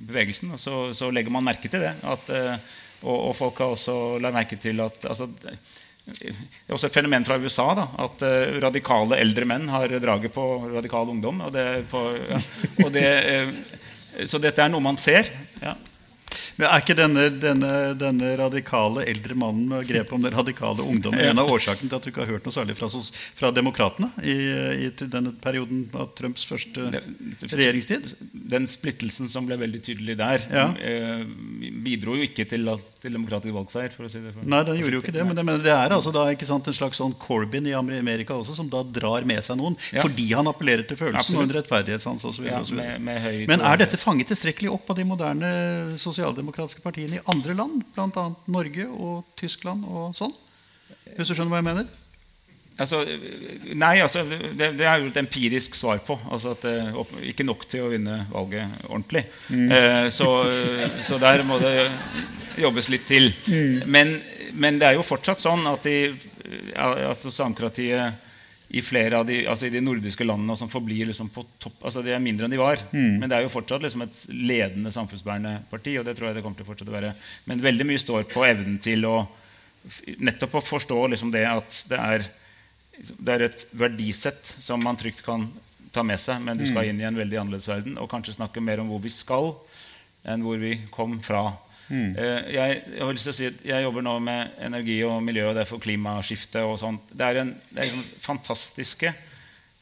bevegelsen 0.03 0.57
så, 0.59 0.89
så, 0.97 1.11
legger 1.13 1.33
man 1.33 1.45
merke 1.47 1.71
til 1.71 1.85
det. 1.85 1.93
At, 2.03 2.33
og, 3.03 3.15
og, 3.15 3.31
folk 3.37 3.61
har 3.63 3.75
også 3.75 4.19
lagt 4.23 4.35
merke 4.35 4.59
til 4.59 4.81
at 4.83 5.05
altså, 5.07 5.29
det 6.03 6.33
er 6.67 6.75
også 6.75 6.89
et 6.89 6.95
fenomen 6.97 7.23
fra 7.23 7.37
USA 7.39 7.69
da, 7.77 7.85
at 8.03 8.23
uh, 8.27 8.57
radikale 8.63 9.19
eldre 9.23 9.47
menn 9.47 9.69
har 9.71 9.91
draget 10.03 10.33
på 10.35 10.43
radikal 10.67 11.13
ungdom. 11.13 11.39
Og 11.47 11.53
det, 11.55 11.65
på, 11.91 12.03
ja, 12.19 12.39
og 12.83 12.91
det, 12.91 13.07
uh, 13.23 14.27
så 14.27 14.41
dette 14.41 14.63
er 14.63 14.71
noe 14.73 14.83
man 14.83 14.99
ser. 14.99 15.31
Ja. 15.63 15.77
Men 16.59 16.67
Er 16.69 16.83
ikke 16.83 16.95
denne, 16.97 17.27
denne, 17.41 17.71
denne, 17.97 18.33
radikale 18.37 19.05
eldre 19.09 19.35
mannen 19.37 19.65
med 19.71 19.87
grep 19.89 20.13
om 20.13 20.21
den 20.23 20.33
radikale 20.33 20.85
ungdommen 20.85 21.21
en 21.23 21.41
av 21.41 21.49
årsakene 21.49 21.89
til 21.89 21.97
at 21.97 22.05
du 22.05 22.11
ikke 22.11 22.23
har 22.23 22.31
hørt 22.35 22.47
noe 22.47 22.55
særlig 22.55 22.75
fra, 22.77 22.89
fra 23.37 23.51
demokratene 23.55 24.09
i, 24.21 24.35
i, 24.85 24.89
denne 25.01 25.33
perioden 25.43 25.85
av 25.97 26.11
Trumps 26.17 26.45
første 26.49 26.89
regjeringstid? 27.49 28.11
Den 28.53 28.67
splittelsen 28.69 29.29
som 29.31 29.47
ble 29.49 29.57
veldig 29.61 29.81
tydelig 29.85 30.17
der, 30.19 30.45
ja. 30.53 30.67
eh, 30.77 31.23
bidro 31.85 32.17
jo 32.19 32.27
ikke 32.27 32.45
til, 32.49 32.69
til 33.01 33.17
demokratisk 33.17 33.55
valgseier. 33.55 33.93
for 33.95 34.07
å 34.07 34.11
si 34.11 34.21
det 34.23 34.35
for, 34.35 34.45
Nei, 34.45 34.61
den 34.67 34.79
gjorde 34.81 34.99
jo 34.99 35.03
ikke 35.03 35.15
det. 35.15 35.25
Men 35.27 35.39
det, 35.39 35.47
men 35.49 35.61
det 35.63 35.73
er 35.73 35.97
altså 35.97 36.13
da, 36.13 36.27
sant, 36.45 36.69
en 36.69 36.77
slags 36.77 37.01
sånn 37.01 37.15
Corbyn 37.21 37.69
i 37.69 37.75
Amerika 37.77 38.37
også, 38.37 38.57
som 38.59 38.69
da 38.71 38.83
drar 38.85 39.25
med 39.27 39.41
seg 39.45 39.59
noen 39.59 39.77
ja. 39.93 40.03
fordi 40.03 40.29
han 40.33 40.49
appellerer 40.51 40.85
til 40.87 40.99
følelsen 40.99 41.23
Absolutt. 41.23 41.41
og 41.41 41.49
en 41.49 41.57
rettferdighetssans 41.57 42.27
osv. 42.29 42.47
Ja, 42.49 42.61
men 43.49 43.63
er 43.63 43.81
dette 43.81 43.99
fanget 44.01 44.29
tilstrekkelig 44.33 44.71
opp 44.73 44.93
av 44.93 44.99
de 44.99 45.07
moderne 45.07 45.51
sosialdemokratene? 46.01 46.42
Sosialdemokratiske 46.43 46.83
partiene 46.83 47.19
i 47.19 47.25
andre 47.31 47.55
land, 47.55 47.83
bl.a. 47.95 48.29
Norge 48.51 48.87
og 48.91 49.23
Tyskland 49.39 49.85
og 49.87 50.15
sånn? 50.15 50.33
Hvis 51.15 51.29
du 51.29 51.35
skjønner 51.35 51.51
hva 51.51 51.61
jeg 51.61 51.69
mener? 51.69 51.87
Altså, 52.73 53.03
nei, 53.77 53.99
altså, 54.01 54.23
det, 54.25 54.71
det, 54.79 54.85
er 54.85 54.97
jo 54.97 55.11
et 55.11 55.19
empirisk 55.21 55.75
svar 55.77 55.99
på. 56.01 56.17
Altså 56.31 56.55
at 56.55 56.63
det, 56.65 57.29
Ikke 57.29 57.45
nok 57.45 57.67
til 57.69 57.85
å 57.85 57.91
vinne 57.91 58.23
valget 58.31 58.87
ordentlig. 58.89 59.27
Mm. 59.53 59.71
Eh, 59.71 60.07
så, 60.09 60.29
så, 61.05 61.19
der 61.21 61.43
må 61.45 61.59
det 61.61 61.91
jobbes 62.57 62.89
litt 62.89 63.05
til. 63.05 63.29
Mm. 63.45 63.85
Men, 63.85 64.15
men, 64.53 64.81
det 64.81 64.89
er 64.89 64.97
jo 64.97 65.05
fortsatt 65.05 65.43
sånn 65.43 65.67
at, 65.69 65.85
de, 65.85 66.15
at 66.73 67.21
sosialdemokratiet 67.21 68.31
i 68.73 68.81
flere 68.81 69.19
av 69.21 69.25
de, 69.25 69.43
altså 69.45 69.67
i 69.67 69.73
de 69.73 69.81
nordiske 69.85 70.25
landene 70.25 70.55
som 70.57 70.69
forblir 70.69 71.05
liksom 71.05 71.27
på 71.29 71.43
topp. 71.61 71.75
altså 71.85 72.01
De 72.01 72.09
er 72.09 72.21
mindre 72.23 72.47
enn 72.47 72.53
de 72.55 72.57
var. 72.57 72.81
Mm. 72.89 73.19
Men 73.21 73.29
det 73.29 73.37
er 73.37 73.45
jo 73.45 73.51
fortsatt 73.53 73.83
liksom 73.85 74.01
et 74.07 74.21
ledende 74.33 74.89
samfunnsbærende 74.93 75.51
parti. 75.69 75.93
og 75.99 76.07
det 76.07 76.15
tror 76.17 76.31
jeg 76.31 76.39
det 76.39 76.41
kommer 76.45 76.57
til 76.57 76.65
å 76.65 76.69
fortsette 76.71 76.89
å 76.89 76.95
være. 76.95 77.11
Men 77.45 77.61
veldig 77.61 77.85
mye 77.85 78.01
står 78.01 78.25
på 78.33 78.45
evnen 78.47 78.79
til 78.81 79.05
å 79.05 79.19
nettopp 80.25 80.57
å 80.57 80.63
forstå 80.63 80.97
liksom 81.13 81.29
det 81.35 81.43
at 81.45 81.77
det 81.91 81.99
er, 81.99 82.25
det 82.97 83.35
er, 83.35 83.45
et 83.45 83.67
verdisett 83.77 84.55
som 84.65 84.81
man 84.81 84.97
trygt 84.97 85.21
kan 85.25 85.45
ta 85.93 86.01
med 86.01 86.17
seg, 86.17 86.41
men 86.41 86.57
du 86.57 86.65
skal 86.65 86.81
mm. 86.81 86.89
inn 86.89 87.03
i 87.03 87.07
en 87.11 87.19
veldig 87.21 87.41
annerledes 87.43 87.69
verden 87.69 87.99
og 88.01 88.09
kanskje 88.09 88.39
snakke 88.39 88.63
mer 88.63 88.81
om 88.81 88.89
hvor 88.89 89.03
vi 89.03 89.13
skal, 89.13 89.51
enn 90.25 90.41
hvor 90.41 90.57
vi 90.57 90.79
kom 90.93 91.19
fra. 91.21 91.51
Mm. 91.89 92.15
Eh, 92.15 92.39
jeg, 92.55 92.77
jeg, 92.95 93.01
har 93.03 93.13
lyst 93.15 93.27
til 93.27 93.33
å 93.33 93.37
si 93.37 93.47
at 93.49 93.63
jeg 93.67 93.85
jobber 93.85 94.05
nå 94.05 94.15
med 94.23 94.59
energi 94.63 94.97
og 95.07 95.19
miljø, 95.25 95.49
og 95.49 95.57
derfor 95.57 95.81
er 95.81 95.85
klimaskifte 95.87 96.63
og 96.67 96.77
sånt. 96.81 97.11
Det 97.11 97.27
er, 97.27 97.41
en, 97.43 97.53
det 97.73 97.83
er 97.83 97.91
en 97.91 98.05
fantastiske 98.23 99.11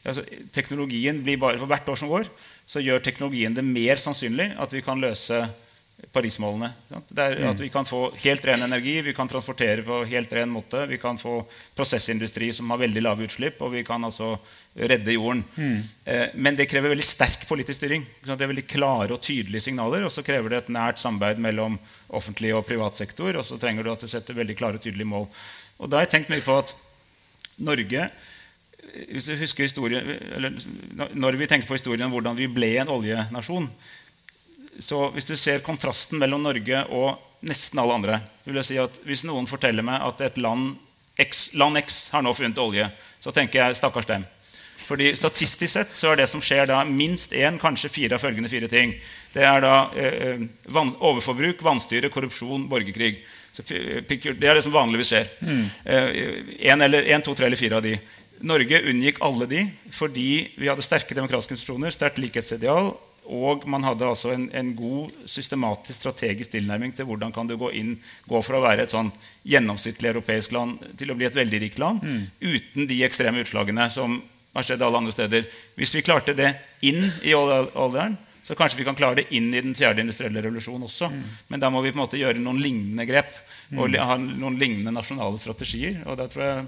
altså, 0.02 0.24
Teknologien 0.54 1.22
blir 1.22 1.38
bare 1.40 1.60
For 1.60 1.70
hvert 1.70 1.88
år 1.92 2.00
som 2.00 2.10
går, 2.10 2.30
så 2.66 2.82
gjør 2.82 3.04
teknologien 3.04 3.54
det 3.54 3.64
mer 3.66 4.00
sannsynlig 4.02 4.50
at 4.60 4.74
vi 4.74 4.82
kan 4.84 5.00
løse 5.02 5.44
Paris-målene. 6.12 6.72
Er 7.16 7.38
at 7.48 7.60
Vi 7.60 7.68
kan 7.72 7.86
få 7.86 8.10
helt 8.24 8.44
ren 8.46 8.62
energi, 8.62 9.00
vi 9.00 9.14
kan 9.14 9.28
transportere 9.28 9.84
på 9.86 10.02
helt 10.08 10.32
ren 10.32 10.50
måte. 10.50 10.86
Vi 10.86 10.98
kan 10.98 11.18
få 11.18 11.42
prosessindustri 11.76 12.52
som 12.52 12.70
har 12.70 12.82
veldig 12.82 13.02
lave 13.02 13.26
utslipp, 13.28 13.62
og 13.62 13.72
vi 13.72 13.84
kan 13.84 14.04
altså 14.04 14.34
redde 14.74 15.14
jorden. 15.14 15.44
Mm. 15.56 15.78
Eh, 16.04 16.26
men 16.34 16.58
det 16.58 16.68
krever 16.70 16.92
veldig 16.92 17.06
sterk 17.06 17.46
politisk 17.48 17.78
styring. 17.80 18.04
Det 18.24 18.34
er 18.34 18.50
veldig 18.50 18.66
klare 18.66 19.14
og 19.14 19.22
tydelige 19.22 19.68
signaler. 19.68 20.04
Og 20.04 20.12
så 20.12 20.24
krever 20.26 20.50
det 20.50 20.64
et 20.64 20.74
nært 20.74 21.00
samarbeid 21.02 21.40
mellom 21.40 21.78
offentlig 22.08 22.54
og 22.56 22.66
privat 22.66 22.98
sektor. 22.98 23.36
Og 23.36 23.46
så 23.46 23.60
trenger 23.60 23.86
du 23.86 23.92
at 23.92 24.02
du 24.02 24.10
setter 24.10 24.36
veldig 24.36 24.58
klare 24.58 24.80
og 24.80 24.84
tydelige 24.84 25.12
mål. 25.12 25.28
Og 25.78 25.88
da 25.88 26.00
har 26.00 26.08
jeg 26.08 26.16
tenkt 26.18 26.34
mye 26.34 26.44
på 26.44 26.58
at 26.60 26.76
Norge 27.62 28.10
hvis 28.92 29.28
du 29.30 29.36
husker 29.38 29.64
historien, 29.64 30.08
eller 30.36 30.52
Når 31.14 31.36
vi 31.40 31.46
tenker 31.46 31.68
på 31.68 31.78
historien 31.78 32.04
om 32.06 32.12
hvordan 32.12 32.36
vi 32.36 32.50
ble 32.50 32.74
en 32.82 32.90
oljenasjon, 32.92 33.68
så 34.82 35.06
hvis 35.14 35.28
du 35.28 35.36
ser 35.38 35.64
kontrasten 35.64 36.20
mellom 36.20 36.42
Norge 36.44 36.84
og 36.90 37.20
nesten 37.46 37.80
alle 37.82 37.98
andre 37.98 38.20
vil 38.46 38.58
jeg 38.60 38.68
si 38.68 38.78
at 38.78 39.00
Hvis 39.06 39.24
noen 39.26 39.48
forteller 39.50 39.84
meg 39.86 40.02
at 40.02 40.20
et 40.22 40.38
land 40.42 40.76
X, 41.20 41.50
land 41.58 41.78
X 41.82 42.06
har 42.14 42.22
nå 42.24 42.32
funnet 42.32 42.58
olje, 42.58 42.86
så 43.20 43.34
tenker 43.36 43.60
jeg 43.60 43.76
stakkars 43.76 44.08
dem. 44.08 44.22
Fordi 44.82 45.10
Statistisk 45.16 45.74
sett 45.74 45.92
så 45.94 46.12
er 46.12 46.22
det 46.22 46.28
som 46.30 46.40
skjer 46.42 46.64
da, 46.70 46.78
minst 46.88 47.34
én, 47.36 47.58
kanskje 47.60 47.90
fire 47.92 48.16
av 48.16 48.22
følgende 48.22 48.50
fire 48.50 48.70
ting. 48.72 48.94
Det 49.34 49.44
er 49.44 49.60
da 49.62 49.74
eh, 49.92 50.16
eh 50.32 50.72
van, 50.72 50.94
overforbruk, 50.98 51.60
vannstyre, 51.62 52.10
korrupsjon, 52.12 52.64
borgerkrig. 52.70 53.20
Så, 53.52 53.62
det 53.68 54.24
er 54.24 54.56
det 54.56 54.64
som 54.64 54.72
vanligvis 54.72 55.12
skjer. 55.12 55.30
Mm. 55.44 55.62
Eh, 55.84 56.72
en, 56.72 57.22
to, 57.22 57.36
tre 57.36 57.46
eller 57.46 57.60
fire 57.60 57.78
av 57.78 57.84
de. 57.84 57.98
Norge 58.42 58.80
unngikk 58.90 59.20
alle 59.22 59.46
de 59.46 59.66
fordi 59.94 60.30
vi 60.56 60.68
hadde 60.70 60.82
sterke 60.82 61.14
demokratiske 61.14 61.54
institusjoner, 61.54 61.94
sterkt 61.94 62.18
likhetsideal, 62.18 62.94
og 63.30 63.66
man 63.70 63.84
hadde 63.86 64.08
altså 64.08 64.32
en, 64.34 64.48
en, 64.56 64.72
god 64.74 65.12
systematisk 65.30 66.00
strategisk 66.00 66.52
tilnærming 66.56 66.94
til 66.96 67.06
hvordan 67.06 67.32
kan 67.34 67.46
du 67.46 67.54
gå 67.58 67.70
inn, 67.78 67.94
gå 68.26 68.42
fra 68.42 68.58
å 68.58 68.64
være 68.64 68.86
et 68.86 68.94
sånn 68.94 69.12
gjennomsnittlig 69.46 70.10
europeisk 70.10 70.52
land 70.56 70.82
til 70.98 71.12
å 71.12 71.16
bli 71.18 71.28
et 71.28 71.38
veldig 71.38 71.62
rikt 71.62 71.78
land 71.82 72.02
mm. 72.02 72.20
uten 72.40 72.90
de 72.90 72.98
ekstreme 73.06 73.44
utslagene 73.44 73.86
som 73.94 74.18
har 74.52 74.66
skjedd 74.66 74.82
alle 74.84 75.00
andre 75.00 75.14
steder. 75.14 75.46
Hvis 75.78 75.94
vi 75.96 76.04
klarte 76.04 76.34
det 76.36 76.50
inn 76.84 77.06
i 77.24 77.32
alderen, 77.32 78.18
så 78.42 78.56
kanskje 78.58 78.80
vi 78.80 78.86
kan 78.88 78.98
klare 78.98 79.20
det 79.20 79.28
inn 79.38 79.52
i 79.54 79.62
den 79.62 79.74
fjerde 79.78 80.02
industrielle 80.02 80.42
revolusjonen 80.42 80.88
også. 80.88 81.08
Mm. 81.12 81.22
Men 81.54 81.62
da 81.62 81.70
må 81.70 81.80
vi 81.84 81.92
på 81.92 82.00
en 82.00 82.02
måte 82.02 82.18
gjøre 82.20 82.42
noen 82.42 82.58
lignende 82.60 83.06
grep 83.08 83.30
og 83.76 83.86
mm. 83.86 84.00
ha 84.02 84.18
noen 84.18 84.58
lignende 84.58 84.92
nasjonale 84.96 85.38
strategier. 85.40 86.02
Og 86.10 86.18
da 86.18 86.26
tror 86.30 86.44
jeg 86.48 86.64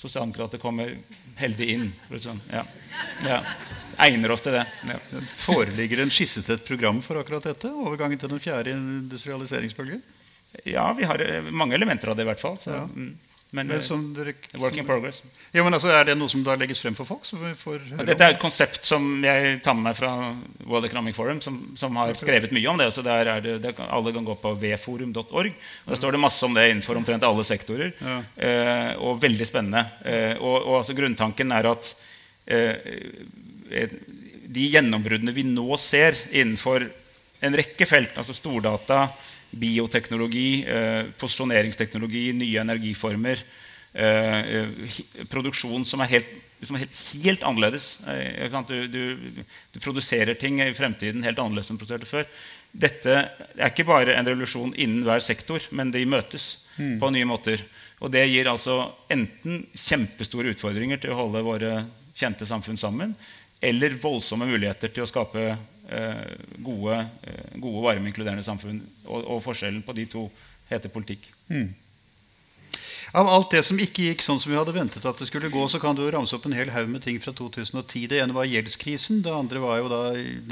sosialdemokrater 0.00 0.62
kommer 0.62 0.94
heldig 1.40 1.68
inn. 1.74 1.86
Sånn. 2.16 2.40
Ja. 2.48 2.64
Ja. 3.28 3.42
Egner 4.06 4.34
oss 4.34 4.44
til 4.46 4.56
det. 4.56 4.64
Ja. 4.88 4.98
Foreligger 5.42 6.04
en 6.04 6.12
skisse 6.14 6.44
til 6.46 6.56
et 6.56 6.66
program 6.66 7.00
for 7.04 7.20
akkurat 7.20 7.50
dette? 7.50 7.70
Overgangen 7.70 8.20
til 8.20 8.32
den 8.32 8.42
fjerde 8.42 8.74
industrialiseringsbølgen? 8.76 10.02
Ja, 10.66 10.88
vi 10.96 11.06
har 11.06 11.22
eh, 11.22 11.50
mange 11.50 11.76
elementer 11.78 12.10
av 12.10 12.18
det 12.18 12.26
i 12.26 12.30
hvert 12.30 12.42
fall. 12.42 12.56
Så, 12.58 12.72
ja. 12.74 12.86
Mm. 12.88 13.12
Men, 13.52 13.66
men 13.66 13.80
eh, 13.80 14.02
dere, 14.14 14.34
work 14.62 14.76
in 14.78 14.86
progress. 14.86 15.22
Ja, 15.50 15.64
men 15.64 15.74
altså, 15.74 15.90
Er 15.90 16.04
det 16.06 16.14
noe 16.18 16.30
som 16.30 16.42
da 16.46 16.54
legges 16.58 16.82
frem 16.84 16.94
for 16.94 17.08
folk? 17.08 17.26
Dette 18.06 18.26
er 18.26 18.36
et 18.36 18.42
konsept 18.42 18.86
som 18.86 19.24
jeg 19.24 19.56
tar 19.64 19.74
med 19.74 19.88
meg 19.88 19.96
fra 19.98 20.12
World 20.68 20.86
Economic 20.86 21.18
Forum, 21.18 21.40
som, 21.42 21.58
som 21.78 21.98
har 21.98 22.14
skrevet 22.18 22.54
mye 22.54 22.70
om 22.70 22.78
det. 22.78 22.90
så 22.94 23.02
der 23.06 23.32
er 23.34 23.42
det, 23.42 23.56
det 23.64 23.74
Alle 23.88 24.14
kan 24.14 24.26
gå 24.26 24.36
på 24.38 24.54
vforum.org. 24.54 25.50
og 25.50 25.90
Der 25.90 25.98
står 25.98 26.14
det 26.14 26.22
masse 26.22 26.46
om 26.46 26.54
det 26.54 26.68
innenfor 26.70 27.00
omtrent 27.00 27.26
alle 27.26 27.46
sektorer. 27.46 27.90
Ja. 27.98 28.20
Eh, 28.36 28.92
og 29.02 29.18
veldig 29.22 29.48
spennende. 29.48 29.84
Eh, 30.04 30.36
og, 30.38 30.56
og 30.60 30.80
altså, 30.82 30.94
grunntanken 30.98 31.58
er 31.58 31.72
at 31.72 31.92
eh, 32.46 32.94
de 33.70 34.66
gjennombruddene 34.74 35.34
vi 35.34 35.44
nå 35.46 35.78
ser 35.78 36.16
innenfor 36.30 36.88
en 37.40 37.56
rekke 37.56 37.86
felt, 37.88 38.16
altså 38.20 38.34
stordata, 38.36 39.06
bioteknologi, 39.50 40.64
eh, 40.68 41.02
posisjoneringsteknologi, 41.18 42.30
nye 42.36 42.60
energiformer. 42.60 43.42
Eh, 43.92 44.38
eh, 44.38 44.68
produksjon 45.26 45.84
som 45.84 46.02
er 46.04 46.12
helt, 46.12 46.28
som 46.62 46.76
er 46.76 46.84
helt, 46.84 46.98
helt 47.24 47.42
annerledes. 47.42 47.88
Du, 48.68 48.76
du, 48.86 49.02
du, 49.72 49.80
produserer 49.80 50.38
ting 50.38 50.60
i 50.62 50.70
fremtiden 50.76 51.24
helt 51.26 51.40
annerledes 51.42 51.72
enn 51.72 51.78
du 51.78 51.82
produserte 51.82 52.06
før. 52.06 52.28
Dette 52.70 53.16
er 53.16 53.72
ikke 53.72 53.88
bare 53.88 54.14
en 54.14 54.28
revolusjon 54.28 54.76
innen 54.78 55.02
hver 55.08 55.24
sektor, 55.24 55.64
men 55.74 55.90
de 55.90 56.04
møtes 56.06 56.60
mm. 56.76 56.98
på 57.02 57.10
nye 57.10 57.26
måter. 57.26 57.64
Og 58.00 58.12
det 58.14 58.28
gir 58.30 58.48
altså 58.52 58.84
enten 59.10 59.64
kjempestore 59.74 60.54
utfordringer 60.54 61.00
til 61.02 61.12
å 61.12 61.18
holde 61.24 61.42
våre 61.44 61.74
kjente 62.20 62.46
samfunn 62.46 62.78
sammen, 62.78 63.16
eller 63.60 63.98
voldsomme 64.00 64.48
muligheter 64.48 64.92
til 64.92 65.04
å 65.04 65.08
skape 65.08 65.44
eh, 65.50 66.24
gode, 66.64 66.96
eh, 67.22 67.52
gode, 67.56 67.84
varme, 67.84 68.08
inkluderende 68.08 68.46
samfunn. 68.46 68.80
Og, 69.06 69.20
og, 69.20 69.38
forskjellen 69.44 69.84
på 69.84 69.96
de 69.96 70.08
to 70.08 70.26
heter 70.70 70.92
politikk. 70.92 71.28
Mm. 71.50 71.68
Av 73.16 73.26
alt 73.26 73.50
det 73.50 73.64
som 73.66 73.78
ikke 73.80 74.04
gikk 74.06 74.20
sånn 74.22 74.38
som 74.38 74.52
vi 74.52 74.58
hadde 74.58 74.74
ventet 74.74 75.06
at 75.08 75.18
det 75.18 75.26
skulle 75.26 75.50
gå, 75.50 75.62
så 75.68 75.80
kan 75.82 75.96
du 75.98 76.04
ramse 76.06 76.36
opp 76.36 76.44
en 76.46 76.54
hel 76.54 76.70
haug 76.70 76.92
med 76.92 77.02
ting 77.02 77.18
fra 77.22 77.34
2010. 77.34 78.06
Det 78.12 78.20
ene 78.22 78.36
var 78.36 78.46
gjeldskrisen. 78.46 79.24
Det 79.24 79.32
andre 79.34 79.62
var 79.62 79.80
jo 79.80 79.88
da 79.90 80.02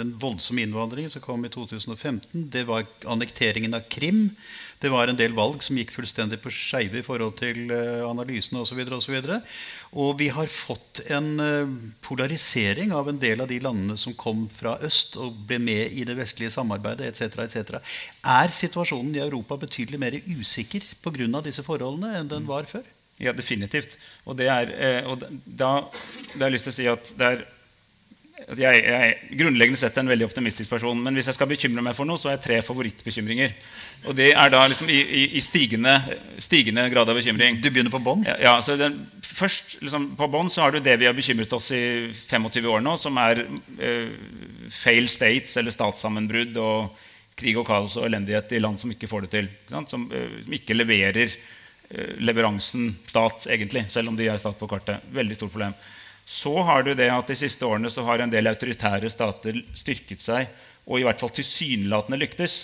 den 0.00 0.10
voldsomme 0.18 0.64
innvandringen 0.64 1.12
som 1.12 1.22
kom 1.22 1.46
i 1.46 1.52
2015. 1.54 2.48
Det 2.50 2.64
var 2.66 2.88
annekteringen 3.06 3.78
av 3.78 3.86
Krim. 3.92 4.26
Det 4.78 4.90
var 4.92 5.10
en 5.10 5.18
del 5.18 5.34
valg 5.34 5.62
som 5.66 5.78
gikk 5.78 5.90
fullstendig 5.90 6.38
på 6.42 6.52
skeive 6.54 7.00
i 7.00 7.06
forhold 7.06 7.34
til 7.40 7.72
uh, 7.72 8.04
analysene 8.06 8.62
osv. 8.62 8.78
Og, 8.86 9.02
så 9.02 9.16
og, 9.18 9.48
og 10.04 10.12
vi 10.20 10.28
har 10.34 10.50
fått 10.52 11.02
en 11.10 11.32
uh, 11.42 11.72
polarisering 12.06 12.94
av 12.94 13.10
en 13.10 13.18
del 13.18 13.42
av 13.42 13.50
de 13.50 13.58
landene 13.64 13.98
som 13.98 14.14
kom 14.18 14.46
fra 14.52 14.76
øst 14.86 15.18
og 15.18 15.40
ble 15.48 15.58
med 15.62 15.98
i 15.98 16.06
det 16.06 16.14
vestlige 16.18 16.54
samarbeidet 16.54 17.10
etc. 17.10 17.42
etc. 17.48 17.98
Er 18.22 18.54
situasjonen 18.54 19.18
i 19.18 19.24
Europa 19.24 19.58
betydelig 19.58 19.98
mer 19.98 20.20
usikker 20.28 20.86
pga. 21.02 21.42
disse 21.42 21.66
forholdene 21.66 22.14
enn 22.20 22.30
den 22.30 22.46
var 22.46 22.70
før? 22.70 22.86
Ja, 23.18 23.32
definitivt. 23.34 23.98
Og, 24.24 24.36
det 24.38 24.46
er, 24.46 24.70
eh, 24.78 25.06
og 25.08 25.18
da, 25.18 25.28
da 25.42 25.70
har 25.82 26.46
jeg 26.46 26.54
lyst 26.54 26.68
til 26.68 26.74
å 26.74 26.78
si 26.78 26.86
at 26.92 27.14
det 27.18 27.30
er 27.32 27.46
jeg, 28.58 28.82
jeg 28.84 29.38
grunnleggende 29.40 29.80
sett 29.80 29.96
en 29.98 30.08
veldig 30.08 30.28
optimistisk 30.28 30.70
person. 30.70 31.00
Men 31.02 31.16
hvis 31.18 31.28
jeg 31.30 31.36
skal 31.36 31.50
bekymre 31.50 31.82
meg 31.84 31.96
for 31.96 32.08
noe, 32.08 32.20
så 32.20 32.30
har 32.30 32.36
jeg 32.36 32.44
tre 32.44 32.58
favorittbekymringer. 32.64 33.54
Og 34.06 34.16
det 34.18 34.30
er 34.30 34.52
da 34.52 34.62
liksom 34.70 34.90
i, 34.94 34.98
i, 35.02 35.24
i 35.38 35.42
stigende, 35.44 35.96
stigende, 36.42 36.86
grad 36.92 37.10
av 37.10 37.18
bekymring. 37.18 37.58
Du 37.62 37.68
begynner 37.70 37.92
på 37.92 38.02
bånn? 38.04 38.24
Ja, 38.28 38.36
ja, 38.44 38.54
så 38.64 38.78
den, 38.78 39.00
først 39.24 39.78
liksom, 39.82 40.12
På 40.18 40.30
bånn 40.30 40.50
så 40.52 40.64
har 40.64 40.74
du 40.74 40.80
det 40.84 40.96
vi 41.00 41.10
har 41.10 41.16
bekymret 41.16 41.52
oss 41.56 41.70
i 41.74 41.82
25 42.14 42.70
år 42.70 42.82
nå, 42.84 42.96
som 43.00 43.18
er 43.20 43.44
eh, 43.44 44.14
fail 44.72 45.10
states, 45.10 45.56
eller 45.60 45.74
statssammenbrudd, 45.74 46.56
og 46.62 47.04
krig 47.38 47.58
og 47.58 47.68
kaos 47.68 47.98
og 47.98 48.08
elendighet 48.08 48.56
i 48.56 48.62
land 48.62 48.80
som 48.80 48.90
ikke 48.94 49.10
får 49.10 49.26
det 49.26 49.34
til. 49.34 49.52
Ikke 49.66 49.84
som, 49.90 50.08
eh, 50.14 50.40
som, 50.44 50.58
ikke 50.60 50.78
leverer 50.78 51.26
eh, 51.26 52.16
leveransen 52.22 52.92
stat, 53.06 53.50
egentlig, 53.50 53.88
selv 53.92 54.12
om 54.12 54.18
de 54.18 54.30
er 54.30 54.40
stat 54.40 54.58
på 54.58 54.70
kartet. 54.70 55.04
Veldig 55.14 55.38
stort 55.38 55.54
problem. 55.54 55.76
Så 56.28 56.52
har 56.62 56.82
du 56.84 56.92
det 56.92 57.08
at 57.08 57.30
de 57.30 57.36
siste 57.38 57.64
årene 57.64 57.88
så 57.90 58.04
har 58.04 58.20
en 58.20 58.32
del 58.32 58.50
autoritære 58.50 59.08
stater 59.08 59.62
styrket 59.72 60.20
seg 60.20 60.50
og 60.88 61.00
i 61.00 61.06
hvert 61.06 61.20
fall 61.20 61.32
tilsynelatende 61.32 62.18
lyktes 62.20 62.58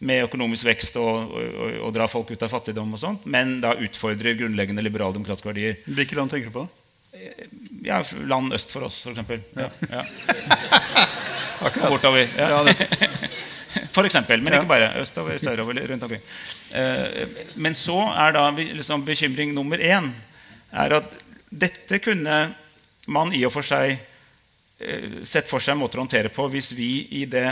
med 0.00 0.24
økonomisk 0.24 0.64
vekst 0.64 0.96
og, 1.00 1.34
og, 1.36 1.74
og, 1.84 1.90
dra 1.92 2.06
folk 2.08 2.30
ut 2.32 2.44
av 2.44 2.52
fattigdom, 2.52 2.94
og 2.96 3.00
sånt, 3.00 3.26
men 3.28 3.58
da 3.60 3.74
utfordrer 3.76 4.38
grunnleggende 4.38 4.84
liberale 4.84 5.16
demokratiske 5.16 5.50
verdier. 5.50 5.76
Hvilke 5.84 6.16
land 6.16 6.32
tenker 6.32 6.48
du 6.48 6.56
på? 6.56 6.64
Ja, 7.84 8.00
Land 8.28 8.54
øst 8.56 8.72
for 8.72 8.86
oss, 8.88 9.02
f.eks. 9.04 9.44
Ja. 9.56 9.68
Ja. 9.90 10.04
Bortover. 11.92 12.24
Ja. 12.36 12.64
For 13.94 14.06
eksempel, 14.06 14.40
men 14.42 14.54
ikke 14.56 14.70
bare. 14.70 14.88
Østover, 14.98 15.38
sørover, 15.38 15.78
rundt 15.86 16.02
omkring. 16.02 16.22
Eh, 16.74 17.28
men 17.54 17.76
så 17.78 17.98
er 18.18 18.34
da 18.34 18.48
liksom 18.56 19.04
bekymring 19.06 19.52
nummer 19.54 19.78
én 19.78 20.10
er 20.70 20.96
at 20.96 21.14
dette 21.50 22.00
kunne 22.02 22.38
man 23.10 23.34
i 23.34 23.42
og 23.46 23.52
for 23.54 23.66
seg 23.66 23.96
eh, 23.96 25.20
sett 25.26 25.50
for 25.50 25.62
seg 25.62 25.78
måter 25.78 26.00
å 26.00 26.06
håndtere 26.06 26.32
på 26.32 26.46
hvis 26.52 26.72
vi 26.78 26.92
i 27.20 27.26
det 27.30 27.48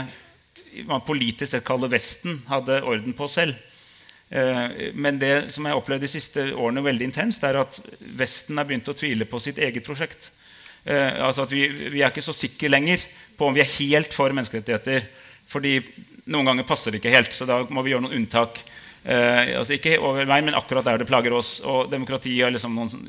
man 0.87 1.05
politisk 1.05 1.51
sett 1.51 1.65
kaller 1.65 1.91
Vesten, 1.91 2.41
hadde 2.49 2.81
orden 2.85 3.15
på 3.17 3.27
selv. 3.31 3.57
Eh, 4.29 4.91
men 4.93 5.19
det 5.21 5.49
som 5.53 5.65
jeg 5.65 5.73
har 5.73 5.79
opplevd 5.81 6.05
de 6.05 6.11
siste 6.11 6.45
årene 6.53 6.83
veldig 6.85 7.09
intenst, 7.09 7.43
er 7.43 7.61
at 7.61 7.79
Vesten 8.19 8.59
har 8.59 8.67
begynt 8.69 8.89
å 8.91 8.97
tvile 8.97 9.27
på 9.29 9.41
sitt 9.41 9.61
eget 9.61 9.85
prosjekt. 9.85 10.31
Eh, 10.85 11.17
altså 11.25 11.47
at 11.47 11.53
vi, 11.53 11.65
vi 11.89 12.03
er 12.03 12.11
ikke 12.11 12.25
så 12.25 12.35
sikre 12.35 12.71
lenger 12.71 13.03
på 13.37 13.49
om 13.49 13.55
vi 13.55 13.63
er 13.63 13.75
helt 13.79 14.15
for 14.15 14.33
menneskerettigheter. 14.35 15.07
fordi 15.49 15.79
noen 16.29 16.45
ganger 16.45 16.67
passer 16.67 16.93
det 16.93 16.99
ikke 17.01 17.15
helt, 17.15 17.33
så 17.33 17.47
da 17.49 17.63
må 17.73 17.81
vi 17.81 17.95
gjøre 17.95 18.05
noen 18.05 18.19
unntak. 18.21 18.59
Eh, 19.03 19.55
altså 19.57 19.77
ikke 19.77 19.95
over 20.03 20.27
meg, 20.27 20.43
men 20.43 20.57
akkurat 20.57 20.85
der 20.85 20.99
det 21.01 21.07
plager 21.09 21.33
oss. 21.35 21.57
Og 21.63 21.89
demokratiet 21.91 22.51
liksom 22.53 22.75
noen, 22.75 23.07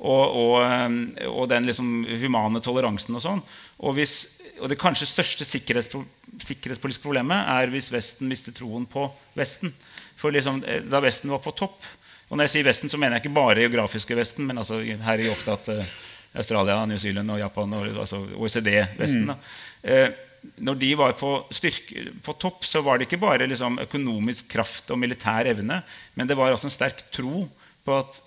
og, 0.00 0.24
og, 0.26 0.56
eh, 0.64 1.28
og, 1.28 1.44
den 1.52 1.68
liksom 1.70 1.92
humane 2.22 2.62
toleransen 2.64 3.18
og 3.18 3.24
sånn. 3.24 3.42
Og, 3.80 3.94
hvis, 3.98 4.16
og, 4.58 4.68
det 4.72 4.80
kanskje 4.80 5.10
største 5.10 5.48
sikkerhetspro 5.48 6.04
sikkerhetspolitiske 6.40 7.04
problemet 7.04 7.48
er 7.52 7.72
hvis 7.72 7.90
Vesten 7.92 8.28
mister 8.30 8.54
troen 8.54 8.86
på 8.88 9.08
Vesten. 9.36 9.72
For 10.20 10.32
liksom, 10.34 10.62
eh, 10.64 10.84
da 10.86 11.02
Vesten 11.02 11.32
var 11.32 11.42
på 11.42 11.54
topp 11.56 11.86
Og 12.30 12.36
når 12.36 12.46
jeg 12.46 12.52
sier 12.52 12.66
Vesten, 12.68 12.90
så 12.92 12.98
mener 13.00 13.16
jeg 13.16 13.24
ikke 13.24 13.38
bare 13.40 13.64
geografiske 13.64 14.14
Vesten, 14.14 14.46
men 14.46 14.60
altså, 14.62 14.78
her 14.78 15.16
er 15.16 15.24
jeg 15.24 15.32
opptatt 15.32 15.72
eh, 15.74 15.94
Australia, 16.38 16.84
New 16.86 16.98
Zealand 17.02 17.32
og 17.34 17.40
Japan 17.40 17.72
og 17.74 17.88
altså 18.04 18.20
OECD-Vesten. 18.38 19.32
Mm. 19.32 20.20
Når 20.60 20.78
de 20.80 20.90
var 20.96 21.12
på, 21.20 21.32
styrke, 21.52 22.06
på, 22.24 22.34
topp, 22.40 22.64
så 22.64 22.82
var 22.84 22.98
det 22.98 23.08
ikke 23.08 23.20
bare 23.20 23.48
liksom, 23.48 23.80
økonomisk 23.82 24.48
kraft 24.52 24.92
og 24.92 25.00
militær 25.00 25.48
evne, 25.50 25.82
men 26.14 26.28
det 26.28 26.36
var 26.38 26.52
også 26.52 26.68
en 26.68 26.74
sterk 26.74 27.04
tro 27.12 27.44
på 27.84 27.96
at 27.96 28.18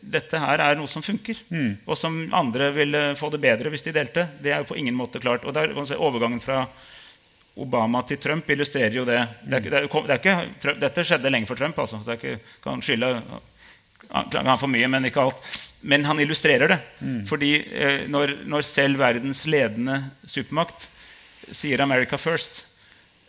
dette 0.00 0.38
her 0.40 0.62
er 0.62 0.78
noe 0.78 0.90
som 0.90 1.04
funker. 1.04 1.38
Mm. 1.50 1.72
Og 1.86 1.98
som 1.98 2.18
andre 2.34 2.70
ville 2.74 3.02
få 3.18 3.30
det 3.34 3.42
bedre 3.42 3.72
hvis 3.72 3.84
de 3.86 3.94
delte. 3.94 4.28
Det 4.42 4.52
er 4.52 4.62
jo 4.62 4.70
på 4.70 4.78
ingen 4.78 4.96
måte 4.96 5.22
klart. 5.22 5.46
Og 5.46 5.54
der, 5.56 5.74
se, 5.88 5.98
Overgangen 5.98 6.42
fra 6.42 6.62
Obama 7.56 8.02
til 8.06 8.20
Trump 8.22 8.50
illustrerer 8.52 8.94
jo 8.94 9.04
det. 9.08 9.18
det, 9.42 9.58
er, 9.58 9.66
det, 9.66 9.82
er, 9.82 9.88
det 9.88 10.14
er 10.14 10.20
ikke, 10.20 10.74
dette 10.82 11.06
skjedde 11.08 11.32
lenge 11.32 11.50
før 11.50 11.62
Trump. 11.62 11.78
altså. 11.82 12.02
Det 12.06 12.18
ikke, 12.20 12.38
kan 12.64 12.82
skylde 12.84 13.14
han 14.10 14.58
for 14.60 14.70
mye, 14.70 14.90
men 14.92 15.08
ikke 15.08 15.24
alt. 15.24 15.54
Men 15.86 16.04
han 16.06 16.20
illustrerer 16.22 16.70
det. 16.70 16.78
Mm. 17.00 17.22
Fordi 17.28 17.52
eh, 17.58 18.04
når, 18.10 18.36
når 18.46 18.66
selv 18.66 19.02
verdens 19.02 19.44
ledende 19.50 19.98
supermakt 20.26 20.88
sier 21.52 21.78
'America 21.80 22.18
first', 22.18 22.64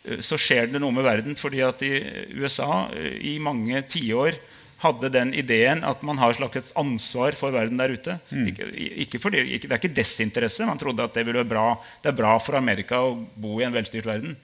eh, 0.06 0.20
så 0.20 0.38
skjer 0.38 0.72
det 0.72 0.82
noe 0.82 0.92
med 0.92 1.04
verden. 1.04 1.36
fordi 1.36 1.62
at 1.62 1.82
i 1.82 1.94
USA 2.36 2.90
eh, 2.94 3.18
i 3.36 3.40
mange 3.40 3.82
tiår 3.88 4.38
hadde 4.78 5.10
den 5.10 5.34
ideen 5.34 5.84
at 5.84 6.04
man 6.06 6.20
har 6.22 6.32
et 6.32 6.38
slags 6.38 6.72
ansvar 6.78 7.36
for 7.38 7.52
verden 7.52 7.78
der 7.78 7.90
ute. 7.90 8.20
Mm. 8.30 8.48
Ikke, 8.52 8.68
ikke 9.06 9.20
fordi, 9.20 9.42
ikke, 9.58 9.68
det 9.68 9.74
er 9.74 9.82
ikke 9.82 9.96
desinteresse. 9.96 10.66
Man 10.66 10.78
trodde 10.78 11.04
at 11.04 11.14
det 11.14 11.26
ville 11.26 11.42
være 11.42 11.50
bra, 11.50 11.68
det 12.04 12.12
er 12.12 12.20
bra 12.20 12.38
for 12.38 12.60
Amerika 12.60 13.02
å 13.02 13.16
bo 13.36 13.60
i 13.60 13.66
en 13.66 13.74
velstyrt 13.74 14.06
verden. 14.06 14.38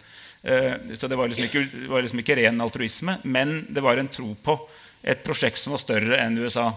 Eh, 0.43 0.74
så 0.95 1.07
det 1.07 1.19
var, 1.19 1.30
liksom 1.30 1.45
ikke, 1.45 1.88
var 1.88 2.01
liksom 2.01 2.24
ikke 2.24 2.39
ren 2.41 2.61
altruisme, 2.65 3.19
men 3.24 3.61
det 3.69 3.84
var 3.84 4.01
en 4.01 4.09
tro 4.11 4.34
på 4.43 4.57
et 5.03 5.21
prosjekt 5.24 5.61
som 5.61 5.76
var 5.76 5.84
større 5.84 6.17
enn 6.19 6.39
USA. 6.41 6.71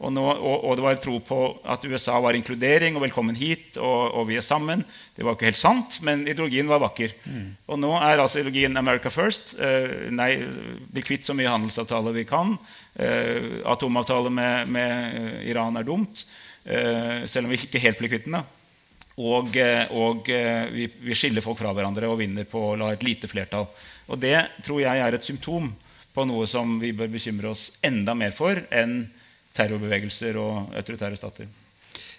Og, 0.00 0.08
nå, 0.16 0.22
og, 0.24 0.62
og, 0.64 0.76
det 0.78 0.84
var 0.84 1.00
tro 1.00 1.18
på 1.20 1.38
at 1.68 1.82
USA 1.84 2.14
var 2.24 2.36
inkludering 2.36 2.94
og 2.96 3.02
velkommen 3.04 3.36
hit, 3.36 3.76
og, 3.76 4.14
og 4.16 4.28
vi 4.30 4.38
er 4.40 4.44
sammen. 4.44 4.80
Det 5.16 5.26
var 5.26 5.36
ikke 5.36 5.50
helt 5.50 5.60
sant, 5.60 5.98
men 6.06 6.22
ideologien 6.24 6.70
var 6.70 6.80
vakker. 6.80 7.12
Mm. 7.26 7.50
Og 7.68 7.80
nå 7.82 7.90
er 7.98 8.22
altså 8.22 8.40
ideologien 8.40 8.80
America 8.80 9.12
first. 9.12 9.52
Eh, 9.60 10.08
nei, 10.16 10.30
bli 10.88 11.04
kvitt 11.04 11.28
så 11.28 11.36
mye 11.36 11.52
handelsavtaler 11.52 12.16
vi 12.16 12.24
kan. 12.28 12.56
Eh, 12.96 13.60
atomavtale 13.68 14.32
med, 14.32 14.72
med, 14.72 15.20
Iran 15.50 15.76
er 15.80 15.88
dumt, 15.88 16.24
Eh, 16.60 17.22
selv 17.24 17.48
om 17.48 17.54
vi 17.54 17.56
ikke 17.56 17.80
helt 17.80 17.96
blir 17.96 18.10
kvitt 18.12 18.26
den. 18.28 18.34
Og, 19.16 19.54
og 19.96 20.26
vi, 20.28 20.82
vi, 20.92 21.14
skiller 21.16 21.40
folk 21.40 21.56
fra 21.56 21.72
hverandre 21.72 22.08
og 22.08 22.18
vinner 22.20 22.44
på 22.48 22.60
å 22.60 22.74
la 22.76 22.90
et 22.92 23.04
lite 23.04 23.30
flertall. 23.32 23.64
Og 24.12 24.20
det 24.20 24.36
tror 24.60 24.82
jeg 24.82 25.00
er 25.00 25.16
et 25.16 25.24
symptom 25.24 25.70
på 26.12 26.26
noe 26.28 26.44
som 26.48 26.76
vi 26.82 26.92
bør 26.92 27.08
bekymre 27.14 27.48
oss 27.54 27.70
enda 27.80 28.12
mer 28.12 28.36
for 28.36 28.60
enn 28.68 29.06
terrorbevegelser 29.56 30.38
og 30.40 30.70
autoritære 30.78 31.18
stater. 31.18 31.50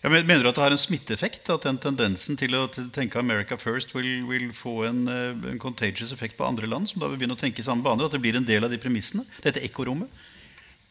Ja, 0.01 0.09
men 0.09 0.25
mener 0.25 0.41
du 0.41 0.49
at 0.49 0.57
det 0.57 0.63
har 0.63 0.73
en 0.73 0.81
smitteeffekt? 0.81 1.49
At 1.53 1.67
den 1.67 1.77
tendensen 1.77 2.37
til 2.37 2.55
å 2.57 2.65
tenke 2.67 3.19
'America 3.19 3.57
first' 3.57 3.93
vil, 3.93 4.25
vil 4.25 4.49
få 4.53 4.87
en, 4.89 5.07
eh, 5.07 5.51
en, 5.51 5.59
contagious 5.59 6.11
effekt 6.11 6.37
på 6.37 6.47
andre 6.47 6.65
land? 6.65 6.89
Som 6.89 7.01
da 7.01 7.07
vil 7.07 7.19
begynne 7.19 7.37
å 7.37 7.39
tenke 7.39 7.59
i 7.59 7.63
samme 7.63 7.83
baner? 7.83 8.05
At 8.05 8.11
det 8.11 8.21
blir 8.21 8.35
en 8.35 8.45
del 8.45 8.63
av 8.63 8.71
de 8.71 8.79
premissene? 8.81 9.25
Dette 9.43 9.61
ekkorommet? 9.61 10.09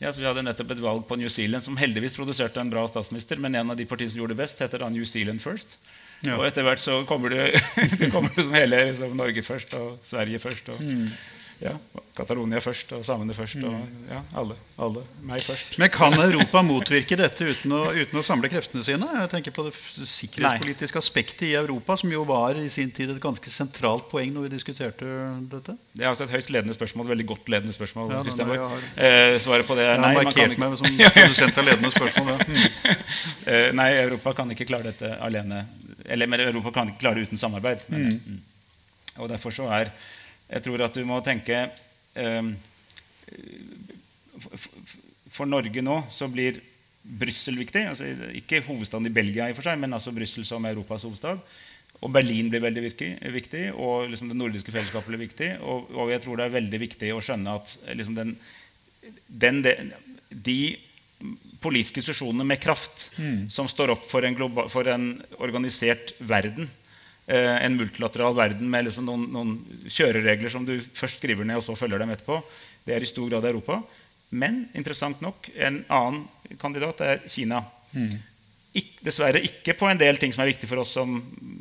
Ja, 0.01 0.12
så 0.12 0.20
Vi 0.20 0.24
hadde 0.24 0.45
nettopp 0.47 0.70
et 0.70 0.80
valg 0.80 1.07
på 1.07 1.18
New 1.18 1.28
Zealand 1.28 1.62
som 1.62 1.76
heldigvis 1.76 2.16
produserte 2.16 2.61
en 2.61 2.70
bra 2.70 2.86
statsminister. 2.86 3.36
Men 3.38 3.55
en 3.55 3.70
av 3.70 3.76
de 3.76 3.84
partiene 3.84 4.11
som 4.11 4.20
gjorde 4.20 4.36
det 4.36 4.47
best, 4.47 4.59
heter 4.59 4.78
da 4.78 4.88
New 4.88 5.05
Zealand 5.05 5.41
First. 5.43 5.76
Ja. 6.22 6.36
Og 6.36 6.47
etter 6.47 6.62
hvert 6.62 6.80
så 6.80 7.05
kommer 7.05 7.28
det, 7.28 7.61
det 7.99 8.12
kommer 8.12 8.30
som 8.30 8.55
hele 8.55 8.93
liksom, 8.93 9.16
Norge 9.16 9.43
først 9.43 9.74
og 9.74 9.99
Sverige 10.05 10.38
først. 10.38 10.68
Og, 10.68 10.80
mm 10.80 11.11
ja, 11.61 11.75
Catalonia 12.17 12.61
først 12.65 12.93
og 12.97 13.03
samene 13.05 13.35
først. 13.37 13.59
Og 13.61 13.73
mm. 13.75 14.05
ja, 14.09 14.21
alle, 14.41 14.55
alle. 14.81 15.03
Meg 15.29 15.43
først. 15.45 15.77
Men 15.81 15.91
kan 15.93 16.15
Europa 16.17 16.63
motvirke 16.65 17.19
dette 17.21 17.49
uten 17.51 17.75
å, 17.77 17.81
uten 17.93 18.21
å, 18.21 18.23
samle 18.25 18.49
kreftene 18.53 18.85
sine? 18.87 19.09
Jeg 19.19 19.31
tenker 19.33 19.55
på 19.57 19.67
det 19.67 19.75
sikkerhetspolitiske 19.77 20.97
Nei. 20.97 21.05
aspektet 21.05 21.45
i 21.51 21.53
Europa, 21.61 21.99
som 22.01 22.13
jo 22.13 22.25
var 22.29 22.57
i 22.61 22.67
sin 22.73 22.93
tid 22.97 23.13
et 23.13 23.21
ganske 23.23 23.53
sentralt 23.53 24.09
poeng 24.13 24.33
når 24.35 24.49
vi 24.49 24.53
diskuterte 24.57 25.09
dette. 25.53 25.77
Det 25.93 26.07
er 26.07 26.13
altså 26.13 26.25
et 26.27 26.35
høyst 26.35 26.53
ledende 26.55 26.77
spørsmål. 26.77 27.11
Veldig 27.13 27.27
godt 27.29 27.53
ledende 27.53 27.77
spørsmål. 27.77 28.15
Ja, 28.17 28.23
har, 28.53 28.87
eh, 28.97 29.37
svaret 29.45 29.69
på 29.69 29.77
det 29.77 29.89
er 29.89 30.01
nei. 30.01 30.15
Jeg 30.15 30.23
har 30.23 30.31
markert 30.31 30.63
meg 30.65 30.79
som 30.81 30.89
produsent 31.17 31.61
av 31.61 31.69
ledende 31.69 31.93
spørsmål. 31.97 32.31
Ja. 32.31 32.39
Mm. 32.47 32.95
eh, 33.53 33.67
nei, 33.77 33.91
Europa 34.07 34.33
kan 34.41 34.57
ikke 34.57 34.69
klare 34.73 34.95
dette 34.95 35.13
alene. 35.21 35.67
Eller 36.09 36.47
Europa 36.49 36.73
kan 36.81 36.89
ikke 36.89 37.05
klare 37.05 37.27
uten 37.29 37.41
samarbeid. 37.41 37.85
Men, 37.93 38.09
mm. 38.09 38.39
mm. 38.39 38.47
Og 39.21 39.29
derfor 39.29 39.53
så 39.53 39.69
er 39.77 39.93
jeg 40.51 40.64
tror 40.66 40.82
at 40.86 40.98
du 40.98 41.07
må 41.07 41.20
tenke 41.22 41.62
eh, 42.18 42.51
For 45.30 45.46
Norge 45.46 45.82
nå 45.84 46.01
så 46.11 46.28
blir 46.30 46.59
Brussel 47.01 47.57
viktig. 47.61 47.82
Altså, 47.92 48.09
ikke 48.36 48.61
hovedstaden 48.66 49.09
i 49.09 49.14
Belgia, 49.14 49.48
i 49.48 49.57
for 49.57 49.64
seg, 49.64 49.78
men 49.80 49.94
altså 49.96 50.12
Brussel 50.14 50.44
som 50.46 50.66
Europas 50.68 51.07
hovedstad. 51.07 51.40
Og 52.01 52.12
Berlin 52.12 52.51
blir 52.53 52.62
veldig 52.62 52.82
viktig, 52.84 53.62
og 53.72 54.11
liksom 54.11 54.30
det 54.30 54.36
nordiske 54.38 54.72
fellesskapet 54.72 55.09
blir 55.11 55.22
viktig. 55.24 55.48
Og, 55.61 55.88
og, 55.94 56.11
jeg 56.12 56.22
tror 56.24 56.38
det 56.38 56.46
er 56.46 56.59
veldig 56.59 56.80
viktig 56.82 57.12
å 57.14 57.22
skjønne 57.24 57.57
at 57.57 57.72
liksom 57.96 58.18
den, 58.18 58.34
den, 59.28 59.62
de 60.30 60.61
politiske 61.61 62.01
institusjonene 62.01 62.46
med 62.53 62.61
kraft 62.62 63.11
mm. 63.16 63.48
som 63.53 63.68
står 63.68 63.94
opp 63.96 64.07
for 64.09 64.24
en, 64.24 64.36
global, 64.36 64.68
for 64.72 64.88
en 64.88 65.12
organisert 65.40 66.14
verden, 66.20 66.68
Eh, 66.68 66.89
en 67.31 67.76
multilateral 67.78 68.35
verden 68.35 68.70
med 68.70 68.89
liksom 68.89 69.07
noen, 69.07 69.26
noen, 69.31 69.53
kjøreregler 69.87 70.51
som 70.51 70.64
du 70.66 70.76
først 70.83 71.20
skriver 71.20 71.47
ned, 71.47 71.61
og 71.61 71.66
så 71.66 71.76
følger 71.78 72.03
dem 72.03 72.11
etterpå. 72.14 72.41
Det 72.87 72.97
er 72.97 73.05
i 73.05 73.11
stor 73.11 73.28
grad 73.31 73.47
Europa. 73.47 73.81
Men 74.31 74.64
interessant 74.78 75.20
nok, 75.24 75.51
en 75.59 75.83
annen 75.91 76.57
kandidat 76.61 77.03
er 77.03 77.22
Kina. 77.28 77.64
Mm. 77.95 78.18
Ik 78.78 79.01
dessverre 79.03 79.41
ikke 79.43 79.74
på 79.74 79.89
en 79.91 79.99
del 79.99 80.18
ting 80.22 80.31
som 80.31 80.45
er 80.45 80.53
viktig 80.53 80.68
for 80.70 80.78
oss 80.78 80.93
som 80.95 81.16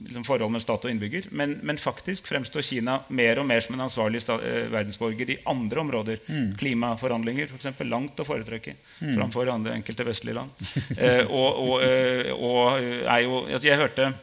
liksom, 0.05 0.25
forhold 0.27 0.53
med 0.53 0.61
stat 0.61 0.83
og 0.85 0.91
innbygger, 0.91 1.31
men, 1.33 1.55
men, 1.65 1.79
faktisk 1.81 2.29
fremstår 2.29 2.61
Kina 2.67 2.99
mer 3.09 3.41
og 3.41 3.47
mer 3.49 3.63
som 3.65 3.73
en 3.73 3.87
ansvarlig 3.87 4.21
eh, 4.29 4.67
verdensborger 4.69 5.33
i 5.33 5.39
andre 5.49 5.81
områder. 5.81 6.21
Mm. 6.27 6.51
Klimaforhandlinger 6.61 7.49
for 7.49 7.57
eksempel, 7.57 7.89
langt 7.89 8.21
å 8.21 8.27
foretrekke 8.27 8.75
mm. 8.75 9.15
framfor 9.17 9.49
andre 9.49 9.73
enkelte 9.79 10.05
vestlige 10.05 10.37
land. 10.37 10.53
eh, 11.01 11.23
og, 11.25 11.49
og, 11.65 11.73
og, 11.81 12.37
og, 12.37 12.63
er 12.77 13.25
jo, 13.25 13.41
altså 13.47 13.71
Jeg 13.71 13.81
hørte 13.81 14.13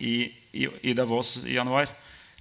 i 0.00 0.16
i, 0.64 0.94
Davos 0.96 1.36
i 1.44 1.58
januar 1.58 1.90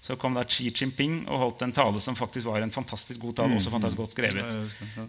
så 0.06 0.14
kom 0.22 0.36
da 0.38 0.44
Xi 0.46 0.70
Jinping 0.70 1.24
og 1.26 1.40
holdt 1.42 1.64
en 1.66 1.72
tale 1.74 2.00
som 2.02 2.18
faktisk 2.18 2.46
var 2.46 2.62
en 2.62 2.74
fantastisk 2.74 3.24
god 3.24 3.40
tale. 3.40 3.56
Mm. 3.56 3.58
også 3.58 3.72
fantastisk 3.74 4.02
godt 4.04 4.14
skrevet. 4.14 4.58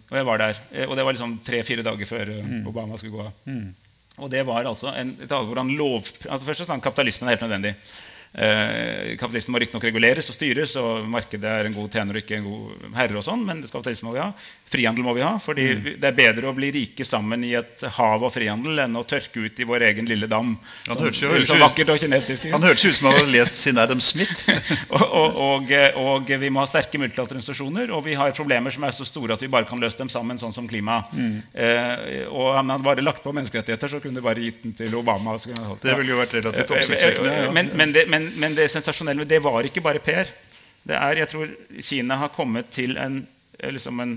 Og 0.09 0.15
jeg 0.17 0.25
var 0.25 0.41
der. 0.41 0.61
Eh, 0.73 0.87
og 0.89 0.97
det 0.97 1.05
var 1.05 1.13
liksom 1.13 1.35
tre-fire 1.45 1.85
dager 1.85 2.09
før 2.09 2.31
eh, 2.33 2.47
mm. 2.47 2.63
Obama 2.71 2.97
skulle 2.97 3.13
gå 3.13 3.27
av. 3.27 3.43
Mm. 3.45 3.75
Og 4.25 4.31
det 4.33 4.41
var 4.49 4.65
altså 4.65 4.95
en 4.97 5.13
tale 5.21 5.45
hvor 5.45 5.61
han 5.61 5.75
lov... 5.77 6.01
Altså 6.25 6.47
først 6.47 6.65
og 6.65 6.71
fremst 6.71 6.87
kapitalismen 6.89 7.29
er 7.29 7.37
helt 7.37 7.45
nødvendig. 7.45 7.75
Eh, 8.37 9.15
kapitalismen 9.17 9.55
må 9.55 9.61
riktignok 9.63 9.87
reguleres 9.89 10.27
og 10.29 10.37
styres, 10.37 10.75
og 10.77 11.07
markedet 11.09 11.49
er 11.49 11.69
en 11.71 11.77
god 11.77 11.89
tjener 11.89 12.19
og 12.19 12.21
ikke 12.21 12.37
en 12.37 12.45
god 12.45 12.97
herre. 12.99 13.17
og 13.17 13.25
sånn, 13.25 13.45
Men 13.49 13.63
kapitalisme 13.65 14.11
må 14.11 14.13
vi 14.13 14.21
ha. 14.21 14.29
Frihandel 14.69 15.07
må 15.07 15.15
vi 15.17 15.25
ha. 15.25 15.39
fordi 15.41 15.67
mm. 15.73 15.87
det 16.03 16.11
er 16.11 16.17
bedre 16.19 16.51
å 16.51 16.57
bli 16.57 16.69
rike 16.75 17.05
sammen 17.09 17.45
i 17.47 17.55
et 17.57 17.87
hav 17.97 18.25
av 18.27 18.35
frihandel 18.35 18.83
enn 18.85 18.99
å 18.99 19.05
tørke 19.09 19.47
ut 19.47 19.61
i 19.61 19.69
vår 19.69 19.87
egen 19.89 20.11
lille 20.11 20.29
dam. 20.29 20.53
Han 20.91 21.01
hørtes 21.01 21.23
jo 21.23 21.33
så 21.49 21.57
vakkert 21.61 21.95
og 21.95 22.03
kinesisk 22.03 22.49
Han 22.53 22.67
hørtes 22.67 22.85
ut 22.85 22.99
som 22.99 23.09
han 23.09 23.17
hadde 23.21 23.33
lest 23.33 23.63
sin 23.63 23.81
Adam 23.81 24.03
Smith. 24.05 24.45
og, 24.97 25.07
og, 25.07 25.41
og, 25.47 25.73
og, 26.03 26.35
vi 26.37 26.53
må 26.53 26.61
ha 26.61 26.69
sterke 26.69 27.01
multilaterale 27.01 27.41
institusjoner, 27.41 27.95
og 27.95 28.05
vi 28.05 28.19
har 28.21 28.37
problemer 28.37 28.75
som 28.75 28.85
er 28.85 28.93
så 28.93 29.07
store 29.09 29.39
at 29.39 29.45
vi 29.45 29.49
bare 29.53 29.69
kan 29.69 29.81
løse 29.81 29.97
dem 29.97 30.13
sammen, 30.13 30.37
sånn 30.37 30.53
som 30.53 30.69
klima. 30.69 31.01
Mm. 31.17 31.41
Eh, 31.57 32.21
og 32.29 32.53
han 32.59 32.75
hadde 32.75 32.85
bare 32.85 33.07
lagt 33.07 33.25
på 33.25 33.33
menneskerettigheter, 33.33 33.97
så 33.97 34.03
kunne 34.05 34.21
du 34.21 34.27
bare 34.27 34.45
gitt 34.45 34.61
den 34.67 34.77
til 34.77 34.93
Obama. 34.99 35.39
Det 35.41 35.97
ville 35.97 36.13
jo 36.13 36.21
vært 36.21 36.37
relativt 36.37 36.61
eh, 36.61 36.77
eh, 36.77 36.83
oppsiktsvekkende. 36.83 37.35
Ja. 37.47 37.51
Men, 37.57 37.73
men, 37.79 37.97
det, 37.97 38.07
men 38.13 38.26
men, 38.35 38.55
det 38.57 38.69
sensasjonelle 38.73 39.27
det 39.29 39.41
var 39.45 39.67
ikke 39.67 39.85
bare 39.85 40.03
Per. 40.03 40.31
Det 40.87 40.97
er, 40.97 41.21
jeg 41.23 41.31
tror 41.33 41.53
Kina 41.83 42.19
har 42.21 42.35
kommet 42.35 42.71
til 42.75 42.97
en, 43.01 43.21
liksom 43.59 44.03
en 44.03 44.17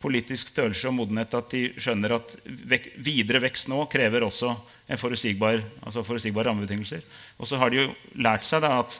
politisk 0.00 0.54
størrelse 0.54 0.88
og 0.88 0.96
modenhet 0.96 1.34
at 1.36 1.52
de 1.52 1.62
skjønner 1.76 2.16
at 2.16 2.32
vek, 2.44 2.88
videre 3.04 3.42
vekst 3.44 3.68
nå 3.68 3.82
krever 3.92 4.24
også 4.24 4.54
en 4.90 5.00
forutsigbar, 5.00 5.60
altså 5.84 6.04
forutsigbare 6.06 6.48
rammebetingelser. 6.48 7.04
Og 7.38 7.48
så 7.48 7.60
har 7.60 7.70
de 7.70 7.82
jo 7.82 7.90
lært 8.24 8.46
seg 8.48 8.64
da 8.64 8.72
at 8.80 8.96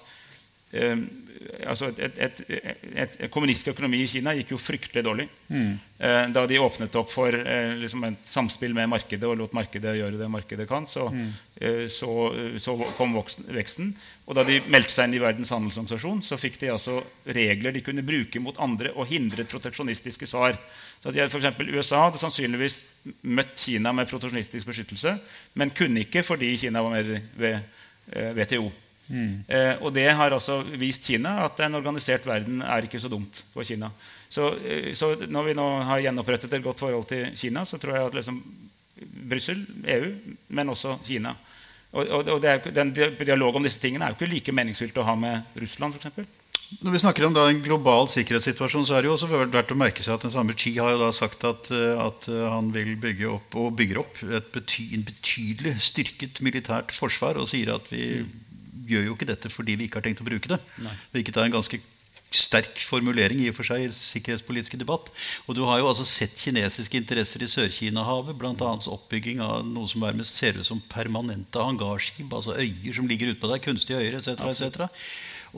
eh, 0.76 1.00
altså 1.40 1.88
et, 1.96 2.18
et, 2.20 2.40
et, 2.50 2.82
et, 3.00 3.22
kommunistisk 3.32 3.72
økonomi 3.72 4.02
i 4.04 4.08
Kina 4.10 4.34
gikk 4.36 4.52
jo 4.52 4.58
fryktelig 4.60 5.02
dårlig. 5.06 5.24
Mm. 5.48 5.70
Eh, 6.00 6.24
da 6.34 6.42
de 6.48 6.58
åpnet 6.60 6.98
opp 7.00 7.08
for 7.12 7.32
eh, 7.32 7.72
liksom 7.80 8.04
et 8.08 8.28
samspill 8.28 8.74
med 8.76 8.90
markedet 8.92 9.24
og 9.28 9.38
lot 9.40 9.54
markedet 9.56 9.94
gjøre 9.96 10.20
det 10.20 10.28
markedet 10.32 10.66
kan, 10.68 10.84
så, 10.88 11.06
mm. 11.14 11.30
eh, 11.64 11.86
så, 11.92 12.10
så 12.60 12.74
kom 12.98 13.16
voksen, 13.16 13.48
veksten. 13.56 13.94
Og 14.28 14.36
da 14.36 14.44
de 14.48 14.58
meldte 14.68 14.92
seg 14.92 15.08
inn 15.08 15.16
i 15.16 15.22
Verdens 15.22 15.54
handelsorganisasjon, 15.56 16.20
så 16.28 16.38
fikk 16.40 16.60
de 16.60 16.74
altså 16.74 16.98
regler 17.24 17.76
de 17.76 17.84
kunne 17.88 18.04
bruke 18.06 18.44
mot 18.44 18.60
andre 18.60 18.92
og 18.92 19.08
hindret 19.08 19.48
proteksjonistiske 19.50 20.28
svar. 20.28 20.60
Så 21.00 21.14
at 21.14 21.32
for 21.32 21.72
USA 21.72 22.04
hadde 22.04 22.20
sannsynligvis 22.20 22.82
møtt 23.24 23.56
Kina 23.64 23.94
med 23.96 24.12
proteksjonistisk 24.12 24.68
beskyttelse, 24.68 25.16
men 25.56 25.72
kunne 25.72 26.04
ikke 26.04 26.24
fordi 26.26 26.52
Kina 26.60 26.84
var 26.84 26.98
mer 26.98 27.16
ved 27.40 27.60
WTO. 28.36 28.68
Eh, 29.10 29.20
Mm. 29.20 29.44
Eh, 29.48 29.82
og 29.82 29.92
det 29.94 30.08
har 30.14 30.30
også 30.30 30.62
vist 30.78 31.06
Kina 31.06 31.40
at 31.44 31.60
en 31.64 31.74
organisert 31.74 32.26
verden 32.26 32.62
er 32.62 32.86
ikke 32.86 33.00
så 33.00 33.10
dumt 33.10 33.42
for 33.52 33.66
Kina. 33.66 33.90
Så, 34.28 34.54
eh, 34.62 34.94
så 34.94 35.16
når 35.26 35.48
vi 35.48 35.54
nå 35.58 35.68
har 35.84 36.00
gjenopprettet 36.00 36.52
et 36.54 36.62
godt 36.62 36.78
forhold 36.78 37.06
til 37.08 37.32
Kina, 37.36 37.64
så 37.64 37.78
tror 37.78 37.96
jeg 37.96 38.06
at 38.06 38.14
liksom, 38.14 38.42
Brussel, 39.30 39.64
EU, 39.84 40.12
men 40.48 40.68
også 40.68 40.98
Kina 41.06 41.34
og, 41.92 42.06
og, 42.06 42.28
og 42.28 42.44
er, 42.44 42.60
Den 42.70 42.92
dialog 42.92 43.56
om 43.56 43.64
disse 43.64 43.80
tingene 43.80 44.04
er 44.04 44.12
jo 44.12 44.20
ikke 44.20 44.30
like 44.30 44.52
meningsfylt 44.52 44.98
å 45.00 45.06
ha 45.08 45.16
med 45.18 45.56
Russland. 45.58 45.96
For 45.96 45.98
eksempel. 45.98 46.26
når 46.84 46.92
vi 46.92 46.98
snakker 47.02 47.24
om 47.26 47.34
en 47.34 47.62
global 47.64 48.06
sikkerhetssituasjon, 48.12 48.84
så 48.86 48.94
er 48.94 49.02
det 49.02 49.08
jo 49.10 49.14
også 49.16 49.26
verdt 49.32 49.72
å 49.74 49.78
merke 49.78 50.04
seg 50.04 50.14
at 50.14 50.22
den 50.22 50.30
samme 50.30 50.54
Xi 50.54 50.76
har 50.78 50.92
jo 50.92 51.00
da 51.00 51.10
sagt 51.10 51.42
at, 51.48 51.72
eh, 51.74 51.98
at 51.98 52.28
han 52.30 52.70
vil 52.70 52.94
bygge 52.94 53.26
opp 53.26 53.56
og 53.58 53.74
bygger 53.80 53.98
opp 54.04 54.22
et 54.22 54.52
bety, 54.54 54.92
en 54.94 55.02
betydelig 55.08 55.80
styrket 55.82 56.38
militært 56.46 56.94
forsvar 56.94 57.40
og 57.40 57.50
sier 57.50 57.74
at 57.74 57.90
vi 57.90 58.20
mm 58.22 58.49
gjør 58.90 59.08
jo 59.08 59.16
ikke 59.16 59.30
dette 59.30 59.52
fordi 59.52 59.78
vi 59.78 59.88
ikke 59.88 60.00
har 60.00 60.08
tenkt 60.08 60.22
å 60.24 60.28
bruke 60.28 60.52
det. 60.52 60.60
Nei. 60.84 60.94
Hvilket 61.14 61.40
er 61.40 61.48
en 61.48 61.58
ganske 61.58 61.80
sterk 62.30 62.78
formulering 62.86 63.40
i 63.42 63.48
og 63.50 63.56
for 63.56 63.66
seg 63.66 63.84
i 63.84 63.88
sikkerhetspolitiske 63.94 64.78
debatt. 64.78 65.10
Og 65.48 65.56
du 65.58 65.64
har 65.66 65.80
jo 65.80 65.88
altså 65.90 66.06
sett 66.06 66.36
kinesiske 66.38 66.98
interesser 66.98 67.42
i 67.42 67.50
Sør-Kina-havet, 67.50 68.38
bl.a. 68.38 68.70
oppbygging 68.94 69.42
av 69.42 69.64
noe 69.66 69.90
som 69.90 70.04
mest 70.06 70.38
ser 70.38 70.60
ut 70.60 70.66
som 70.66 70.82
permanente 70.92 71.58
hangarskip, 71.58 72.30
altså 72.30 72.54
øyer 72.54 72.96
som 72.96 73.10
ligger 73.10 73.34
utpå 73.34 73.50
der, 73.50 73.62
kunstige 73.64 73.98
øyer 73.98 74.20
etc. 74.20 74.38
etc. 74.46 74.86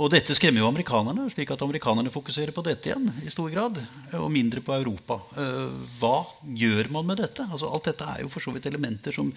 Og 0.01 0.09
dette 0.14 0.33
skremmer 0.33 0.62
jo 0.62 0.70
amerikanerne, 0.70 1.26
slik 1.28 1.53
at 1.53 1.62
amerikanerne 1.64 2.12
fokuserer 2.12 2.55
på 2.57 2.64
dette 2.64 2.89
igjen 2.89 3.11
i 3.26 3.33
stor 3.33 3.53
grad, 3.53 3.76
og 4.16 4.30
mindre 4.33 4.64
på 4.64 4.72
Europa. 4.78 5.18
Eh, 5.37 5.89
hva 5.99 6.22
gjør 6.57 6.89
man 6.97 7.11
med 7.11 7.20
dette? 7.20 7.45
Altså, 7.45 7.68
alt 7.68 7.91
dette 7.91 8.09
er 8.09 8.24
jo 8.24 8.33
for 8.33 8.41
så 8.41 8.55
vidt 8.57 8.70
elementer 8.72 9.12
som 9.12 9.28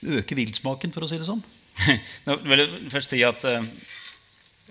øker 0.00 0.40
viltsmaken, 0.40 0.96
for 0.96 1.04
å 1.04 1.10
si 1.10 1.20
det 1.20 1.28
sånn. 1.28 1.44
Nå 2.26 2.36
vil 2.44 2.62
jeg 2.64 2.90
først 2.92 3.12
si 3.14 3.22
at 3.26 3.44
uh, 3.48 3.60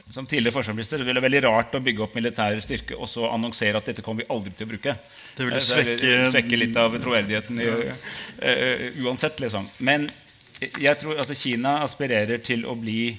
som 0.09 0.25
tidligere 0.25 0.55
forsvarsminister 0.55 1.03
ville 1.05 1.19
det 1.19 1.25
veldig 1.25 1.41
rart 1.45 1.75
å 1.77 1.81
bygge 1.85 2.01
opp 2.05 2.15
militær 2.17 2.57
styrke 2.65 2.95
og 2.97 3.05
så 3.11 3.27
annonsere 3.29 3.77
at 3.77 3.85
dette 3.91 4.01
kommer 4.05 4.23
vi 4.23 4.29
aldri 4.33 4.53
til 4.57 4.65
å 4.65 4.71
bruke. 4.71 4.95
Det 5.37 5.45
ville 5.45 5.59
Eh, 5.59 5.67
svekke- 5.67 6.31
svekke 6.33 6.57
litt 6.57 6.77
av 6.81 6.95
troverdigheten 7.01 7.59
i, 7.61 7.67
eh, 8.41 8.85
uansett, 9.05 9.37
liksom. 9.39 9.67
Men 9.85 10.09
jeg 10.59 10.97
tror 10.99 11.19
altså 11.21 11.35
Kina 11.37 11.77
aspirerer 11.85 12.41
til 12.43 12.65
å 12.65 12.73
bli 12.79 13.17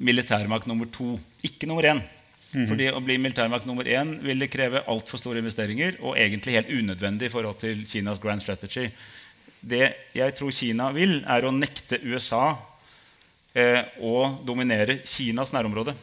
militærmakt 0.00 0.66
nummer 0.66 0.86
to, 0.90 1.18
ikke 1.44 1.66
nummer 1.68 1.82
én. 1.82 2.00
Fordi 2.48 2.86
Å 2.88 3.00
bli 3.04 3.18
militærmakt 3.20 3.66
nummer 3.68 3.84
én 3.84 4.22
ville 4.24 4.48
kreve 4.48 4.80
altfor 4.88 5.18
store 5.20 5.42
investeringer 5.42 5.98
og 6.00 6.16
egentlig 6.16 6.54
helt 6.56 6.70
unødvendig 6.72 7.28
i 7.28 7.32
forhold 7.34 7.58
til 7.60 7.84
Kinas 7.84 8.18
grand 8.22 8.40
strategy. 8.40 8.88
Det 9.60 9.94
jeg 10.14 10.34
tror 10.38 10.50
Kina 10.56 10.90
vil, 10.96 11.18
er 11.28 11.42
å 11.44 11.52
nekte 11.52 12.00
USA 12.02 12.56
eh, 13.58 13.82
å 14.00 14.30
dominere 14.46 15.00
Kinas 15.04 15.52
nærområde. 15.54 15.96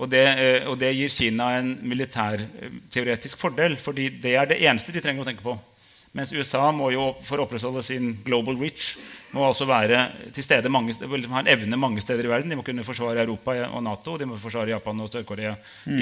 Og 0.00 0.08
det, 0.08 0.24
eh, 0.24 0.68
og 0.68 0.78
det 0.80 0.94
gir 0.96 1.12
Kina 1.12 1.52
en 1.58 1.74
militærteoretisk 1.84 3.40
fordel, 3.40 3.76
fordi 3.76 4.08
det 4.22 4.36
er 4.36 4.48
det 4.48 4.62
eneste 4.64 4.94
de 4.96 5.02
trenger 5.04 5.26
å 5.26 5.28
tenke 5.28 5.44
på. 5.44 5.58
Mens 6.16 6.32
USA 6.34 6.64
må 6.74 6.88
jo, 6.90 7.12
for 7.22 7.38
å 7.38 7.44
opprettholde 7.46 7.84
sin 7.86 8.16
global 8.26 8.56
reach 8.58 8.96
må 9.30 9.44
altså 9.46 9.62
være 9.68 10.00
til 10.34 10.42
stede 10.42 10.70
mange, 10.72 10.96
ha 10.98 11.42
en 11.42 11.50
evne 11.52 11.78
mange 11.78 12.02
steder 12.02 12.26
i 12.26 12.30
verden. 12.32 12.50
De 12.50 12.58
må 12.58 12.64
kunne 12.66 12.82
forsvare 12.82 13.22
Europa 13.22 13.54
og 13.68 13.84
Nato, 13.86 14.16
de 14.18 14.26
må 14.26 14.38
forsvare 14.42 14.72
Japan 14.72 15.04
og 15.04 15.12
Sør-Korea. 15.12 15.52
Mm. 15.86 16.00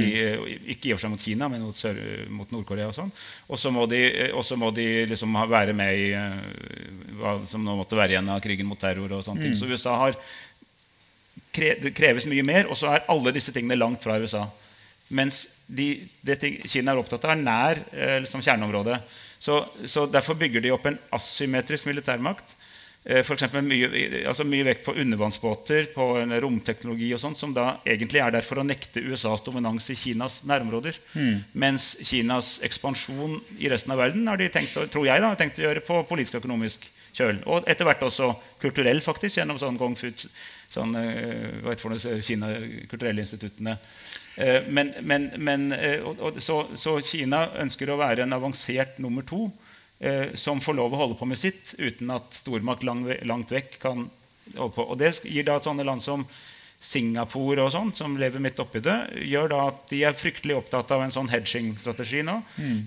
Ikke 0.73 0.89
i 0.89 0.95
og 0.95 0.97
for 0.97 1.05
seg 1.05 1.13
mot 1.13 1.27
Kina, 1.27 1.51
men 1.53 1.67
mot, 1.67 1.77
Sør- 1.77 2.01
mot 2.33 2.55
Nord-Korea. 2.55 2.89
Og 2.89 2.97
sånn. 2.97 3.13
Og 3.53 3.61
så 3.61 3.73
må 3.75 3.85
de, 3.91 4.01
må 4.57 4.73
de 4.73 4.89
liksom 5.13 5.37
være 5.53 5.77
med 5.77 5.93
i 5.93 6.09
eh, 6.17 6.89
hva 7.21 7.37
som 7.51 7.61
nå 7.67 7.77
måtte 7.77 7.99
være 7.99 8.17
igjen 8.17 8.33
av 8.33 8.41
krigen 8.41 8.71
mot 8.71 8.81
terror. 8.81 9.13
og 9.13 9.27
sånne 9.27 9.45
ting. 9.45 9.59
Så 9.61 9.69
USA 9.69 9.99
har 10.07 10.17
det 11.53 11.95
kreves 11.97 12.27
mye 12.29 12.45
mer, 12.47 12.69
og 12.69 12.77
så 12.79 12.93
er 12.93 13.07
alle 13.13 13.33
disse 13.35 13.53
tingene 13.55 13.79
langt 13.79 14.05
fra 14.05 14.19
USA. 14.21 14.45
Mens 15.09 15.47
de, 15.67 15.93
det 16.25 16.39
Kina 16.69 16.93
er 16.93 17.01
opptatt 17.01 17.25
av, 17.25 17.35
er 17.35 17.43
nær 17.43 17.81
eh, 17.93 18.19
liksom 18.25 18.45
kjerneområdet. 18.45 19.01
Så, 19.39 19.61
så 19.87 20.07
Derfor 20.11 20.37
bygger 20.39 20.65
de 20.65 20.73
opp 20.75 20.89
en 20.89 20.99
asymmetrisk 21.15 21.89
militærmakt. 21.89 22.57
Eh, 23.09 23.23
for 23.25 23.41
mye, 23.65 23.89
altså 24.29 24.45
mye 24.45 24.67
vekt 24.67 24.85
på 24.85 24.97
undervannsbåter, 25.01 25.89
på 25.95 26.11
en 26.21 26.35
romteknologi 26.45 27.09
og 27.17 27.23
sånt, 27.23 27.41
som 27.41 27.55
da 27.57 27.79
egentlig 27.89 28.21
er 28.25 28.35
der 28.35 28.45
for 28.45 28.61
å 28.61 28.67
nekte 28.67 29.05
USAs 29.07 29.45
dominans 29.47 29.89
i 29.93 29.97
Kinas 29.97 30.43
nærområder. 30.49 31.01
Mens 31.57 31.95
Kinas 32.05 32.59
ekspansjon 32.67 33.39
i 33.61 33.73
resten 33.73 33.95
av 33.95 34.03
verden 34.03 34.29
har 34.29 34.41
de 34.41 34.51
tenkt, 34.53 34.77
tror 34.93 35.09
jeg 35.09 35.25
da, 35.25 35.33
har 35.33 35.41
tenkt 35.41 35.61
å 35.63 35.69
gjøre 35.69 35.85
på 35.87 36.03
politisk 36.11 36.37
og 36.37 36.45
økonomisk 36.45 36.85
kjøl. 37.17 37.41
Og 37.47 37.69
etter 37.71 37.89
hvert 37.89 38.05
også 38.07 38.33
kulturell, 38.63 39.01
faktisk, 39.05 39.39
gjennom 39.39 39.59
sånn 39.61 39.79
Gong 39.81 39.97
Fu 39.99 40.11
sånn, 40.69 40.97
eh, 41.01 41.61
hva 41.63 41.75
heter 41.75 41.95
det 41.97 42.19
Kina 42.27 42.53
kulturelle 42.91 43.25
instituttene. 43.25 43.79
Eh, 44.37 44.63
Men, 44.69 44.93
men, 45.01 45.31
men, 45.37 45.73
eh, 45.73 46.05
og, 46.05 46.21
og, 46.21 46.43
så, 46.43 46.67
så 46.77 46.99
Kina 47.01 47.49
ønsker 47.59 47.91
å 47.91 47.99
være 47.99 48.27
en 48.27 48.37
avansert 48.37 48.99
nummer 48.99 49.23
to 49.27 49.49
som 50.39 50.61
får 50.63 50.77
lov 50.79 50.93
å 50.95 50.99
holde 51.01 51.15
på 51.19 51.27
med 51.27 51.35
sitt 51.41 51.73
uten 51.75 52.13
at 52.15 52.37
stormakt 52.37 52.85
langt 52.87 53.51
vekk 53.51 53.81
kan 53.83 54.05
holde 54.55 54.75
på. 54.77 54.85
Og 54.85 54.95
det 55.01 55.09
gir 55.27 55.43
da 55.43 55.57
sånne 55.59 55.83
land 55.83 56.05
som 56.05 56.23
Singapore 56.81 57.65
og 57.67 57.73
sånn, 57.75 57.89
som 57.99 58.13
lever 58.21 58.39
midt 58.39 58.61
oppi 58.63 58.79
det, 58.85 58.95
gjør 59.27 59.49
da 59.51 59.57
at 59.67 59.81
de 59.91 59.99
er 60.07 60.15
fryktelig 60.15 60.55
opptatt 60.61 60.93
av 60.95 61.03
en 61.03 61.11
sånn 61.11 61.27
hedging-strategi 61.33 62.21
nå. 62.23 62.37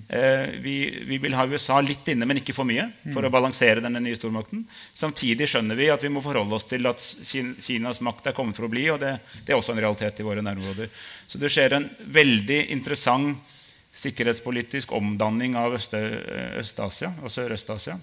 Eh, 0.07 0.45
vi, 0.63 0.75
vi 1.09 1.17
vil 1.19 1.35
ha 1.35 1.43
USA 1.51 1.81
litt 1.83 2.07
inne, 2.13 2.23
men 2.25 2.39
ikke 2.39 2.55
for 2.55 2.63
mye, 2.69 2.85
for 3.11 3.27
å 3.27 3.31
balansere 3.33 3.83
denne 3.83 3.99
nye 3.99 4.15
stormakten. 4.15 4.63
Samtidig 4.95 5.49
skjønner 5.51 5.75
vi 5.75 5.89
at 5.91 6.05
vi 6.05 6.11
må 6.13 6.23
forholde 6.23 6.55
oss 6.55 6.69
til 6.71 6.87
at 6.87 7.03
Kinas 7.27 7.99
makt 8.05 8.31
er 8.31 8.37
kommet 8.37 8.55
for 8.55 8.69
å 8.69 8.71
bli, 8.71 8.85
og 8.93 9.01
det, 9.03 9.17
det 9.43 9.51
er 9.51 9.59
også 9.59 9.75
en 9.75 9.83
realitet 9.83 10.23
i 10.23 10.27
våre 10.29 10.45
nærområder. 10.45 10.87
Så 11.27 11.41
det 11.41 11.51
skjer 11.51 11.75
en 11.75 11.89
veldig 12.15 12.61
interessant 12.77 13.57
sikkerhetspolitisk 13.91 14.93
omdanning 14.95 15.57
av 15.59 15.75
Øst- 15.75 15.97
Øst-Asia 15.99 17.11
og 17.19 17.27
Sørøst-Asia, 17.31 17.97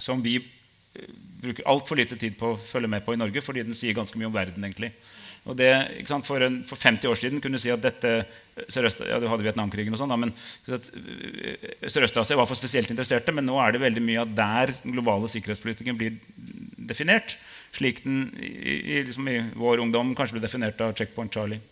som 0.00 0.24
vi 0.24 0.38
eh, 0.40 0.56
bruker 1.40 1.66
altfor 1.70 1.98
lite 2.00 2.18
tid 2.18 2.36
på 2.38 2.52
å 2.52 2.60
følge 2.60 2.90
med 2.90 3.04
på 3.06 3.14
i 3.14 3.20
Norge, 3.20 3.42
fordi 3.44 3.64
den 3.64 3.76
sier 3.78 3.96
ganske 3.96 4.18
mye 4.18 4.28
om 4.28 4.34
verden. 4.34 4.64
egentlig. 4.64 4.92
Og 5.48 5.56
det, 5.56 5.70
ikke 6.02 6.12
sant, 6.12 6.26
for, 6.28 6.42
en, 6.44 6.58
for 6.68 6.76
50 6.76 7.08
år 7.08 7.16
siden 7.16 7.40
kunne 7.40 7.56
du 7.56 7.62
si 7.62 7.72
at 7.72 7.80
dette 7.80 8.10
ja, 8.20 9.20
Du 9.22 9.28
hadde 9.30 9.46
Vietnamkrigen 9.46 9.94
og 9.96 10.00
sånn, 10.02 10.12
men 10.20 10.34
øh, 10.68 11.70
Sørøst-Asia 11.88 12.36
var 12.36 12.48
for 12.48 12.58
spesielt 12.58 12.90
interesserte. 12.92 13.32
Men 13.32 13.48
nå 13.48 13.56
er 13.62 13.72
det 13.72 13.84
veldig 13.86 14.04
mye 14.04 14.24
av 14.26 14.34
der 14.36 14.74
den 14.82 14.98
globale 14.98 15.30
sikkerhetspolitikken 15.32 15.96
blir 15.96 16.18
definert. 16.90 17.38
Slik 17.72 18.02
den 18.04 18.26
i, 18.36 18.76
i, 18.98 19.02
liksom 19.06 19.30
i 19.32 19.40
vår 19.56 19.80
ungdom 19.86 20.12
kanskje 20.18 20.36
ble 20.36 20.44
definert 20.44 20.82
av 20.84 20.92
Checkpoint 20.98 21.32
Charlie. 21.32 21.62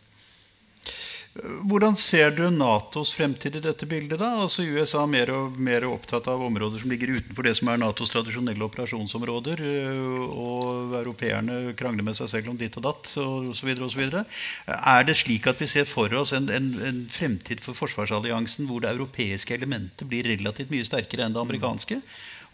Hvordan 1.38 1.94
ser 1.98 2.32
du 2.34 2.48
Natos 2.50 3.12
fremtid 3.14 3.56
i 3.58 3.62
dette 3.62 3.86
bildet? 3.86 4.18
da? 4.18 4.30
Altså 4.42 4.64
USA 4.66 5.04
er 5.04 5.10
mer 5.12 5.30
og 5.30 5.58
mer 5.60 5.84
opptatt 5.86 6.26
av 6.30 6.42
områder 6.42 6.82
som 6.82 6.90
ligger 6.90 7.12
utenfor 7.14 7.46
det 7.46 7.54
som 7.58 7.70
er 7.70 7.78
Natos 7.78 8.10
tradisjonelle 8.10 8.64
operasjonsområder. 8.66 9.62
øh, 9.62 10.24
Og 10.28 10.96
europeerne 10.98 11.74
krangler 11.78 12.06
med 12.06 12.18
seg 12.18 12.30
selv 12.32 12.50
om 12.50 12.58
ditt 12.58 12.76
og 12.80 12.86
datt 12.88 13.12
osv. 13.22 13.70
Er 14.66 15.06
det 15.06 15.16
slik 15.20 15.46
at 15.46 15.60
vi 15.62 15.70
ser 15.70 15.86
for 15.86 16.12
oss 16.18 16.32
en, 16.32 16.50
en, 16.50 16.72
en 16.82 17.00
fremtid 17.10 17.62
for 17.62 17.76
forsvarsalliansen 17.78 18.66
hvor 18.66 18.82
det 18.82 18.90
europeiske 18.90 19.54
elementet 19.54 20.08
blir 20.08 20.26
relativt 20.26 20.74
mye 20.74 20.86
sterkere 20.88 21.26
enn 21.26 21.36
det 21.36 21.44
amerikanske? 21.44 22.02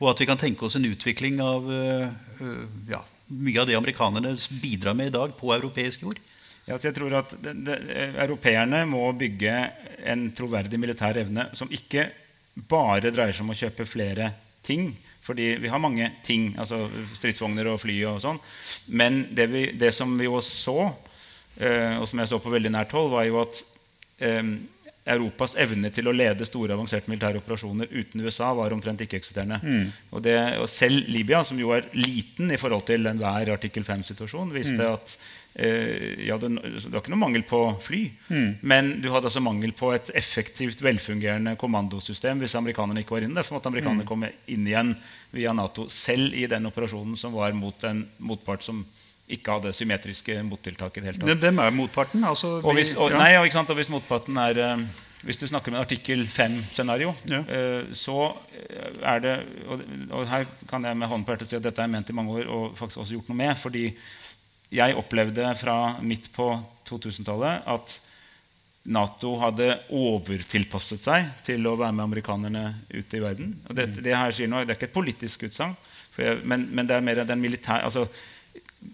Og 0.02 0.10
at 0.10 0.20
vi 0.20 0.28
kan 0.28 0.40
tenke 0.40 0.66
oss 0.66 0.76
en 0.76 0.90
utvikling 0.90 1.40
av 1.40 1.70
øh, 1.70 2.06
øh, 2.40 2.64
ja, 2.90 3.00
mye 3.32 3.60
av 3.60 3.70
det 3.70 3.78
amerikanerne 3.78 4.36
bidrar 4.60 4.94
med 4.94 5.12
i 5.12 5.16
dag, 5.16 5.36
på 5.38 5.54
europeisk 5.54 6.02
jord? 6.02 6.20
Ja, 6.64 6.78
jeg 6.80 6.94
tror 6.96 7.12
at 7.18 7.34
det, 7.44 7.54
det, 7.66 7.78
Europeerne 8.24 8.84
må 8.88 9.04
bygge 9.18 9.56
en 10.08 10.30
troverdig 10.36 10.80
militær 10.80 11.18
evne 11.20 11.50
som 11.56 11.72
ikke 11.72 12.08
bare 12.54 13.12
dreier 13.12 13.34
seg 13.34 13.44
om 13.44 13.52
å 13.52 13.58
kjøpe 13.58 13.86
flere 13.88 14.30
ting. 14.64 14.92
Fordi 15.24 15.54
vi 15.60 15.70
har 15.72 15.80
mange 15.80 16.10
ting, 16.24 16.50
altså 16.60 16.84
stridsvogner 17.16 17.70
og 17.72 17.80
fly 17.80 17.96
og 18.10 18.20
sånn. 18.20 18.40
Men 18.92 19.22
det, 19.32 19.48
vi, 19.52 19.64
det 19.76 19.92
som 19.96 20.12
vi 20.18 20.28
jo 20.28 20.40
så, 20.44 20.90
eh, 21.56 21.96
og 21.96 22.04
som 22.08 22.20
jeg 22.20 22.32
så 22.32 22.40
på 22.44 22.52
veldig 22.52 22.72
nært 22.74 22.92
hold, 22.92 23.08
var 23.12 23.24
jo 23.24 23.40
at 23.40 23.62
eh, 24.20 24.42
Europas 25.14 25.56
evne 25.60 25.90
til 25.92 26.08
å 26.08 26.14
lede 26.16 26.46
store 26.48 26.76
avanserte 26.76 27.12
militære 27.12 27.40
operasjoner 27.40 27.90
uten 27.92 28.24
USA 28.24 28.50
var 28.56 28.72
omtrent 28.76 29.00
ikke-eksisterende. 29.04 29.58
Og, 30.16 30.28
og 30.60 30.68
selv 30.72 31.08
Libya, 31.12 31.40
som 31.44 31.60
jo 31.60 31.72
er 31.76 31.88
liten 31.96 32.52
i 32.52 32.60
forhold 32.60 32.84
til 32.88 33.08
enhver 33.08 33.52
artikkel 33.56 33.84
5-situasjon, 33.84 34.52
viste 34.56 34.92
at 34.92 35.16
eh, 35.16 35.43
ja, 35.54 36.34
det, 36.42 36.48
det 36.58 36.90
var 36.90 36.98
ikke 36.98 37.12
noe 37.14 37.20
mangel 37.20 37.44
på 37.46 37.60
fly, 37.82 38.00
men 38.66 38.88
du 39.04 39.06
hadde 39.12 39.28
altså 39.30 39.42
mangel 39.44 39.70
på 39.76 39.92
et 39.94 40.10
effektivt, 40.18 40.82
velfungerende 40.82 41.54
kommandosystem 41.60 42.42
hvis 42.42 42.56
amerikanerne 42.58 43.04
ikke 43.04 43.14
var 43.14 43.26
inne. 43.26 43.38
Derfor 43.38 43.60
måtte 43.60 43.70
amerikanerne 43.70 44.06
komme 44.08 44.32
inn 44.50 44.66
igjen 44.66 44.94
via 45.34 45.54
Nato, 45.54 45.86
selv 45.94 46.34
i 46.34 46.48
den 46.50 46.66
operasjonen 46.66 47.14
som 47.18 47.36
var 47.38 47.54
mot 47.54 47.86
en 47.86 48.02
motpart 48.18 48.66
som 48.66 48.82
ikke 49.30 49.54
hadde 49.56 49.70
symmetriske 49.72 50.40
mottiltak. 50.44 50.96
i 50.98 51.00
det 51.00 51.12
hele 51.12 51.22
tatt. 51.22 51.40
Hvem 51.46 51.62
er 51.64 51.70
motparten? 51.72 52.24
Altså, 52.28 52.58
Og 52.60 52.74
hvis, 52.76 52.92
og, 52.98 53.14
ja. 53.14 53.22
nei, 53.22 53.36
og, 53.38 53.46
og 53.70 53.78
hvis 53.78 53.90
motparten 53.94 54.36
er 54.36 54.58
eh, 54.60 54.82
Hvis 55.24 55.38
du 55.40 55.46
snakker 55.48 55.72
med 55.72 55.80
artikkel 55.80 56.26
5-scenario, 56.28 57.14
Ja. 57.30 57.38
eh, 57.48 57.86
så 57.96 58.34
eh, 58.52 58.90
er 59.00 59.22
det 59.24 59.38
og, 59.70 59.80
og 60.10 60.26
her 60.28 60.44
kan 60.68 60.84
jeg 60.84 60.96
med 61.00 61.08
hånden 61.08 61.24
på 61.24 61.32
hjertet 61.32 61.48
si 61.48 61.56
at 61.56 61.64
dette 61.64 61.80
er 61.80 61.88
ment 61.88 62.10
i 62.10 62.12
mange 62.12 62.34
år 62.42 62.50
og 62.52 62.76
faktisk 62.76 63.00
også 63.00 63.14
gjort 63.16 63.30
noe 63.32 63.38
med. 63.38 63.56
Fordi 63.56 63.86
jeg 64.74 64.96
opplevde 64.98 65.52
fra 65.58 65.76
midt 66.02 66.30
på 66.34 66.48
2000-tallet 66.88 67.68
at 67.70 67.98
Nato 68.84 69.30
hadde 69.40 69.70
overtilpasset 69.96 71.00
seg 71.06 71.28
til 71.46 71.64
å 71.64 71.76
være 71.78 71.94
med 71.96 72.04
amerikanerne 72.04 72.64
ute 72.90 73.16
i 73.16 73.22
verden. 73.22 73.54
Og 73.70 73.78
det, 73.78 73.86
det, 74.04 74.12
her 74.12 74.34
sier 74.34 74.50
noe, 74.50 74.66
det 74.66 74.74
er 74.74 74.78
ikke 74.78 74.90
et 74.90 74.98
politisk 74.98 75.46
utsagn, 75.48 75.72
men, 76.44 76.66
men 76.68 76.88
det 76.88 76.98
er 76.98 77.06
mer 77.06 77.24
den 77.26 77.40
militære 77.42 77.88
Altså, 77.88 78.04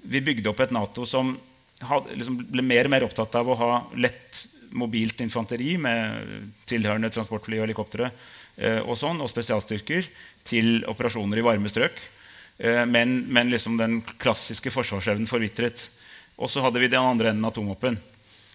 vi 0.07 0.23
bygde 0.25 0.53
opp 0.53 0.63
et 0.63 0.73
Nato 0.73 1.05
som 1.09 1.35
hadde, 1.85 2.15
liksom 2.21 2.39
ble 2.53 2.65
mer 2.65 2.87
og 2.87 2.95
mer 2.95 3.07
opptatt 3.09 3.35
av 3.41 3.51
å 3.51 3.59
ha 3.59 3.73
lett 3.99 4.45
mobilt 4.79 5.21
infanteri 5.25 5.75
med 5.81 6.31
tilhørende 6.71 7.11
transportfly 7.11 7.59
og 7.59 7.67
helikoptre 7.67 8.13
eh, 8.57 8.79
og, 8.85 8.95
sånn, 8.99 9.19
og 9.19 9.31
spesialstyrker 9.33 10.07
til 10.47 10.85
operasjoner 10.91 11.41
i 11.41 11.45
varme 11.45 11.73
strøk. 11.73 11.99
Eh, 12.61 12.87
men, 12.87 13.21
men 13.21 13.51
liksom 13.51 13.77
den 13.77 14.03
klassiske 14.19 14.71
forsvarsevnen 14.71 15.29
forvitret. 15.29 15.89
Og 16.37 16.51
så 16.51 16.61
hadde 16.65 16.81
vi 16.81 16.91
den 16.93 17.05
andre 17.05 17.33
enden 17.33 17.49
atomvåpen. 17.49 17.97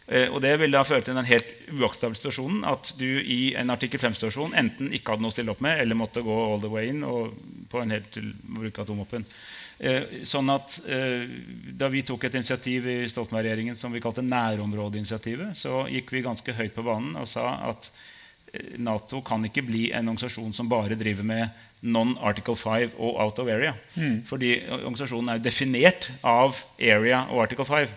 Eh, 0.08 0.30
og 0.30 0.41
det 0.45 0.53
ville 0.62 0.78
da 0.78 0.86
føre 0.86 1.01
til 1.08 1.18
den 1.18 1.26
helt 1.26 1.49
uakseptable 1.74 2.18
situasjonen 2.20 2.62
at 2.70 2.93
du 2.99 3.08
i 3.08 3.56
en 3.58 3.74
artikkel 3.74 4.01
5-situasjon 4.01 4.53
enten 4.62 4.93
ikke 4.93 5.16
hadde 5.16 5.26
noe 5.26 5.34
å 5.34 5.36
stille 5.36 5.53
opp 5.56 5.64
med, 5.66 5.82
eller 5.82 5.97
måtte 5.97 6.22
gå 6.26 6.36
all 6.45 6.62
the 6.62 6.70
way 6.70 6.91
in 6.93 7.01
og 7.08 7.34
på 7.72 7.82
en 7.82 7.93
helt 7.95 8.20
bruke 8.45 8.86
atomvåpen. 8.86 9.26
Eh, 9.76 10.22
sånn 10.24 10.47
at 10.53 10.78
Da 11.76 11.89
vi 11.91 12.06
tok 12.08 12.24
et 12.24 12.38
initiativ 12.38 12.86
i 12.88 12.99
Stoltenberg-regjeringen 13.12 13.76
som 13.76 13.91
vi 13.91 14.03
kalte 14.03 14.24
nærområdeinitiativet, 14.24 15.58
så 15.58 15.88
gikk 15.91 16.14
vi 16.14 16.24
ganske 16.24 16.53
høyt 16.53 16.78
på 16.78 16.86
banen 16.86 17.18
og 17.20 17.28
sa 17.28 17.58
at 17.74 17.89
Nato 18.82 19.22
kan 19.26 19.43
ikke 19.47 19.64
bli 19.66 19.88
en 19.91 20.10
organisasjon 20.12 20.53
som 20.56 20.70
bare 20.72 20.97
driver 20.99 21.28
med 21.28 21.64
non-Article 21.86 22.56
5 22.58 22.95
og 22.97 23.20
out 23.22 23.39
of 23.39 23.51
area. 23.51 23.76
Fordi 24.26 24.58
organisasjonen 24.80 25.32
er 25.32 25.39
jo 25.39 25.45
definert 25.45 26.10
av 26.26 26.58
area 26.80 27.26
og 27.30 27.45
Article 27.45 27.68
5. 27.68 27.95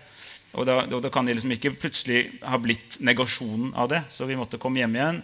Og 0.57 0.65
da, 0.65 0.79
og 0.87 1.01
da, 1.03 1.09
kan 1.13 1.27
de 1.27 1.35
liksom 1.37 1.51
ikke 1.53 1.75
plutselig 1.77 2.23
ha 2.41 2.57
blitt 2.61 2.97
negasjonen 3.05 3.73
av 3.77 3.89
det. 3.91 4.01
Så 4.13 4.25
vi 4.29 4.37
måtte 4.37 4.61
komme 4.61 4.81
hjem 4.81 4.97
igjen. 4.97 5.19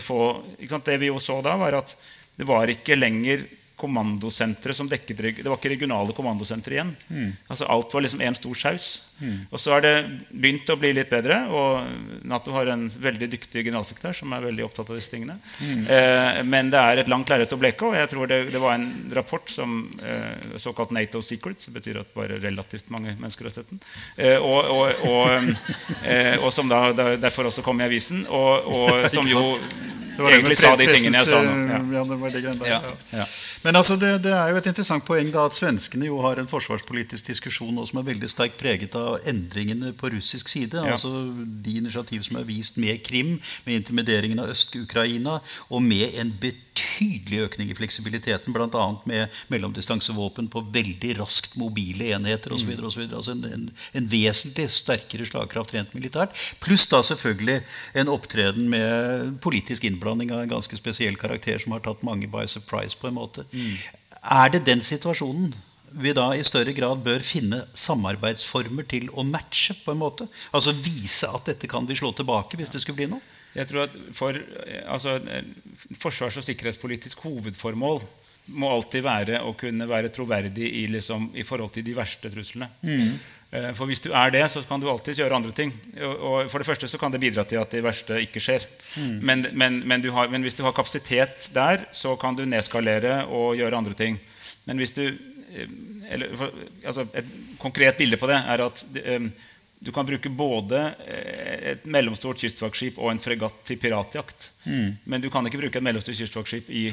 Få, 0.00 0.20
det 0.58 1.00
vi 1.00 1.10
jo 1.10 1.20
så 1.20 1.40
da, 1.44 1.58
var 1.60 1.76
at 1.82 1.96
det 2.38 2.48
var 2.48 2.70
ikke 2.72 2.96
lenger 2.96 3.44
kommandosentre 3.82 4.74
som 4.76 4.86
dekket 4.88 5.42
Det 5.42 5.48
var 5.48 5.58
ikke 5.58 5.74
regionale 5.74 6.14
kommandosentre 6.16 6.76
igjen. 6.76 6.92
Mm. 7.08 7.32
Altså 7.50 7.68
Alt 7.68 7.94
var 7.94 8.04
liksom 8.04 8.22
én 8.24 8.36
stor 8.38 8.54
saus. 8.54 8.92
Mm. 9.22 9.38
Og 9.50 9.62
så 9.62 9.76
er 9.76 9.84
det 9.86 9.94
begynt 10.30 10.70
å 10.72 10.78
bli 10.80 10.92
litt 10.96 11.10
bedre. 11.12 11.38
Og 11.54 12.26
Nato 12.28 12.54
har 12.56 12.72
en 12.74 12.88
veldig 12.90 13.30
dyktig 13.36 13.64
generalsekretær 13.68 14.16
som 14.18 14.34
er 14.34 14.44
veldig 14.48 14.66
opptatt 14.66 14.90
av 14.90 14.98
disse 14.98 15.12
tingene. 15.14 15.38
Mm. 15.62 15.86
Eh, 15.86 16.42
men 16.48 16.72
det 16.72 16.82
er 16.82 17.02
et 17.02 17.12
langt 17.12 17.30
lerret 17.32 17.54
å 17.54 17.60
bleke. 17.60 17.88
Og 17.88 17.98
jeg 17.98 18.10
tror 18.12 18.30
det, 18.30 18.42
det 18.52 18.62
var 18.62 18.76
en 18.78 18.88
rapport 19.14 19.54
som 19.54 19.78
eh, 20.02 20.58
såkalt 20.62 20.92
Nato 20.96 21.22
Secret, 21.24 21.62
som 21.62 21.76
betyr 21.76 22.02
at 22.02 22.12
bare 22.16 22.40
relativt 22.42 22.90
mange 22.92 23.14
mennesker 23.14 23.48
har 23.48 23.56
sett 23.56 23.70
den, 23.70 23.80
eh, 24.16 24.36
og, 24.36 24.68
og, 24.72 25.06
og, 25.08 25.54
eh, 26.08 26.36
og, 26.40 26.50
som 26.54 26.70
da, 26.70 26.90
derfor 27.16 27.50
også 27.50 27.64
kom 27.64 27.80
i 27.80 27.88
avisen, 27.88 28.26
og, 28.28 28.68
som 29.14 29.28
jo 29.28 29.44
egentlig 30.18 30.58
sa 30.60 30.74
de 30.76 30.86
tingene 30.90 31.20
jeg 31.22 31.28
sa 31.30 31.40
nå. 31.44 31.52
Ja. 31.70 31.80
Ja, 32.68 32.80
ja. 33.16 33.26
Men 33.64 33.78
altså, 33.78 33.96
det, 33.96 34.12
det, 34.26 34.32
er 34.34 34.52
jo 34.52 34.60
et 34.60 34.68
interessant 34.70 35.04
poeng 35.06 35.30
da, 35.32 35.46
at 35.48 35.56
svenskene 35.56 36.08
jo 36.08 36.18
har 36.24 36.40
en 36.42 36.50
forsvarspolitisk 36.50 37.30
diskusjon 37.30 37.72
nå 37.76 37.86
som 37.88 38.00
er 38.02 38.08
veldig 38.10 38.30
sterkt 38.30 38.58
preget 38.60 38.96
av 38.98 39.11
endringene 39.28 39.92
på 39.92 40.10
russisk 40.12 40.48
side. 40.48 40.80
altså 40.80 41.10
De 41.64 41.76
initiativ 41.76 42.22
som 42.26 42.36
er 42.36 42.46
vist 42.48 42.76
med 42.76 43.02
Krim, 43.04 43.40
med 43.64 43.74
intimideringen 43.74 44.38
av 44.42 44.50
Øst-Ukraina, 44.52 45.38
og 45.70 45.82
med 45.82 46.18
en 46.20 46.32
betydelig 46.40 47.42
økning 47.46 47.70
i 47.70 47.76
fleksibiliteten, 47.76 48.52
bl.a. 48.52 48.84
med 49.06 49.26
mellomdistansevåpen 49.52 50.48
på 50.52 50.64
veldig 50.72 51.16
raskt 51.20 51.56
mobile 51.60 52.12
enheter 52.16 52.54
osv. 52.54 52.74
Altså 52.78 53.34
en, 53.36 53.44
en, 53.44 53.66
en 53.94 54.10
vesentlig 54.10 54.68
sterkere 54.72 55.26
slagkraft 55.28 55.74
rent 55.74 55.94
militært. 55.94 56.36
Pluss 56.60 56.86
da 56.90 57.02
selvfølgelig 57.06 57.60
en 57.98 58.12
opptreden 58.12 58.70
med 58.72 59.36
politisk 59.42 59.84
innblanding 59.88 60.32
av 60.32 60.44
en 60.44 60.54
ganske 60.56 60.76
spesiell 60.78 61.18
karakter 61.20 61.60
som 61.62 61.76
har 61.76 61.84
tatt 61.84 62.06
mange 62.06 62.30
by 62.30 62.46
surprise. 62.46 62.98
på 62.98 63.08
en 63.08 63.18
måte. 63.18 63.44
Mm. 63.52 63.76
Er 64.22 64.48
det 64.54 64.66
den 64.66 64.82
situasjonen 64.82 65.52
vi 65.94 66.14
da 66.16 66.30
i 66.36 66.44
større 66.46 66.74
grad 66.76 67.02
bør 67.04 67.24
finne 67.26 67.62
samarbeidsformer 67.74 68.86
til 68.88 69.10
å 69.12 69.24
matche? 69.26 69.76
på 69.84 69.92
en 69.92 70.00
måte? 70.00 70.28
Altså 70.52 70.74
vise 70.76 71.28
at 71.28 71.48
dette 71.48 71.70
kan 71.70 71.86
vi 71.88 71.96
slå 71.98 72.12
tilbake 72.16 72.58
hvis 72.58 72.72
det 72.72 72.82
skulle 72.82 73.00
bli 73.02 73.10
noe? 73.12 73.22
Jeg 73.52 73.68
tror 73.68 73.84
at 73.84 73.96
for, 74.16 74.36
altså, 74.88 75.18
Forsvars- 76.00 76.38
og 76.40 76.46
sikkerhetspolitisk 76.46 77.20
hovedformål 77.26 78.00
må 78.58 78.70
alltid 78.72 79.04
være 79.04 79.42
å 79.46 79.52
kunne 79.58 79.86
være 79.86 80.10
troverdig 80.14 80.66
i, 80.66 80.86
liksom, 80.90 81.30
i 81.38 81.44
forhold 81.46 81.74
til 81.76 81.84
de 81.86 81.94
verste 81.94 82.30
truslene. 82.32 82.68
Mm. 82.82 83.12
Eh, 83.52 83.68
for 83.76 83.86
hvis 83.90 84.02
du 84.02 84.08
er 84.16 84.32
det, 84.34 84.42
så 84.50 84.62
kan 84.66 84.80
du 84.82 84.88
alltid 84.90 85.20
gjøre 85.20 85.36
andre 85.36 85.52
ting. 85.54 85.72
Og 86.00 86.48
for 86.50 86.58
det 86.58 86.66
første 86.66 86.88
så 86.90 86.98
kan 87.00 87.12
det 87.12 87.20
bidra 87.22 87.44
til 87.48 87.60
at 87.60 87.74
det 87.74 87.84
verste 87.84 88.18
ikke 88.24 88.42
skjer. 88.42 88.66
Mm. 88.96 89.18
Men, 89.20 89.46
men, 89.52 89.78
men, 89.88 90.08
har, 90.16 90.32
men, 90.32 90.42
hvis 90.46 90.56
du 90.58 90.64
har 90.66 90.74
kapasitet 90.74 91.50
der, 91.54 91.86
så 91.94 92.16
kan 92.20 92.38
du 92.38 92.46
nedskalere 92.48 93.22
og 93.28 93.60
gjøre 93.60 93.78
andre 93.78 93.94
ting. 93.98 94.18
Men 94.66 94.80
hvis 94.80 94.94
du 94.96 95.04
eller, 95.52 96.36
for, 96.38 96.60
altså 96.84 97.06
Et 97.18 97.32
konkret 97.60 97.98
bilde 97.98 98.18
på 98.20 98.28
det 98.30 98.38
er 98.38 98.62
at 98.64 98.84
um, 99.16 99.32
du 99.82 99.90
kan 99.92 100.06
bruke 100.06 100.30
både 100.30 100.78
et 101.72 101.86
mellomstort 101.90 102.38
kystvaktskip 102.38 103.00
og 103.02 103.10
en 103.10 103.18
fregatt 103.18 103.64
til 103.66 103.80
piratjakt. 103.82 104.52
Mm. 104.62 104.92
Men 105.10 105.24
du 105.24 105.26
kan 105.30 105.42
ikke 105.48 105.58
bruke 105.58 105.80
et 105.80 105.84
mellomstort 105.84 106.20
kystvaktskip 106.20 106.70
i 106.70 106.84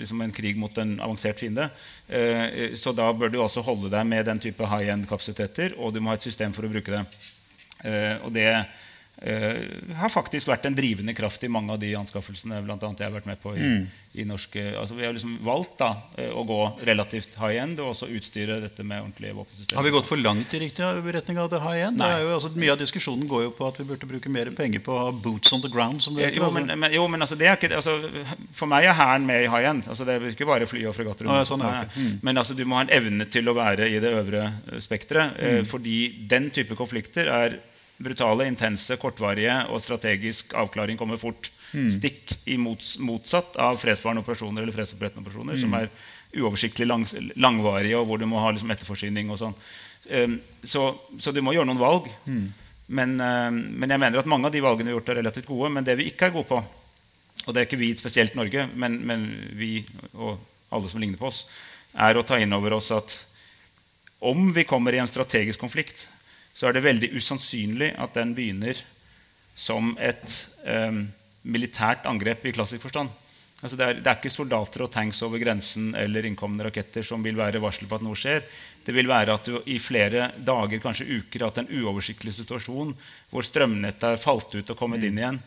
liksom 0.00 0.20
en 0.20 0.32
krig 0.32 0.56
mot 0.58 0.78
en 0.78 0.94
avansert 1.00 1.40
fiende. 1.40 1.68
Eh, 2.08 2.74
så 2.74 2.92
da 2.96 3.10
bør 3.12 3.32
du 3.32 3.40
også 3.42 3.64
holde 3.66 3.90
deg 3.92 4.06
med 4.08 4.26
den 4.28 4.40
type 4.42 4.68
high 4.72 4.92
end-kapasiteter, 4.94 5.76
og 5.78 5.94
du 5.94 6.00
må 6.00 6.12
ha 6.12 6.18
et 6.18 6.28
system 6.28 6.54
for 6.56 6.66
å 6.66 6.72
bruke 6.72 6.94
det. 6.94 7.02
Eh, 7.84 8.16
og 8.24 8.32
det 8.34 8.48
Uh, 9.20 9.96
har 10.00 10.08
faktisk 10.08 10.48
vært 10.48 10.64
en 10.64 10.72
drivende 10.72 11.12
kraft 11.12 11.42
i 11.44 11.48
mange 11.52 11.74
av 11.74 11.80
de 11.82 11.90
anskaffelsene 11.98 12.62
blant 12.64 12.80
annet 12.86 13.02
jeg 13.02 13.10
har 13.10 13.16
vært 13.18 13.26
med 13.28 13.40
på. 13.42 13.52
i, 13.52 13.60
mm. 13.60 13.82
i 14.16 14.24
norske, 14.24 14.62
altså 14.80 14.96
Vi 14.96 15.04
har 15.04 15.12
liksom 15.12 15.34
valgt 15.44 15.74
da, 15.82 15.90
uh, 16.16 16.30
å 16.40 16.44
gå 16.48 16.60
relativt 16.88 17.36
high 17.36 17.60
end 17.60 17.82
og 17.84 17.90
også 17.92 18.08
utstyre 18.16 18.56
dette 18.62 18.80
med 18.80 19.02
ordentlige 19.02 19.36
våpensystemer. 19.36 19.76
Har 19.76 19.84
vi 19.84 19.92
gått 19.92 20.08
for 20.08 20.22
langt 20.24 20.54
i 20.56 20.62
riktig 20.62 20.88
retning 21.12 21.40
av 21.42 21.50
det 21.52 21.60
high 21.60 21.84
end? 21.90 22.00
Det 22.00 22.08
jo, 22.22 22.30
altså, 22.38 22.52
mye 22.56 22.72
av 22.72 22.80
diskusjonen 22.80 23.28
går 23.28 23.44
jo 23.44 23.52
på 23.58 23.68
at 23.68 23.82
vi 23.82 23.86
burde 23.90 24.08
bruke 24.08 24.32
mer 24.32 24.52
penger 24.56 24.84
på 24.88 24.96
boots 25.20 25.52
on 25.52 25.60
the 25.60 25.68
ground. 25.68 26.00
som 26.00 26.16
det 26.16 26.24
heter. 26.24 26.40
Jo, 26.40 26.48
altså. 26.48 26.64
men, 26.64 26.80
men, 26.80 26.96
jo, 26.96 27.04
men 27.12 27.28
altså, 27.28 27.36
det 27.36 27.50
er 27.50 27.60
ikke, 27.60 27.74
altså, 27.76 27.98
For 28.56 28.72
meg 28.72 28.88
er 28.88 28.96
Hæren 28.96 29.28
med 29.28 29.44
i 29.44 29.50
high 29.52 29.68
end. 29.68 29.84
Altså, 29.84 30.08
det 30.08 30.16
er 30.16 30.30
ikke 30.32 30.48
bare 30.48 30.70
fly 30.70 30.86
og 30.88 30.96
fregatter. 30.96 31.28
Ah, 31.28 31.44
sånn, 31.44 31.60
okay. 31.60 31.92
mm. 31.92 32.22
Men 32.24 32.40
altså, 32.40 32.56
du 32.56 32.64
må 32.64 32.80
ha 32.80 32.88
en 32.88 32.94
evne 32.96 33.28
til 33.28 33.52
å 33.52 33.56
være 33.58 33.92
i 33.92 34.00
det 34.00 34.16
øvre 34.16 34.48
spekteret. 34.80 35.36
Mm. 35.40 35.66
fordi 35.68 35.98
den 36.30 36.48
type 36.54 36.72
konflikter 36.78 37.28
er 37.28 37.60
brutale, 38.00 38.46
intense, 38.48 38.96
kortvarige 39.00 39.54
og 39.70 39.82
strategisk 39.82 40.54
avklaring 40.58 40.98
kommer 41.00 41.20
fort. 41.20 41.50
Mm. 41.74 41.90
Stikk 41.98 42.32
i 42.50 42.56
mots, 42.60 42.94
motsatt 43.02 43.58
av 43.60 43.78
fredsvarende 43.80 44.24
operasjoner 44.24 44.64
eller 44.64 44.74
fredsopprettende 44.74 45.22
operasjoner, 45.22 45.58
mm. 45.58 45.62
som 45.62 45.76
er 45.78 45.90
uoversiktlig 46.40 46.88
lang, 46.88 47.04
langvarige, 47.36 47.98
og 47.98 48.08
hvor 48.08 48.20
du 48.20 48.26
må 48.30 48.40
ha 48.42 48.50
liksom, 48.54 48.72
etterforsyning 48.72 49.30
og 49.30 49.40
sånn. 49.40 49.56
Um, 50.10 50.36
så, 50.64 50.88
så, 51.20 51.32
du 51.34 51.42
må 51.44 51.54
gjøre 51.54 51.68
noen 51.68 51.82
valg. 51.82 52.08
Mm. 52.26 52.44
Men, 52.90 53.16
um, 53.20 53.58
men, 53.78 53.92
jeg 53.92 54.02
mener 54.02 54.22
at 54.22 54.30
mange 54.30 54.48
av 54.48 54.54
de 54.54 54.62
valgene 54.64 54.90
vi 54.90 54.94
har 54.94 55.00
gjort, 55.00 55.12
er 55.12 55.20
relativt 55.22 55.50
gode. 55.50 55.72
Men 55.76 55.86
det 55.86 55.98
vi 56.00 56.08
ikke 56.10 56.30
er 56.30 56.36
gode 56.36 56.50
på, 56.50 56.60
og 57.46 57.54
det 57.54 57.60
er 57.60 57.68
ikke 57.68 57.80
vi 57.80 57.92
spesielt 57.98 58.36
Norge, 58.38 58.66
men, 58.78 59.00
men 59.06 59.26
vi 59.58 59.74
og 60.14 60.38
alle 60.70 60.90
som 60.90 61.02
ligner 61.02 61.20
på 61.20 61.28
oss, 61.30 61.44
er 61.98 62.16
å 62.16 62.24
ta 62.26 62.38
inn 62.38 62.54
over 62.54 62.76
oss 62.76 62.90
at 62.94 63.16
om 64.20 64.50
vi 64.54 64.66
kommer 64.68 64.94
i 64.94 65.00
en 65.00 65.08
strategisk 65.08 65.62
konflikt, 65.62 66.04
så 66.60 66.68
er 66.68 66.76
det 66.76 66.84
veldig 66.84 67.08
usannsynlig 67.16 67.94
at 67.96 68.12
den 68.18 68.34
begynner 68.36 68.76
som 69.56 69.94
et 69.96 70.34
um, 70.68 71.06
militært 71.48 72.04
angrep 72.08 72.44
i 72.44 72.52
klassisk 72.52 72.84
forstand. 72.84 73.08
Altså 73.60 73.76
det, 73.76 73.86
er, 73.86 73.96
det, 73.96 74.08
er, 74.08 74.18
ikke 74.18 74.32
soldater 74.32 74.84
og 74.84 74.90
tanks 74.92 75.22
over 75.24 75.40
grensen 75.40 75.94
eller 75.96 76.28
innkommende 76.28 76.66
raketter 76.68 77.04
som 77.04 77.24
vil 77.24 77.36
være 77.36 77.60
varsel 77.64 77.88
på 77.88 77.96
at 77.96 78.04
noe 78.04 78.16
skjer. 78.16 78.44
Det 78.84 78.92
vil 78.96 79.08
være 79.08 79.36
at 79.36 79.48
du 79.48 79.56
i 79.72 79.78
flere 79.80 80.30
dager, 80.36 80.80
kanskje 80.84 81.08
uker, 81.08 81.40
har 81.40 81.48
hatt 81.48 81.62
en 81.64 81.72
uoversiktlig 81.80 82.36
situasjon 82.36 82.92
hvor 83.32 83.44
strømnettet 83.44 84.06
er 84.10 84.20
falt 84.20 84.52
ut 84.56 84.72
og 84.72 84.80
kommet 84.80 85.04
inn 85.04 85.20
igjen. 85.20 85.40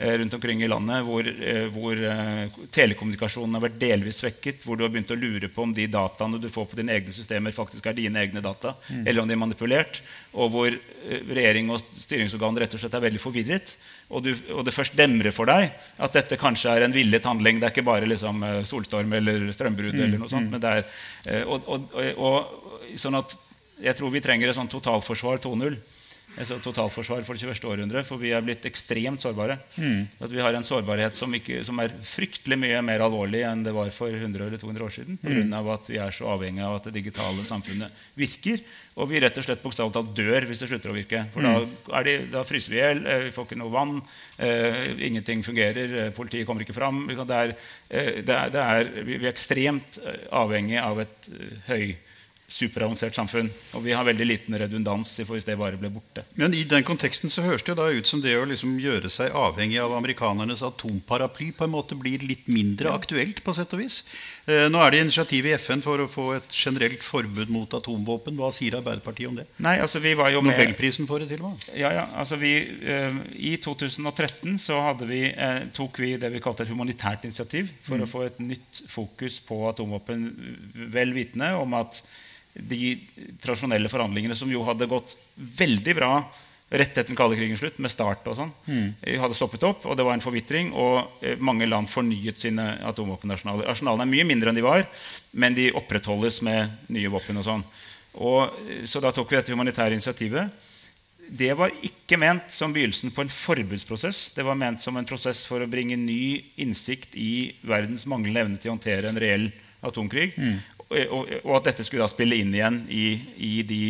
Eh, 0.00 0.18
rundt 0.18 0.34
omkring 0.34 0.62
i 0.62 0.68
landet 0.68 1.02
hvor, 1.04 1.26
eh, 1.28 1.66
hvor, 1.68 1.92
eh, 1.92 2.48
telekommunikasjonen 2.72 3.58
har 3.58 3.64
vært 3.66 3.80
delvis 3.82 4.22
svekket, 4.22 4.62
hvor 4.64 4.78
du 4.78 4.86
har 4.86 4.88
begynt 4.88 5.12
å 5.12 5.18
lure 5.20 5.50
på 5.52 5.66
om 5.66 5.74
de 5.76 5.84
dataene 5.92 6.40
du 6.40 6.48
får 6.48 6.70
på 6.70 6.78
dine 6.78 6.94
egne 6.94 7.12
systemer, 7.12 7.52
faktisk 7.52 7.84
er 7.84 7.98
dine 7.98 8.16
egne 8.16 8.40
data, 8.40 8.72
mm. 8.88 9.02
eller 9.04 9.20
om 9.20 9.28
de 9.28 9.36
er 9.36 9.42
manipulert, 9.42 10.00
og 10.32 10.54
hvor 10.54 10.78
regjering 11.10 11.68
og 11.68 11.84
styringsorgan 12.00 12.62
rett 12.62 12.78
og 12.78 12.80
slett 12.80 12.96
er 12.96 13.04
veldig 13.04 13.20
forvirret, 13.20 13.74
og, 14.08 14.24
du, 14.24 14.32
og, 14.54 14.64
det 14.64 14.72
først 14.72 14.96
demrer 14.96 15.36
for 15.36 15.52
deg 15.52 15.68
at 16.00 16.16
dette 16.16 16.40
kanskje 16.40 16.72
er 16.72 16.88
en 16.88 16.96
villet 16.96 17.28
handling, 17.28 17.60
det 17.60 17.68
er 17.68 17.76
ikke 17.76 17.88
bare 17.92 18.08
liksom, 18.08 18.40
solstorm 18.64 19.12
eller 19.20 19.50
strømbrudd, 19.52 20.00
mm. 20.00 20.04
eller 20.06 20.24
noe 20.24 20.32
sånt, 20.32 20.48
mm. 20.48 20.56
men 20.56 20.64
det 20.64 20.76
er, 20.80 21.44
og, 21.44 21.68
og, 22.16 22.96
sånn 22.96 23.20
at 23.20 23.36
jeg 23.84 24.00
tror 24.00 24.16
vi 24.16 24.24
trenger 24.24 24.48
et 24.48 24.56
sånt 24.56 24.72
totalforsvar 24.72 25.44
2.0 25.44 25.76
altså 26.38 26.58
totalforsvar 26.62 27.24
for 27.26 27.36
det 27.36 27.42
21. 27.42 27.66
århundre. 27.70 28.02
For 28.06 28.20
vi 28.20 28.32
er 28.34 28.44
blitt 28.44 28.66
ekstremt 28.68 29.22
sårbare. 29.22 29.58
Mm. 29.76 30.06
At 30.22 30.32
vi 30.32 30.42
har 30.42 30.56
en 30.56 30.66
sårbarhet 30.66 31.18
som, 31.18 31.32
ikke, 31.36 31.62
som, 31.66 31.80
er 31.82 31.94
fryktelig 32.06 32.58
mye 32.60 32.82
mer 32.86 33.04
alvorlig 33.04 33.42
enn 33.46 33.64
det 33.66 33.74
var 33.76 33.90
for 33.94 34.12
100 34.12 34.46
eller 34.46 34.60
200 34.60 34.86
år 34.86 34.94
siden. 34.94 35.18
Pga. 35.20 35.36
Mm. 35.40 35.54
Av 35.60 35.72
at 35.76 35.90
vi 35.90 36.00
er 36.02 36.14
så 36.14 36.30
avhengig 36.34 36.64
av 36.66 36.78
at 36.78 36.88
det 36.88 36.96
digitale 37.00 37.46
samfunnet 37.48 38.04
virker. 38.18 38.62
Og 39.00 39.10
vi 39.10 39.22
rett 39.22 39.40
og 39.40 39.46
slett 39.46 39.64
bokstavelig 39.64 39.96
talt 39.96 40.12
dør 40.16 40.48
hvis 40.48 40.64
det 40.64 40.70
slutter 40.70 40.92
å 40.92 40.96
virke. 40.96 41.24
For 41.34 41.46
mm. 41.46 41.76
da, 41.88 42.04
de, 42.06 42.16
da, 42.34 42.44
fryser 42.46 42.74
vi 42.74 42.80
i 42.80 42.84
hjel, 42.84 43.02
eh, 43.06 43.24
vi 43.28 43.34
får 43.34 43.48
ikke 43.48 43.60
noe 43.60 43.74
vann, 43.74 43.96
eh, 44.42 44.92
ingenting 45.08 45.44
fungerer, 45.46 45.96
eh, 46.04 46.12
politiet 46.16 46.48
kommer 46.48 46.66
ikke 46.66 46.76
fram. 46.76 47.02
Det 47.10 47.40
er, 47.40 47.56
eh, 47.88 48.12
det 48.26 48.36
er, 48.36 48.54
det 48.54 48.68
er, 48.76 48.92
vi 49.06 49.18
er 49.22 49.32
ekstremt 49.32 50.00
avhengig 50.36 50.78
av 50.82 51.02
et 51.02 51.30
høy 51.68 51.92
superavansert 52.50 53.16
samfunn. 53.16 53.48
Og 53.78 53.84
vi 53.84 53.94
har 53.94 54.06
veldig 54.06 54.26
liten 54.26 54.56
redundans 54.58 55.12
hvis 55.20 55.46
det 55.46 55.56
bare 55.60 55.78
ble 55.80 55.90
borte. 55.92 56.24
Men 56.40 56.54
i 56.56 56.64
den 56.68 56.84
konteksten 56.86 57.30
så 57.32 57.44
høres 57.46 57.64
det 57.66 57.76
da 57.78 57.86
ut 57.90 58.08
som 58.08 58.22
det 58.22 58.34
å 58.38 58.46
liksom 58.48 58.76
gjøre 58.82 59.10
seg 59.12 59.34
avhengig 59.36 59.78
av 59.82 59.94
amerikanernes 59.96 60.64
atomparaply 60.66 61.50
på 61.56 61.66
en 61.66 61.74
måte 61.74 61.98
blir 61.98 62.24
litt 62.26 62.48
mindre 62.50 62.92
aktuelt, 62.94 63.42
på 63.44 63.54
sett 63.56 63.72
og 63.76 63.82
vis. 63.84 64.00
Eh, 64.50 64.66
nå 64.72 64.80
er 64.82 64.94
det 64.94 65.02
initiativ 65.04 65.46
i 65.46 65.54
FN 65.60 65.84
for 65.84 66.02
å 66.02 66.08
få 66.10 66.26
et 66.38 66.48
generelt 66.54 67.02
forbud 67.04 67.52
mot 67.52 67.78
atomvåpen. 67.78 68.38
Hva 68.40 68.50
sier 68.54 68.78
Arbeiderpartiet 68.80 69.30
om 69.30 69.38
det? 69.40 69.46
Nei, 69.62 69.76
altså 69.82 70.02
vi 70.02 70.16
var 70.18 70.32
jo 70.34 70.42
med... 70.44 70.56
Nobelprisen 70.56 71.08
for 71.10 71.22
det 71.22 71.30
til 71.30 71.44
og 71.44 71.54
med. 71.54 71.68
Ja, 71.78 71.92
ja, 71.94 72.06
altså 72.18 72.38
vi, 72.40 72.56
eh, 72.58 73.20
I 73.52 73.54
2013 73.62 74.58
så 74.60 74.80
vi, 75.04 75.22
eh, 75.30 75.60
tok 75.76 76.00
vi 76.02 76.16
det 76.20 76.32
vi 76.34 76.42
kalte 76.42 76.66
et 76.66 76.72
humanitært 76.72 77.28
initiativ 77.28 77.70
for 77.84 78.00
mm. 78.00 78.06
å 78.06 78.10
få 78.10 78.24
et 78.26 78.42
nytt 78.42 78.82
fokus 78.90 79.38
på 79.46 79.62
atomvåpen, 79.70 80.26
vel 80.90 81.14
vitende 81.14 81.52
om 81.60 81.78
at 81.78 82.02
de 82.54 82.94
tradisjonelle 83.40 83.90
forhandlingene 83.92 84.36
som 84.36 84.50
jo 84.50 84.64
hadde 84.66 84.88
gått 84.90 85.16
veldig 85.36 85.96
bra 85.98 86.14
rett 86.70 86.94
etter 86.94 87.10
den 87.10 87.18
kalde 87.18 87.36
krigens 87.36 87.58
slutt, 87.60 87.78
med 87.82 87.90
start 87.90 88.26
og 88.30 88.36
sånn, 88.38 88.50
mm. 88.70 88.90
hadde 89.18 89.34
stoppet 89.34 89.64
opp, 89.66 89.86
og 89.90 89.96
det 89.98 90.06
var 90.06 90.14
en 90.14 90.22
forvitring. 90.22 90.70
Og 90.78 91.24
eh, 91.26 91.38
mange 91.42 91.66
land 91.66 91.90
fornyet 91.90 92.38
sine 92.38 92.66
atomvåpenarsenaler. 92.86 93.66
Arsenalene 93.72 94.06
er 94.06 94.12
mye 94.12 94.26
mindre 94.28 94.52
enn 94.52 94.60
de 94.60 94.64
var, 94.64 94.84
men 95.34 95.56
de 95.56 95.72
opprettholdes 95.74 96.40
med 96.46 96.92
nye 96.94 97.10
våpen. 97.10 97.40
og 97.42 97.46
sånn. 97.48 97.64
Og, 98.22 98.60
eh, 98.70 98.84
så 98.86 99.02
da 99.02 99.10
tok 99.14 99.32
vi 99.32 99.40
dette 99.40 99.56
humanitære 99.56 99.98
initiativet. 99.98 100.68
det 101.30 101.52
var 101.54 101.70
ikke 101.86 102.16
ment 102.18 102.50
som 102.50 102.72
begynnelsen 102.74 103.12
på 103.14 103.22
en 103.22 103.28
forbudsprosess. 103.30 104.32
Det 104.34 104.42
var 104.42 104.56
ment 104.58 104.80
som 104.82 104.96
en 104.96 105.06
prosess 105.06 105.44
for 105.46 105.62
å 105.62 105.68
bringe 105.70 105.94
ny 105.94 106.42
innsikt 106.58 107.14
i 107.14 107.54
verdens 107.62 108.02
manglende 108.10 108.40
evne 108.40 108.58
til 108.58 108.72
å 108.72 108.74
håndtere 108.74 109.08
en 109.08 109.20
reell 109.20 109.52
atomkrig. 109.80 110.34
Mm. 110.34 110.58
Og, 110.90 110.98
og, 111.14 111.28
og, 111.44 111.52
at 111.60 111.70
dette 111.70 111.86
skulle 111.86 112.02
da 112.02 112.10
spille 112.10 112.40
inn 112.42 112.54
igjen 112.54 112.80
i, 112.90 113.04
i 113.46 113.50
de 113.66 113.82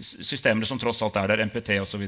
systemene 0.00 0.68
som 0.68 0.80
tross 0.80 1.02
alt 1.04 1.18
er 1.20 1.32
der, 1.32 1.44
MPT 1.44 1.76
osv. 1.82 2.06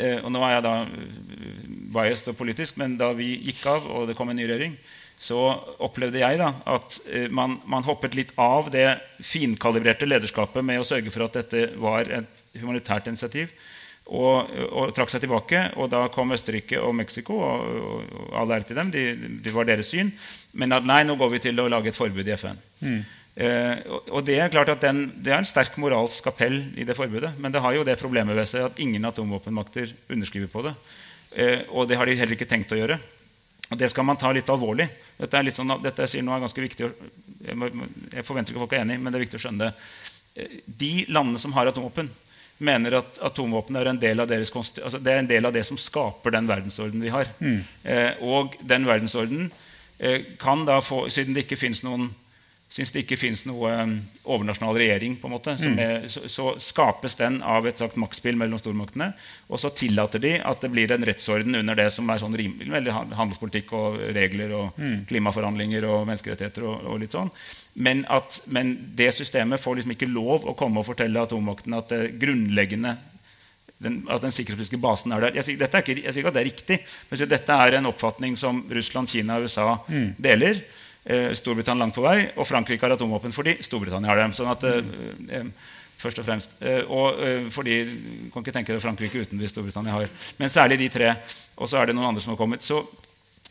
Eh, 0.00 0.18
og 0.18 0.30
nå 0.32 0.42
er 0.42 0.56
jeg 0.56 0.64
da 0.66 0.74
eh, 0.82 1.68
biased 1.94 2.32
og 2.32 2.38
politisk, 2.38 2.80
men 2.80 2.96
da 2.98 3.12
vi 3.16 3.36
gikk 3.46 3.62
av 3.70 3.86
og 3.94 4.08
det 4.10 4.16
kom 4.18 4.32
en 4.32 4.40
ny 4.40 4.48
regjering, 4.48 4.74
så 5.20 5.38
opplevde 5.84 6.22
jeg 6.22 6.38
da 6.40 6.50
at 6.74 6.96
eh, 7.12 7.28
man, 7.30 7.58
man, 7.68 7.84
hoppet 7.86 8.16
litt 8.18 8.32
av 8.40 8.70
det 8.72 8.88
finkalibrerte 9.22 10.08
lederskapet 10.08 10.64
med 10.64 10.80
å 10.80 10.86
sørge 10.88 11.12
for 11.12 11.26
at 11.26 11.36
dette 11.42 11.66
var 11.80 12.08
et 12.08 12.42
humanitært 12.58 13.10
initiativ, 13.12 13.52
og, 14.10 14.50
og 14.74 14.90
trakk 14.96 15.12
seg 15.12 15.22
tilbake. 15.24 15.62
Og 15.78 15.90
da 15.92 16.02
kom 16.12 16.34
Østerrike 16.34 16.80
og 16.82 16.94
Mexico, 16.98 17.38
og, 17.46 17.78
og, 17.78 18.18
og 18.24 18.34
all 18.42 18.56
ære 18.56 18.68
til 18.70 18.80
dem, 18.80 18.90
Det 18.94 19.04
de, 19.44 19.54
var 19.54 19.68
deres 19.68 19.92
syn. 19.92 20.10
Men 20.52 20.74
at 20.76 20.88
nei, 20.88 21.02
nå 21.06 21.16
går 21.20 21.34
vi 21.36 21.42
til 21.46 21.62
å 21.62 21.68
lage 21.70 21.92
et 21.92 21.98
forbud 21.98 22.26
i 22.26 22.36
FN. 22.36 22.58
Mm. 22.82 23.00
Eh, 23.40 23.84
og 24.10 24.24
det 24.26 24.40
er 24.42 24.50
klart 24.52 24.72
at 24.72 24.82
den, 24.82 25.06
det 25.22 25.32
er 25.32 25.38
en 25.40 25.48
sterk 25.48 25.78
moralsk 25.80 26.26
appell 26.32 26.58
i 26.76 26.84
det 26.86 26.98
forbudet. 26.98 27.36
Men 27.38 27.54
det 27.54 27.62
har 27.62 27.76
jo 27.76 27.86
det 27.86 28.00
problemet 28.00 28.36
ved 28.36 28.50
seg 28.50 28.66
at 28.66 28.82
ingen 28.82 29.06
atomvåpenmakter 29.08 29.94
underskriver 30.10 30.50
på 30.50 30.66
det. 30.66 30.74
Eh, 31.38 31.62
og 31.70 31.86
det 31.88 31.98
har 32.00 32.10
de 32.10 32.18
heller 32.18 32.36
ikke 32.36 32.50
tenkt 32.50 32.74
å 32.74 32.80
gjøre. 32.80 32.98
Og 33.70 33.78
Det 33.78 33.90
skal 33.92 34.04
man 34.04 34.18
ta 34.18 34.32
litt 34.34 34.50
alvorlig. 34.50 34.88
Dette, 35.16 35.38
er 35.38 35.46
litt 35.46 35.54
sånn, 35.54 35.70
dette 35.82 36.02
jeg 36.02 36.16
sier 36.16 36.26
nå 36.26 36.34
er 36.34 36.42
ganske 36.42 36.64
viktig. 36.64 36.88
Jeg, 37.46 38.24
forventer 38.26 38.50
ikke 38.50 38.64
folk 38.64 38.74
er 38.74 38.82
enig, 38.82 38.98
men 38.98 39.12
det 39.12 39.20
er 39.20 39.24
viktig 39.28 39.38
å 39.38 39.44
skjønne 39.44 39.68
det. 39.68 39.92
Eh, 40.34 40.56
de 40.66 40.92
landene 41.14 41.38
som 41.38 41.54
har 41.54 41.70
atomvåpen, 41.70 42.10
mener 42.60 42.98
at 43.00 43.18
atomvåpen 43.24 43.78
er 43.80 43.88
en 43.90 44.00
del 44.00 44.20
av, 44.20 44.28
deres, 44.28 44.52
altså 44.52 45.00
det 45.00 45.12
er 45.12 45.22
en 45.22 45.28
del 45.30 45.48
av 45.48 45.54
det 45.56 45.64
som 45.66 45.78
skaper 45.80 46.34
den 46.34 46.48
verdensorden 46.48 47.02
vi 47.02 47.12
har. 47.12 47.28
Mm. 47.40 47.60
Eh, 47.82 48.20
og 48.20 48.56
den 48.60 48.84
verdensordenen 48.88 49.48
eh, 49.98 50.26
kan 50.40 50.66
da 50.68 50.80
få, 50.84 51.06
siden 51.12 51.36
det 51.36 51.46
ikke 51.46 51.60
fins 51.60 51.82
noen 51.86 52.10
syns 52.70 52.92
det 52.94 53.02
ikke 53.02 53.18
fins 53.18 53.42
noe 53.48 53.72
um, 53.82 53.96
overnasjonal 54.30 54.76
regjering, 54.78 55.16
på 55.18 55.26
en 55.26 55.32
måte, 55.34 55.56
mm. 55.58 55.78
er, 55.82 56.04
så, 56.12 56.22
så, 56.30 56.52
skapes 56.62 57.16
den 57.18 57.40
av 57.42 57.66
et 57.66 57.80
slags 57.80 57.98
maktspill 57.98 58.38
mellom 58.38 58.60
stormaktene. 58.62 59.10
Og 59.50 59.58
så 59.58 59.72
tillater 59.74 60.22
de 60.22 60.36
at 60.38 60.62
det 60.62 60.70
blir 60.70 60.94
en 60.94 61.06
rettsorden 61.06 61.58
under 61.58 61.78
det 61.78 61.88
som 61.94 62.06
er 62.12 62.22
sånn 62.22 62.36
rimelig 62.38 62.94
handelspolitikk 62.94 63.74
og 63.74 63.98
regler 64.14 64.54
og 64.54 64.78
mm. 64.78 64.96
klimaforhandlinger 65.10 65.88
og 65.90 66.06
menneskerettigheter. 66.12 66.68
og, 66.70 66.86
og 66.92 67.00
litt 67.02 67.16
sånn. 67.16 67.32
Men, 67.82 68.04
at, 68.06 68.38
men, 68.54 68.76
det 68.94 69.10
systemet 69.18 69.62
får 69.62 69.80
liksom 69.80 69.96
ikke 69.96 70.10
lov 70.10 70.46
å 70.46 70.54
komme 70.58 70.82
og 70.82 70.86
fortelle 70.92 71.26
atommaktene 71.26 71.80
at 71.82 71.90
det 71.90 72.04
grunnleggende 72.22 72.94
den, 73.80 74.02
at 74.12 74.22
den 74.22 74.34
sikkerhetspolitiske 74.34 74.78
basen 74.78 75.14
er 75.16 75.24
der. 75.24 75.40
Jeg 75.40 75.48
sier, 75.48 75.62
er 75.64 75.82
ikke, 75.82 75.96
jeg 76.04 76.12
sier 76.12 76.22
ikke 76.22 76.30
at 76.30 76.36
det 76.36 76.42
er 76.42 76.50
riktig, 76.50 76.78
men 77.10 77.22
dette 77.32 77.58
er 77.64 77.78
en 77.78 77.88
oppfatning 77.90 78.36
som 78.38 78.62
Russland, 78.70 79.08
Kina 79.10 79.40
og 79.40 79.48
USA 79.48 79.72
mm. 79.88 80.10
deler. 80.20 80.60
Eh, 81.04 81.32
Storbritannia 81.32 81.80
langt 81.80 81.96
på 81.96 82.04
vei, 82.04 82.28
og 82.36 82.46
Frankrike 82.48 82.84
har 82.84 82.92
atomvåpen 82.92 83.32
fordi 83.32 83.56
Storbritannia 83.64 84.10
har 84.12 84.20
dem. 84.20 84.34
sånn 84.36 84.50
at 84.52 84.64
eh, 84.68 84.90
eh, 85.38 85.46
først 86.00 86.18
Og 86.18 86.24
fremst. 86.24 86.54
og 86.88 87.18
fordi 87.52 87.74
kan 88.32 88.40
ikke 88.40 88.52
tenke 88.52 88.72
deg 88.72 88.80
Frankrike 88.80 89.20
uten 89.20 89.38
hvis 89.38 89.52
Storbritannia 89.52 89.92
har. 89.92 90.08
Men 90.38 90.48
særlig 90.48 90.78
de 90.80 90.88
tre. 90.88 91.10
Og 91.60 91.68
så 91.68 91.76
er 91.76 91.86
det 91.86 91.94
noen 91.94 92.08
andre 92.08 92.22
som 92.24 92.32
har 92.32 92.38
kommet. 92.40 92.64
Så 92.64 92.86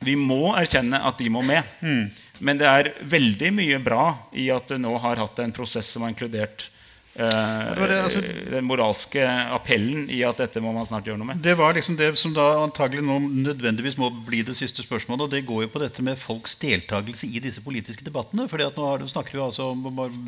vi 0.01 0.15
må 0.17 0.55
erkjenne 0.57 0.97
at 1.05 1.17
de 1.17 1.29
må 1.29 1.43
med. 1.45 1.61
Mm. 1.81 2.09
Men 2.39 2.57
det 2.57 2.65
er 2.65 2.89
veldig 3.05 3.51
mye 3.53 3.77
bra 3.83 4.17
i 4.33 4.49
at 4.49 4.65
du 4.65 4.79
nå 4.81 4.95
har 4.97 5.21
hatt 5.21 5.39
en 5.43 5.53
prosess 5.53 5.91
som 5.93 6.01
har 6.01 6.09
inkludert 6.09 6.71
det 7.17 7.87
det, 7.89 7.97
altså, 7.99 8.21
den 8.51 8.67
moralske 8.69 9.23
appellen 9.51 10.07
i 10.13 10.21
at 10.27 10.39
dette 10.39 10.61
må 10.63 10.71
man 10.75 10.85
snart 10.87 11.07
gjøre 11.09 11.19
noe 11.19 11.31
med. 11.31 11.41
Det 11.43 11.55
var 11.57 11.73
liksom 11.75 11.97
det 11.99 12.11
som 12.21 12.35
da 12.35 12.45
antagelig 12.61 13.01
nå 13.03 13.17
nødvendigvis 13.47 13.97
må 13.99 14.11
bli 14.27 14.43
det 14.45 14.55
siste 14.59 14.85
spørsmålet. 14.85 15.25
og 15.25 15.33
Det 15.33 15.45
går 15.47 15.65
jo 15.65 15.71
på 15.73 15.81
dette 15.81 16.05
med 16.05 16.19
folks 16.21 16.55
deltakelse 16.61 17.27
i 17.27 17.41
disse 17.43 17.63
politiske 17.65 18.05
debattene. 18.05 18.45
at 18.45 18.77
nå 18.77 19.07
snakker 19.09 19.35
vi 19.35 19.41
altså 19.43 19.71
om 19.73 19.83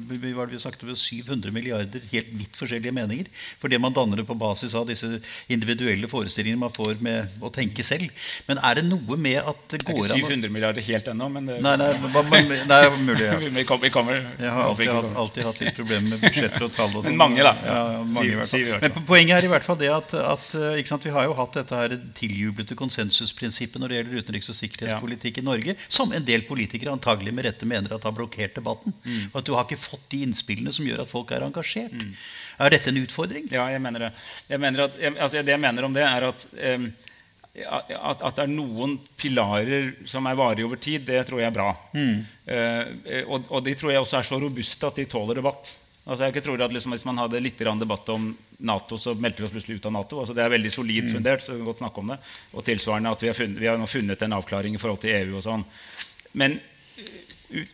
vi, 0.10 0.34
var, 0.34 0.48
vi 0.48 0.60
snakket 0.60 0.84
om 0.84 0.96
700 0.96 1.52
milliarder 1.54 2.02
helt 2.12 2.34
vidt 2.34 2.58
forskjellige 2.58 2.92
meninger. 2.92 3.30
Fordi 3.62 3.78
man 3.78 3.94
danner 3.94 4.18
det 4.18 4.28
på 4.28 4.36
basis 4.36 4.76
av 4.76 4.88
disse 4.90 5.22
individuelle 5.48 6.10
forestillingene 6.12 6.66
man 6.66 6.74
får 6.74 7.00
med 7.00 7.30
å 7.42 7.54
tenke 7.54 7.86
selv. 7.86 8.10
Men 8.50 8.60
er 8.66 8.82
det 8.82 8.88
noe 8.90 9.18
med 9.18 9.40
at 9.40 9.64
det 9.72 9.84
går 9.86 10.02
an 10.02 10.10
Det 10.10 10.18
er 10.18 10.26
ikke 10.26 10.34
700 10.34 10.56
milliarder 10.58 10.88
helt 10.90 11.08
ennå, 11.14 11.30
men 11.30 11.48
det, 11.48 11.62
Nei, 11.62 11.78
nei, 11.78 11.94
nei, 11.94 12.60
nei 12.68 12.82
mulig. 13.06 13.26
Ja. 13.30 13.38
vi 13.86 13.94
kommer, 13.94 14.18
Jeg 14.40 14.52
har 14.52 14.66
alltid, 14.66 14.90
alltid 14.92 15.46
hatt 15.46 15.62
litt 15.62 15.78
problemer 15.78 16.16
med 16.16 16.26
budsjetter 16.26 16.66
og 16.66 16.71
tall. 16.76 16.94
Og 16.98 17.06
men 17.06 17.18
mange, 17.20 17.44
da. 17.46 17.54
Ja, 17.66 17.78
ja, 17.96 18.02
mange, 18.16 18.46
si 18.50 18.62
Men 18.82 18.96
poenget 19.08 19.38
er 19.38 19.48
i 19.48 19.52
hvert 19.52 19.68
fall 19.68 19.80
det 19.80 19.92
at, 19.94 20.16
at 20.18 20.56
eh, 20.58 20.82
sant, 20.88 21.06
vi 21.08 21.14
har 21.16 21.28
jo 21.28 21.36
hatt 21.38 21.60
dette 21.60 21.82
her 21.82 21.96
tiljublete 22.18 22.78
konsensusprinsippet 22.80 23.82
når 23.82 23.94
det 23.94 24.00
gjelder 24.00 24.24
utenriks- 24.24 24.52
og 24.54 24.60
sikkerhetspolitikk 24.60 25.40
ja. 25.40 25.44
i 25.44 25.50
Norge, 25.50 25.78
som 25.88 26.16
en 26.16 26.28
del 26.28 26.46
politikere 26.48 26.94
antagelig 26.94 27.36
med 27.36 27.50
rette 27.50 27.70
mener 27.70 27.96
at 27.96 28.08
har 28.08 28.16
blokkert 28.18 28.58
debatten. 28.60 28.96
Mm. 29.06 29.30
Og 29.32 29.40
at 29.42 29.48
du 29.48 29.54
har 29.58 29.68
ikke 29.68 29.82
fått 29.82 30.10
de 30.14 30.24
innspillene 30.28 30.74
som 30.76 30.88
gjør 30.88 31.06
at 31.06 31.12
folk 31.12 31.34
er 31.36 31.48
engasjert. 31.48 31.96
Mm. 31.96 32.18
Er 32.62 32.76
dette 32.76 32.92
en 32.92 33.02
utfordring? 33.02 33.48
Ja, 33.54 33.70
jeg 33.74 33.82
mener 33.84 34.08
det. 34.08 34.12
Jeg 34.52 34.62
mener 34.62 34.88
at, 34.88 35.00
jeg, 35.02 35.16
altså, 35.18 35.42
det 35.42 35.56
jeg 35.56 35.64
mener 35.64 35.88
om 35.88 35.96
det, 35.96 36.06
er 36.06 36.30
at 36.32 36.46
um, 36.52 36.92
at, 37.52 38.22
at, 38.24 38.36
det 38.38 38.44
er 38.46 38.52
noen 38.52 38.96
pilarer 39.20 39.90
som 40.08 40.28
er 40.30 40.38
varige 40.40 40.68
over 40.70 40.80
tid, 40.80 41.04
det 41.08 41.20
tror 41.28 41.42
jeg 41.42 41.50
er 41.50 41.56
bra. 41.56 41.72
Mm. 41.92 42.22
Uh, 42.48 43.24
og, 43.28 43.50
og, 43.50 43.60
de 43.66 43.76
tror 43.76 43.92
jeg 43.92 44.04
også 44.04 44.20
er 44.22 44.28
så 44.30 44.40
robuste 44.40 44.88
at 44.88 45.02
de 45.02 45.08
tåler 45.12 45.42
debatt. 45.42 45.74
Altså 46.02 46.26
jeg 46.26 46.44
tror 46.44 46.62
at 46.66 46.74
liksom, 46.74 46.96
Hvis 46.96 47.06
man 47.06 47.20
hadde 47.22 47.40
litt 47.44 47.60
debatt 47.60 48.10
om 48.10 48.32
Nato, 48.58 48.98
så 48.98 49.14
meldte 49.14 49.42
vi 49.42 49.48
oss 49.48 49.54
plutselig 49.54 49.78
ut 49.78 49.86
av 49.86 49.94
Nato. 49.94 50.20
Altså 50.20 50.34
det 50.34 50.44
er 50.44 50.54
veldig 50.54 50.72
solid 50.74 51.08
mm. 51.08 51.14
fundert. 51.14 51.44
så 51.44 51.54
vi 51.54 51.60
kan 51.60 51.70
godt 51.70 51.84
snakke 51.84 52.00
om 52.00 52.12
det. 52.14 52.18
Og 52.54 52.66
tilsvarende 52.66 53.12
at 53.12 53.24
vi 53.24 53.30
har, 53.30 53.38
funnet, 53.38 53.62
vi 53.62 53.70
har 53.70 53.78
nå 53.78 53.88
funnet 53.90 54.22
en 54.22 54.38
avklaring 54.38 54.76
i 54.76 54.82
forhold 54.82 55.02
til 55.02 55.16
EU. 55.16 55.38
og 55.38 55.46
sånn. 55.46 55.66
Men 56.34 56.60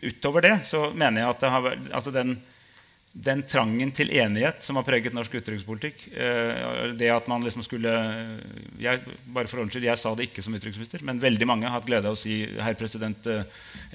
utover 0.02 0.44
det 0.44 0.54
så 0.66 0.88
mener 0.90 1.22
jeg 1.22 1.30
at 1.30 1.42
det 1.44 1.50
har, 1.54 1.68
altså 1.94 2.12
den, 2.14 2.36
den 3.18 3.40
trangen 3.42 3.90
til 3.90 4.12
enighet 4.14 4.62
som 4.62 4.78
har 4.78 4.84
preget 4.86 5.14
norsk 5.16 5.32
utenrikspolitikk 5.40 6.04
eh, 6.14 6.92
Det 6.98 7.08
at 7.10 7.26
man 7.30 7.42
liksom 7.42 7.64
skulle 7.66 7.90
jeg, 8.78 9.00
bare 9.34 9.50
for 9.50 9.62
ordentlig, 9.64 9.88
jeg 9.88 9.98
sa 9.98 10.12
det 10.14 10.28
ikke 10.28 10.44
som 10.44 10.54
utenriksminister, 10.54 11.02
men 11.06 11.18
veldig 11.22 11.48
mange 11.48 11.66
har 11.66 11.74
hatt 11.80 11.88
glede 11.88 12.06
av 12.06 12.14
å 12.14 12.18
si 12.18 12.40
herr 12.62 12.76
president, 12.78 13.26
eh, 13.26 13.42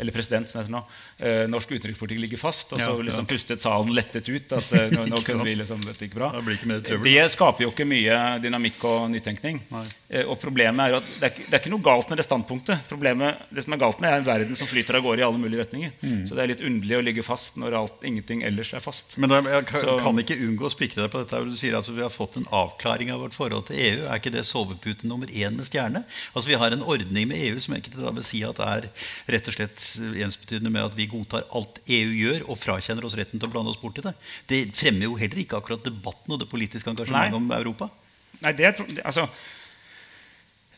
eller 0.01 0.15
president, 0.15 0.49
som 0.49 0.59
heter 0.59 0.73
nå, 0.73 0.81
eh, 1.23 1.43
norsk 1.47 1.71
utenrikspolitikk 1.71 2.19
ligger 2.25 2.41
fast. 2.41 2.73
Og 2.75 2.81
så 2.81 2.89
ja, 2.89 3.05
liksom 3.07 3.27
pustet 3.29 3.63
salen 3.63 3.93
lettet 3.95 4.27
ut. 4.27 4.51
at 4.57 4.91
nå, 4.91 5.05
nå 5.13 5.21
kunne 5.27 5.47
vi 5.47 5.55
liksom, 5.61 5.85
dette 5.87 6.09
gikk 6.09 6.17
bra. 6.19 6.33
Det, 6.43 6.99
det, 7.05 7.15
skaper 7.31 7.67
jo 7.67 7.71
ikke 7.71 7.87
mye 7.87 8.19
dynamikk 8.43 8.83
og 8.89 9.07
nytenkning. 9.13 9.61
Og 10.27 10.35
problemet 10.41 10.83
er 10.89 10.99
at 10.99 11.07
det 11.13 11.29
er, 11.29 11.39
det 11.45 11.55
er, 11.55 11.61
ikke 11.61 11.73
noe 11.73 11.85
galt 11.85 12.11
med 12.11 12.19
det 12.19 12.27
standpunktet. 12.27 12.83
Problemet, 12.91 13.47
det 13.55 13.63
som 13.63 13.77
er 13.77 13.83
galt 13.85 14.03
med, 14.03 14.11
er 14.11 14.19
en 14.19 14.27
verden 14.27 14.59
som 14.59 14.69
flyter 14.69 14.99
av 14.99 15.07
gårde 15.07 15.23
i 15.23 15.27
alle 15.29 15.39
mulige 15.39 15.63
retninger. 15.63 15.95
Mm. 16.03 16.21
Så 16.27 16.35
det 16.35 16.43
er 16.43 16.53
litt 16.53 16.67
underlig 16.67 16.99
å 16.99 17.07
ligge 17.07 17.25
fast 17.25 17.55
når 17.61 17.79
alt, 17.79 18.03
ingenting 18.09 18.43
ellers 18.43 18.75
er 18.75 18.83
fast. 18.83 19.12
Men 19.21 19.29
da, 19.29 19.39
jeg 19.45 19.65
kan, 19.69 19.83
så, 19.83 19.93
kan, 20.01 20.19
ikke 20.21 20.37
unngå 20.41 20.65
å 20.65 20.71
spikre 20.73 21.03
deg 21.03 21.11
på 21.13 21.21
dette. 21.21 21.41
Du 21.45 21.57
sier 21.57 21.75
at 21.77 21.87
vi 21.89 22.01
har 22.01 22.11
fått 22.13 22.39
en 22.39 22.47
avklaring 22.55 23.11
av 23.13 23.21
vårt 23.21 23.35
forhold 23.35 23.67
til 23.67 23.77
EU. 23.77 24.05
Er 24.07 24.21
ikke 24.21 24.33
det 24.33 24.45
sovepute 24.49 25.09
nummer 25.09 25.29
én 25.29 25.57
med 25.57 25.67
stjerne? 25.69 26.01
Altså 26.33 26.49
Vi 26.49 26.57
har 26.57 26.73
en 26.73 26.85
ordning 26.85 27.29
med 27.29 27.41
EU 27.45 27.59
som 27.61 27.75
jeg 27.75 27.83
ikke 27.83 27.99
da 27.99 28.13
vil 28.15 28.25
si 28.25 28.41
at 28.47 28.61
er 28.65 28.87
rett 29.35 29.49
og 29.51 29.57
slett 29.57 29.83
ensbetydende 30.25 30.71
med 30.73 30.87
at 30.87 30.97
vi 30.97 31.09
godtar 31.11 31.45
alt 31.53 31.77
EU 31.85 32.15
gjør, 32.23 32.47
og 32.47 32.61
frakjenner 32.61 33.05
oss 33.05 33.17
retten 33.19 33.41
til 33.41 33.49
å 33.49 33.53
blande 33.53 33.73
oss 33.73 33.81
bort 33.81 34.01
i 34.01 34.05
det. 34.07 34.15
Det 34.49 34.63
fremmer 34.77 35.09
jo 35.09 35.19
heller 35.19 35.43
ikke 35.43 35.61
akkurat 35.61 35.85
debatten 35.85 36.33
og 36.33 36.41
det 36.41 36.49
politiske 36.49 36.89
engasjementet 36.89 37.37
om 37.37 37.53
Europa. 37.59 37.91
Nei, 38.43 38.55
det 38.57 38.71
er, 38.71 38.81
altså, 39.05 39.27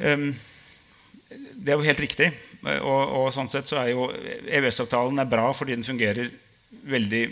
um, 0.03 0.27
det 1.55 1.71
er 1.71 1.79
jo 1.79 1.87
helt 1.87 2.03
riktig. 2.03 2.29
Og, 2.65 3.01
og, 3.21 3.31
sånn 3.33 3.49
sett 3.53 3.69
så 3.69 3.79
er 3.79 3.93
jo 3.93 4.09
EØS-avtalen 4.11 5.23
bra 5.29 5.51
fordi 5.55 5.77
den 5.77 5.87
fungerer 5.87 6.31
veldig 6.85 7.23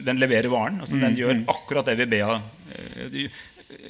den 0.00 0.20
leverer 0.20 0.48
varen. 0.52 0.80
Altså, 0.80 0.96
den 0.96 1.12
mm, 1.12 1.18
gjør 1.18 1.34
mm. 1.40 1.46
akkurat 1.54 1.90
det 1.90 2.08
vi 2.08 2.22
av. 2.24 2.40
Eh, 2.72 3.40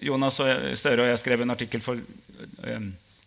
Jonas 0.02 0.40
Støre 0.78 1.04
og 1.04 1.12
jeg 1.12 1.20
skrev 1.22 1.44
en 1.44 1.54
artikkel 1.54 1.82
for 1.82 2.00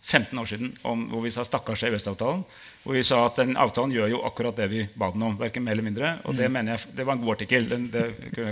15 0.01 0.33
eh, 0.33 0.41
år 0.41 0.49
siden 0.49 0.73
om, 0.87 1.05
hvor 1.11 1.23
vi 1.23 1.31
sa 1.31 1.45
'stakkars 1.45 1.83
EØS-avtalen'. 1.87 2.43
Hvor 2.83 2.97
vi 2.97 3.03
sa 3.05 3.25
at 3.27 3.37
den 3.37 3.53
avtalen 3.61 3.93
gjør 3.93 4.09
jo 4.09 4.19
akkurat 4.25 4.57
det 4.57 4.67
vi 4.71 4.87
ba 4.97 5.11
den 5.13 5.23
om. 5.23 5.37
Verken 5.37 5.63
mer 5.63 5.75
eller 5.77 5.85
mindre. 5.85 6.15
Og 6.25 6.35
det, 6.35 6.47
mm. 6.49 6.53
mener 6.53 6.71
jeg, 6.73 6.95
det 6.97 7.05
var 7.05 7.13
en 7.13 7.21
god 7.21 7.35
artikkel. 7.35 7.69
Den, 7.69 7.85
det, 7.93 8.07
det, 8.33 8.47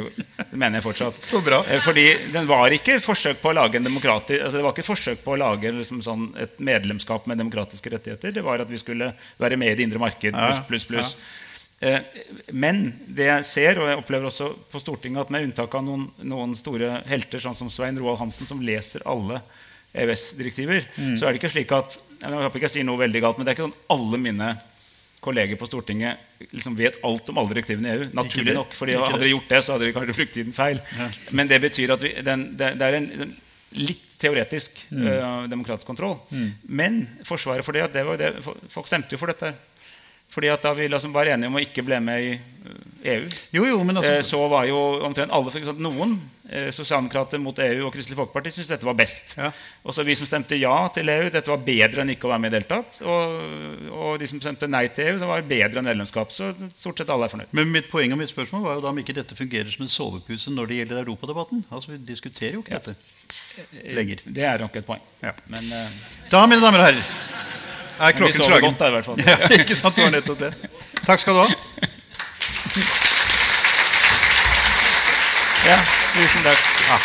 mener 0.52 0.78
jeg 0.78 0.86
fortsatt. 0.86 1.20
Så 1.32 1.42
bra. 1.42 1.64
Eh, 1.66 1.82
fordi 1.82 2.08
den 2.34 2.48
var 2.48 2.72
ikke 2.72 3.00
forsøk 3.04 3.42
på 3.42 3.52
å 3.52 3.58
lage 3.58 3.82
en 3.82 3.90
demokrati, 3.90 4.40
altså 4.40 4.60
det 4.60 4.64
var 4.68 4.78
ikke 4.78 4.92
forsøk 4.92 5.24
på 5.26 5.36
å 5.36 5.42
lage 5.44 5.74
liksom 5.76 6.04
sånn 6.06 6.30
et 6.40 6.56
medlemskap 6.60 7.28
med 7.28 7.42
demokratiske 7.42 7.96
rettigheter. 7.98 8.32
Det 8.32 8.46
var 8.46 8.64
at 8.64 8.72
vi 8.72 8.80
skulle 8.80 9.12
være 9.38 9.58
med 9.58 9.74
i 9.74 9.76
det 9.76 9.90
indre 9.90 10.00
marked. 10.00 10.34
pluss, 10.34 10.66
pluss, 10.68 10.90
pluss. 10.94 11.16
Ja. 11.18 11.49
Eh, 11.80 12.00
men 12.52 12.82
det 13.08 13.30
jeg 13.30 13.48
ser, 13.48 13.80
og 13.80 13.88
jeg 13.88 14.02
opplever 14.02 14.30
også 14.30 14.52
på 14.72 14.82
Stortinget, 14.84 15.26
at 15.26 15.34
med 15.34 15.48
unntak 15.48 15.76
av 15.80 15.86
noen, 15.86 16.08
noen 16.28 16.56
store 16.60 17.00
helter, 17.08 17.40
sånn 17.44 17.58
som 17.58 17.72
Svein 17.72 18.00
Roald 18.00 18.20
Hansen, 18.20 18.50
som 18.50 18.64
leser 18.64 19.06
alle 19.08 19.40
EØS-direktiver, 19.96 20.84
mm. 20.96 21.16
så 21.18 21.26
er 21.26 21.34
det 21.34 21.40
ikke 21.40 21.50
slik 21.56 21.72
at 21.74 21.96
Jeg 22.20 22.30
håper 22.36 22.60
ikke 22.60 22.68
jeg 22.68 22.76
sier 22.78 22.86
noe 22.86 23.00
veldig 23.00 23.22
galt, 23.24 23.40
men 23.40 23.48
det 23.48 23.54
er 23.54 23.58
ikke 23.58 23.70
sånn 23.70 23.96
alle 23.96 24.20
mine 24.22 24.50
kolleger 25.24 25.58
på 25.60 25.68
Stortinget 25.68 26.20
liksom 26.54 26.76
vet 26.80 27.00
alt 27.04 27.30
om 27.32 27.40
alle 27.42 27.52
direktivene 27.56 27.90
i 27.90 27.96
EU. 27.98 28.10
Naturlig 28.16 28.54
nok, 28.56 28.76
fordi 28.76 28.96
Ikke 28.96 29.10
Hadde 29.10 29.24
dere 29.24 29.32
gjort 29.34 29.50
det, 29.52 29.60
så 29.64 29.74
hadde 29.74 29.86
dere 29.86 29.96
kanskje 29.98 30.16
brukt 30.20 30.36
tiden 30.36 30.56
feil. 30.56 30.80
Men 31.36 31.50
det 31.52 31.60
betyr 31.64 31.96
at 31.96 32.04
vi, 32.06 32.14
den, 32.24 32.46
det, 32.60 32.70
det 32.80 32.88
er 32.88 33.00
en, 33.00 33.10
den, 33.24 33.34
litt 33.80 34.06
teoretisk 34.20 34.86
Mm. 34.90 35.08
eh, 35.08 35.48
demokratisk 35.48 35.88
kontroll. 35.88 36.18
Men 36.68 37.08
forsvaret 37.24 37.64
for 37.64 37.72
det, 37.76 37.88
det 37.94 38.04
var 38.04 38.18
det, 38.18 38.32
folk 38.44 38.88
stemte 38.88 39.16
jo 39.16 39.20
for 39.22 39.32
dette. 39.32 39.54
Fordi 40.30 40.52
at 40.54 40.62
da 40.62 40.74
vi 40.78 40.88
liksom 40.88 41.14
var 41.14 41.32
enige 41.32 41.50
om 41.50 41.58
å 41.58 41.64
ikke 41.64 41.84
bli 41.86 41.98
med 42.06 42.22
i 42.22 42.34
eh, 42.36 43.14
EU, 43.16 43.30
Jo, 43.56 43.64
jo, 43.66 43.78
men 43.88 43.98
eh, 43.98 44.04
altså 44.04 44.36
så 44.36 44.42
var 44.52 44.68
jo 44.70 44.78
omtrent 45.08 45.34
alle 45.34 45.74
Noen 45.82 46.14
eh, 46.50 46.68
sosialdemokrater 46.76 47.42
mot 47.42 47.58
EU 47.66 47.88
og 47.88 47.94
Kristelig 47.96 48.20
Folkeparti 48.20 48.52
syntes 48.54 48.70
dette 48.76 48.86
var 48.86 48.98
best. 49.00 49.34
Ja. 49.40 49.50
Og 49.82 49.96
så 49.96 50.06
vi 50.06 50.14
som 50.20 50.30
stemte 50.30 50.60
ja 50.60 50.76
til 50.94 51.10
EU, 51.10 51.32
dette 51.34 51.50
var 51.50 51.64
bedre 51.66 52.04
enn 52.04 52.14
ikke 52.14 52.30
å 52.30 52.34
være 52.34 52.44
med 52.44 52.52
i 52.52 52.54
det 52.54 52.62
hele 52.62 52.70
tatt. 52.76 53.02
Og, 53.02 53.90
og 53.90 54.22
de 54.22 54.30
som 54.30 54.42
stemte 54.44 54.70
nei 54.70 54.86
til 54.94 55.10
EU, 55.10 55.18
det 55.24 55.32
var 55.32 55.50
bedre 55.50 55.82
enn 55.82 55.90
medlemskap. 55.90 56.36
Så 56.36 56.52
stort 56.78 57.02
sett 57.02 57.14
alle 57.16 57.26
er 57.26 57.34
fornøyd. 57.34 57.56
Men 57.58 57.74
mitt 57.74 57.90
poeng 57.90 58.14
og 58.14 58.22
mitt 58.22 58.34
spørsmål 58.34 58.68
var 58.68 58.78
jo 58.78 58.86
da 58.86 58.94
om 58.94 59.02
ikke 59.02 59.18
dette 59.18 59.38
fungerer 59.40 59.74
som 59.74 59.88
en 59.88 59.94
sovepuse 59.96 60.54
når 60.54 60.70
det 60.70 60.82
gjelder 60.84 61.04
europadebatten. 61.08 61.66
Altså, 61.74 61.96
Vi 61.96 62.04
diskuterer 62.12 62.60
jo 62.60 62.66
ikke 62.66 62.78
dette 62.78 62.98
lenger. 63.98 64.22
Det 64.30 64.46
er 64.46 64.62
nok 64.62 64.78
et 64.78 64.86
poeng. 64.86 65.02
Ja. 65.26 65.34
Men 65.50 65.74
eh, 65.74 66.02
Da, 66.30 66.46
mine 66.46 66.62
damer 66.62 66.84
og 66.84 66.92
herrer, 66.92 67.14
er 68.00 68.12
vi 68.14 68.18
klokken 68.18 68.38
sover 68.38 68.50
slagen. 68.50 68.70
godt 68.70 68.80
der, 68.80 68.88
i 68.88 68.92
hvert 68.92 69.06
fall. 69.06 69.18
Ja, 69.28 69.38
ikke 69.64 69.76
sant? 69.76 69.96
Det 69.96 70.04
var 70.04 70.12
nettopp 70.12 70.40
det. 70.40 70.52
Takk 71.06 71.20
skal 71.20 71.34
du 71.34 71.40
ha. 71.40 71.48
Ja, 75.70 75.80
tusen 76.16 76.44
takk. 76.44 76.62
Ja. 76.90 76.98